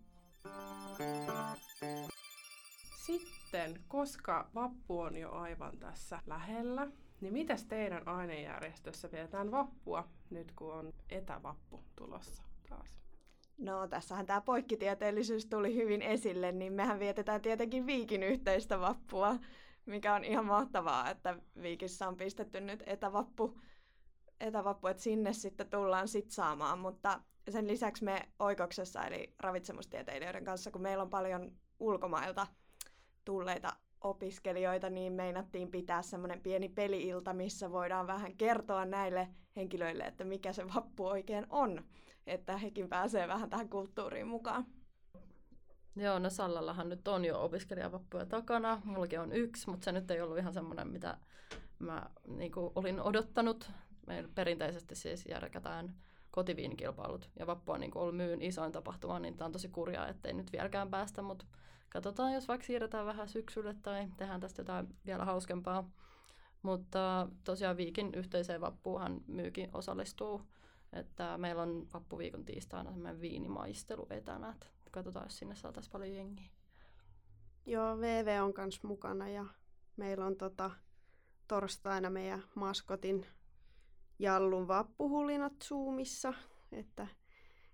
Sitten, 3.06 3.84
koska 3.88 4.50
vappu 4.54 5.00
on 5.00 5.16
jo 5.16 5.32
aivan 5.32 5.78
tässä 5.78 6.22
lähellä, 6.26 6.86
niin 7.24 7.32
mitäs 7.32 7.64
teidän 7.64 8.08
ainejärjestössä 8.08 9.08
pidetään 9.08 9.50
vappua 9.50 10.08
nyt 10.30 10.52
kun 10.52 10.74
on 10.74 10.92
etävappu 11.10 11.84
tulossa 11.96 12.42
taas? 12.68 12.96
No 13.58 13.88
tässähän 13.88 14.26
tämä 14.26 14.40
poikkitieteellisyys 14.40 15.46
tuli 15.46 15.74
hyvin 15.74 16.02
esille, 16.02 16.52
niin 16.52 16.72
mehän 16.72 16.98
vietetään 16.98 17.40
tietenkin 17.40 17.86
Viikin 17.86 18.22
yhteistä 18.22 18.80
vappua, 18.80 19.36
mikä 19.86 20.14
on 20.14 20.24
ihan 20.24 20.44
mahtavaa, 20.44 21.10
että 21.10 21.38
Viikissä 21.62 22.08
on 22.08 22.16
pistetty 22.16 22.60
nyt 22.60 22.82
etävappu 22.86 23.58
etävappu, 24.40 24.86
että 24.86 25.02
sinne 25.02 25.32
sitten 25.32 25.70
tullaan 25.70 26.08
sit 26.08 26.30
saamaan, 26.30 26.78
mutta 26.78 27.20
sen 27.50 27.68
lisäksi 27.68 28.04
me 28.04 28.28
Oikoksessa, 28.38 29.04
eli 29.04 29.34
ravitsemustieteilijöiden 29.38 30.44
kanssa, 30.44 30.70
kun 30.70 30.82
meillä 30.82 31.02
on 31.02 31.10
paljon 31.10 31.52
ulkomailta 31.80 32.46
tulleita 33.24 33.72
opiskelijoita, 34.04 34.90
niin 34.90 35.12
meinattiin 35.12 35.70
pitää 35.70 36.02
semmoinen 36.02 36.40
pieni 36.40 36.68
peliilta, 36.68 37.32
missä 37.32 37.70
voidaan 37.70 38.06
vähän 38.06 38.36
kertoa 38.36 38.84
näille 38.84 39.28
henkilöille, 39.56 40.04
että 40.04 40.24
mikä 40.24 40.52
se 40.52 40.74
vappu 40.74 41.06
oikein 41.06 41.46
on, 41.50 41.84
että 42.26 42.56
hekin 42.56 42.88
pääsee 42.88 43.28
vähän 43.28 43.50
tähän 43.50 43.68
kulttuuriin 43.68 44.26
mukaan. 44.26 44.66
Joo, 45.96 46.18
no 46.18 46.30
Sallallahan 46.30 46.88
nyt 46.88 47.08
on 47.08 47.24
jo 47.24 47.44
opiskelijavappuja 47.44 48.26
takana. 48.26 48.82
Mullakin 48.84 49.20
on 49.20 49.32
yksi, 49.32 49.70
mutta 49.70 49.84
se 49.84 49.92
nyt 49.92 50.10
ei 50.10 50.20
ollut 50.20 50.38
ihan 50.38 50.52
semmoinen, 50.52 50.88
mitä 50.88 51.18
mä 51.78 52.10
niin 52.26 52.52
olin 52.74 53.00
odottanut 53.00 53.70
meillä 54.06 54.28
perinteisesti 54.34 54.94
siis 54.94 55.26
järkätään 55.26 55.94
kotiviinikilpailut. 56.30 57.30
Ja 57.38 57.46
Vappu 57.46 57.72
on 57.72 57.80
niin 57.80 57.98
ollut 57.98 58.16
myyn 58.16 58.42
isoin 58.42 58.72
tapahtuma, 58.72 59.18
niin 59.18 59.36
tämä 59.36 59.46
on 59.46 59.52
tosi 59.52 59.68
kurjaa, 59.68 60.08
ettei 60.08 60.32
nyt 60.32 60.52
vieläkään 60.52 60.90
päästä, 60.90 61.22
mutta 61.22 61.44
katsotaan, 61.94 62.32
jos 62.32 62.48
vaikka 62.48 62.66
siirretään 62.66 63.06
vähän 63.06 63.28
syksylle 63.28 63.74
tai 63.82 64.08
tehdään 64.16 64.40
tästä 64.40 64.60
jotain 64.60 64.88
vielä 65.06 65.24
hauskempaa. 65.24 65.90
Mutta 66.62 67.28
tosiaan 67.44 67.76
Viikin 67.76 68.14
yhteiseen 68.14 68.60
vappuuhan 68.60 69.20
myykin 69.26 69.70
osallistuu. 69.72 70.42
Että 70.92 71.38
meillä 71.38 71.62
on 71.62 71.86
vappuviikon 71.94 72.44
tiistaina 72.44 72.90
semmoinen 72.90 73.20
viinimaistelu 73.20 74.06
etänä. 74.10 74.50
Että 74.50 74.90
katsotaan, 74.90 75.26
jos 75.26 75.38
sinne 75.38 75.54
saataisiin 75.54 75.92
paljon 75.92 76.14
jengiä. 76.14 76.50
Joo, 77.66 78.00
VV 78.00 78.42
on 78.42 78.54
kanssa 78.54 78.88
mukana 78.88 79.28
ja 79.28 79.46
meillä 79.96 80.26
on 80.26 80.36
tota, 80.36 80.70
torstaina 81.48 82.10
meidän 82.10 82.42
maskotin 82.54 83.26
Jallun 84.18 84.68
vappuhulinat 84.68 85.52
Zoomissa, 85.64 86.34
että 86.72 87.06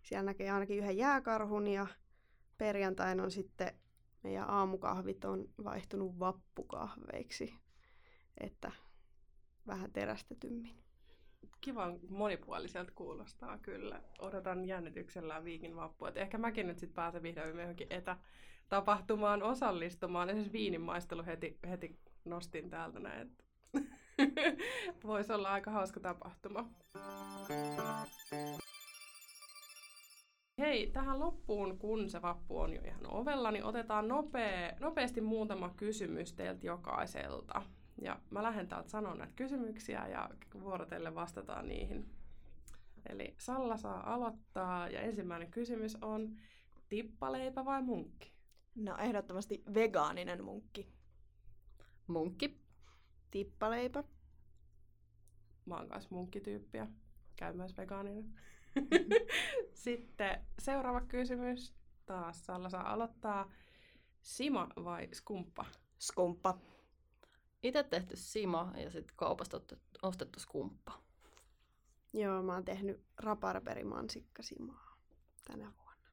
siellä 0.03 0.23
näkee 0.23 0.51
ainakin 0.51 0.79
yhden 0.79 0.97
jääkarhun 0.97 1.67
ja 1.67 1.87
perjantaina 2.59 3.23
on 3.23 3.31
sitten 3.31 3.75
meidän 4.23 4.51
aamukahvit 4.51 5.25
on 5.25 5.49
vaihtunut 5.65 6.19
vappukahveiksi, 6.19 7.55
että 8.41 8.73
vähän 9.67 9.93
terästetymmin. 9.93 10.81
Kiva 11.61 11.93
monipuoliselta 12.09 12.93
kuulostaa 12.95 13.59
kyllä. 13.59 14.03
Odotan 14.19 14.65
jännityksellä 14.65 15.45
viikin 15.45 15.77
vappua. 15.77 16.13
Ehkä 16.15 16.39
mäkin 16.39 16.67
nyt 16.67 16.79
sitten 16.79 16.95
pääsen 16.95 17.23
vihdoin 17.23 17.59
johonkin 17.59 17.87
etä 17.91 18.17
tapahtumaan 18.69 19.43
osallistumaan. 19.43 20.29
Esimerkiksi 20.29 20.53
viinimaistelu 20.53 21.25
heti, 21.27 21.59
heti 21.69 21.99
nostin 22.25 22.71
täältä 22.71 23.01
näin. 23.01 23.37
Voisi 25.05 25.33
olla 25.33 25.49
aika 25.53 25.71
hauska 25.71 26.01
tapahtuma. 26.01 26.71
Hei, 30.61 30.91
tähän 30.91 31.21
loppuun, 31.21 31.79
kun 31.79 32.11
se 32.11 32.23
vappu 32.23 32.59
on 32.59 32.73
jo 32.73 32.81
ihan 32.85 33.13
ovella, 33.13 33.51
niin 33.51 33.65
otetaan 33.65 34.09
nopea, 34.09 34.73
nopeasti 34.81 35.21
muutama 35.21 35.75
kysymys 35.77 36.33
teiltä 36.33 36.67
jokaiselta. 36.67 37.63
Ja 38.03 38.21
mä 38.31 38.43
lähden 38.43 38.69
täältä 38.69 38.89
sanoa 38.89 39.15
näitä 39.15 39.33
kysymyksiä 39.37 40.09
ja 40.09 40.31
vuorotelle 40.61 41.15
vastataan 41.15 41.69
niihin. 41.69 42.11
Eli 43.09 43.35
Salla 43.39 43.77
saa 43.77 44.15
aloittaa 44.15 44.89
ja 44.89 45.01
ensimmäinen 45.01 45.51
kysymys 45.51 45.97
on 46.03 46.37
tippaleipä 46.89 47.65
vai 47.65 47.83
munkki? 47.83 48.33
No 48.75 48.97
ehdottomasti 48.97 49.63
vegaaninen 49.75 50.45
munkki. 50.45 50.93
Munkki. 52.07 52.61
Tippaleipä. 53.31 54.05
Mä 55.67 55.77
oon 55.77 55.89
kanssa 55.89 56.15
munkkityyppiä. 56.15 56.87
Käy 57.37 57.53
myös 57.53 57.77
vegaaninen. 57.77 58.35
Sitten 59.85 60.47
seuraava 60.59 61.01
kysymys. 61.01 61.75
Taas 62.07 62.47
Salla 62.47 62.71
saa 62.71 62.93
aloittaa. 62.93 63.51
Sima 64.23 64.69
vai 64.85 65.09
skumppa? 65.13 65.65
Skumppa. 65.99 66.59
Itse 67.63 67.83
tehty 67.83 68.17
sima 68.17 68.73
ja 68.77 68.91
sitten 68.91 69.17
kaupasta 69.17 69.61
ostettu 70.03 70.41
skumppa. 70.41 70.93
Joo, 72.13 72.43
mä 72.43 72.55
oon 72.55 72.65
tehnyt 72.65 73.05
raparperimansikkasimaa 73.17 74.97
tänä 75.45 75.73
vuonna. 75.79 76.11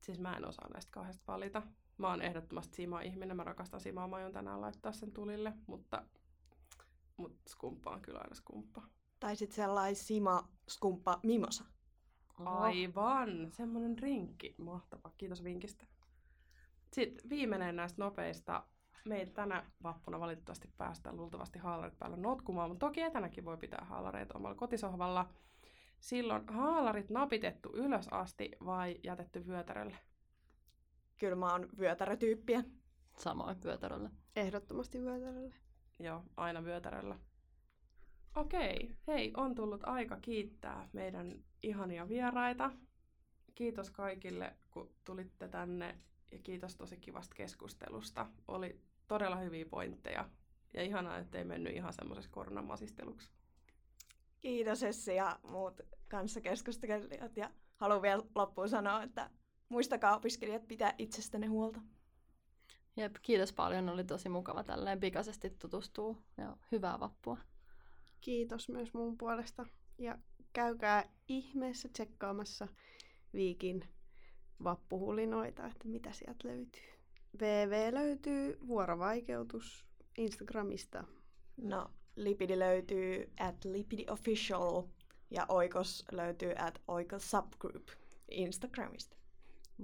Siis 0.00 0.18
mä 0.18 0.36
en 0.36 0.44
osaa 0.44 0.68
näistä 0.72 0.92
kahdesta 0.92 1.32
valita. 1.32 1.62
Mä 1.98 2.08
oon 2.08 2.22
ehdottomasti 2.22 2.76
sima-ihminen. 2.76 3.36
Mä 3.36 3.44
rakastan 3.44 3.80
simaa. 3.80 4.08
Mä 4.08 4.16
aion 4.16 4.32
tänään 4.32 4.60
laittaa 4.60 4.92
sen 4.92 5.12
tulille. 5.12 5.52
Mutta, 5.66 6.04
mutta 7.16 7.50
skumppa 7.50 7.90
on 7.90 8.02
kyllä 8.02 8.18
aina 8.18 8.34
skumppa. 8.34 8.82
Tai 9.20 9.36
sitten 9.36 9.56
sellainen 9.56 9.96
sima 9.96 10.48
skumppa 10.68 11.20
mimosa. 11.22 11.64
Aivan, 12.44 13.52
semmoinen 13.52 13.96
drinkki. 13.96 14.54
Mahtava, 14.58 15.12
kiitos 15.16 15.44
vinkistä. 15.44 15.86
Sitten 16.92 17.30
viimeinen 17.30 17.76
näistä 17.76 18.02
nopeista. 18.02 18.64
Meillä 19.04 19.32
tänä 19.32 19.70
vappuna 19.82 20.20
valitettavasti 20.20 20.68
päästään 20.76 21.16
luultavasti 21.16 21.58
haalarit 21.58 21.98
päällä 21.98 22.16
notkumaan, 22.16 22.70
mutta 22.70 22.86
toki 22.86 23.00
etänäkin 23.00 23.44
voi 23.44 23.56
pitää 23.56 23.84
haalareita 23.84 24.34
omalla 24.34 24.54
kotisohvalla. 24.54 25.28
Silloin 26.00 26.48
haalarit 26.48 27.10
napitettu 27.10 27.70
ylös 27.74 28.08
asti 28.10 28.50
vai 28.64 28.96
jätetty 29.02 29.46
vyötärölle? 29.46 29.96
Kyllä 31.18 31.36
mä 31.36 31.52
oon 31.52 31.68
vyötärötyyppiä. 31.78 32.64
Samoin 33.16 33.56
pyötäröllä. 33.60 34.10
Ehdottomasti 34.36 35.00
vyötärölle. 35.00 35.54
Joo, 35.98 36.24
aina 36.36 36.64
vyötäröllä. 36.64 37.18
Okei, 38.38 38.96
hei, 39.06 39.32
on 39.36 39.54
tullut 39.54 39.80
aika 39.84 40.16
kiittää 40.20 40.88
meidän 40.92 41.44
ihania 41.62 42.08
vieraita. 42.08 42.70
Kiitos 43.54 43.90
kaikille, 43.90 44.56
kun 44.70 44.90
tulitte 45.04 45.48
tänne 45.48 45.98
ja 46.32 46.38
kiitos 46.38 46.76
tosi 46.76 46.96
kivasta 46.96 47.34
keskustelusta. 47.34 48.26
Oli 48.48 48.80
todella 49.08 49.36
hyviä 49.36 49.66
pointteja 49.70 50.30
ja 50.74 50.82
ihanaa, 50.82 51.18
ettei 51.18 51.44
mennyt 51.44 51.76
ihan 51.76 51.92
semmoisessa 51.92 52.30
koronamasisteluksi. 52.30 53.30
Kiitos 54.40 54.82
Essi 54.82 55.14
ja 55.14 55.38
muut 55.42 55.80
kanssakeskustelijat. 56.08 57.36
Ja 57.36 57.50
haluan 57.76 58.02
vielä 58.02 58.22
loppuun 58.34 58.68
sanoa, 58.68 59.02
että 59.02 59.30
muistakaa 59.68 60.16
opiskelijat 60.16 60.68
pitää 60.68 60.94
itsestänne 60.98 61.46
huolta. 61.46 61.80
Jep, 62.96 63.16
kiitos 63.22 63.52
paljon. 63.52 63.88
Oli 63.88 64.04
tosi 64.04 64.28
mukava 64.28 64.64
tälleen 64.64 65.00
pikaisesti 65.00 65.50
tutustua 65.50 66.16
ja 66.36 66.56
hyvää 66.72 67.00
vappua. 67.00 67.38
Kiitos 68.20 68.68
myös 68.68 68.94
mun 68.94 69.18
puolesta. 69.18 69.66
Ja 69.98 70.18
käykää 70.52 71.04
ihmeessä 71.28 71.88
tsekkaamassa 71.88 72.68
Viikin 73.34 73.84
vappuhulinoita, 74.64 75.66
että 75.66 75.88
mitä 75.88 76.12
sieltä 76.12 76.48
löytyy. 76.48 76.82
VV 77.40 77.94
löytyy 77.94 78.58
vuorovaikeutus 78.66 79.84
Instagramista. 80.18 81.04
No, 81.56 81.90
Lipidi 82.16 82.58
löytyy 82.58 83.32
at 83.40 83.64
Lipidi 83.64 84.04
Official 84.10 84.82
ja 85.30 85.46
Oikos 85.48 86.04
löytyy 86.12 86.52
at 86.58 86.82
Oikos 86.88 87.30
Subgroup 87.30 87.88
Instagramista. 88.30 89.16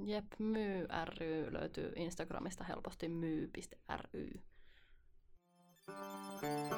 Jep, 0.06 0.26
myy 0.38 0.86
ry 1.04 1.52
löytyy 1.52 1.92
Instagramista 1.96 2.64
helposti 2.64 3.08
myy.ry. 3.08 4.30
Thank 6.40 6.72
you 6.72 6.73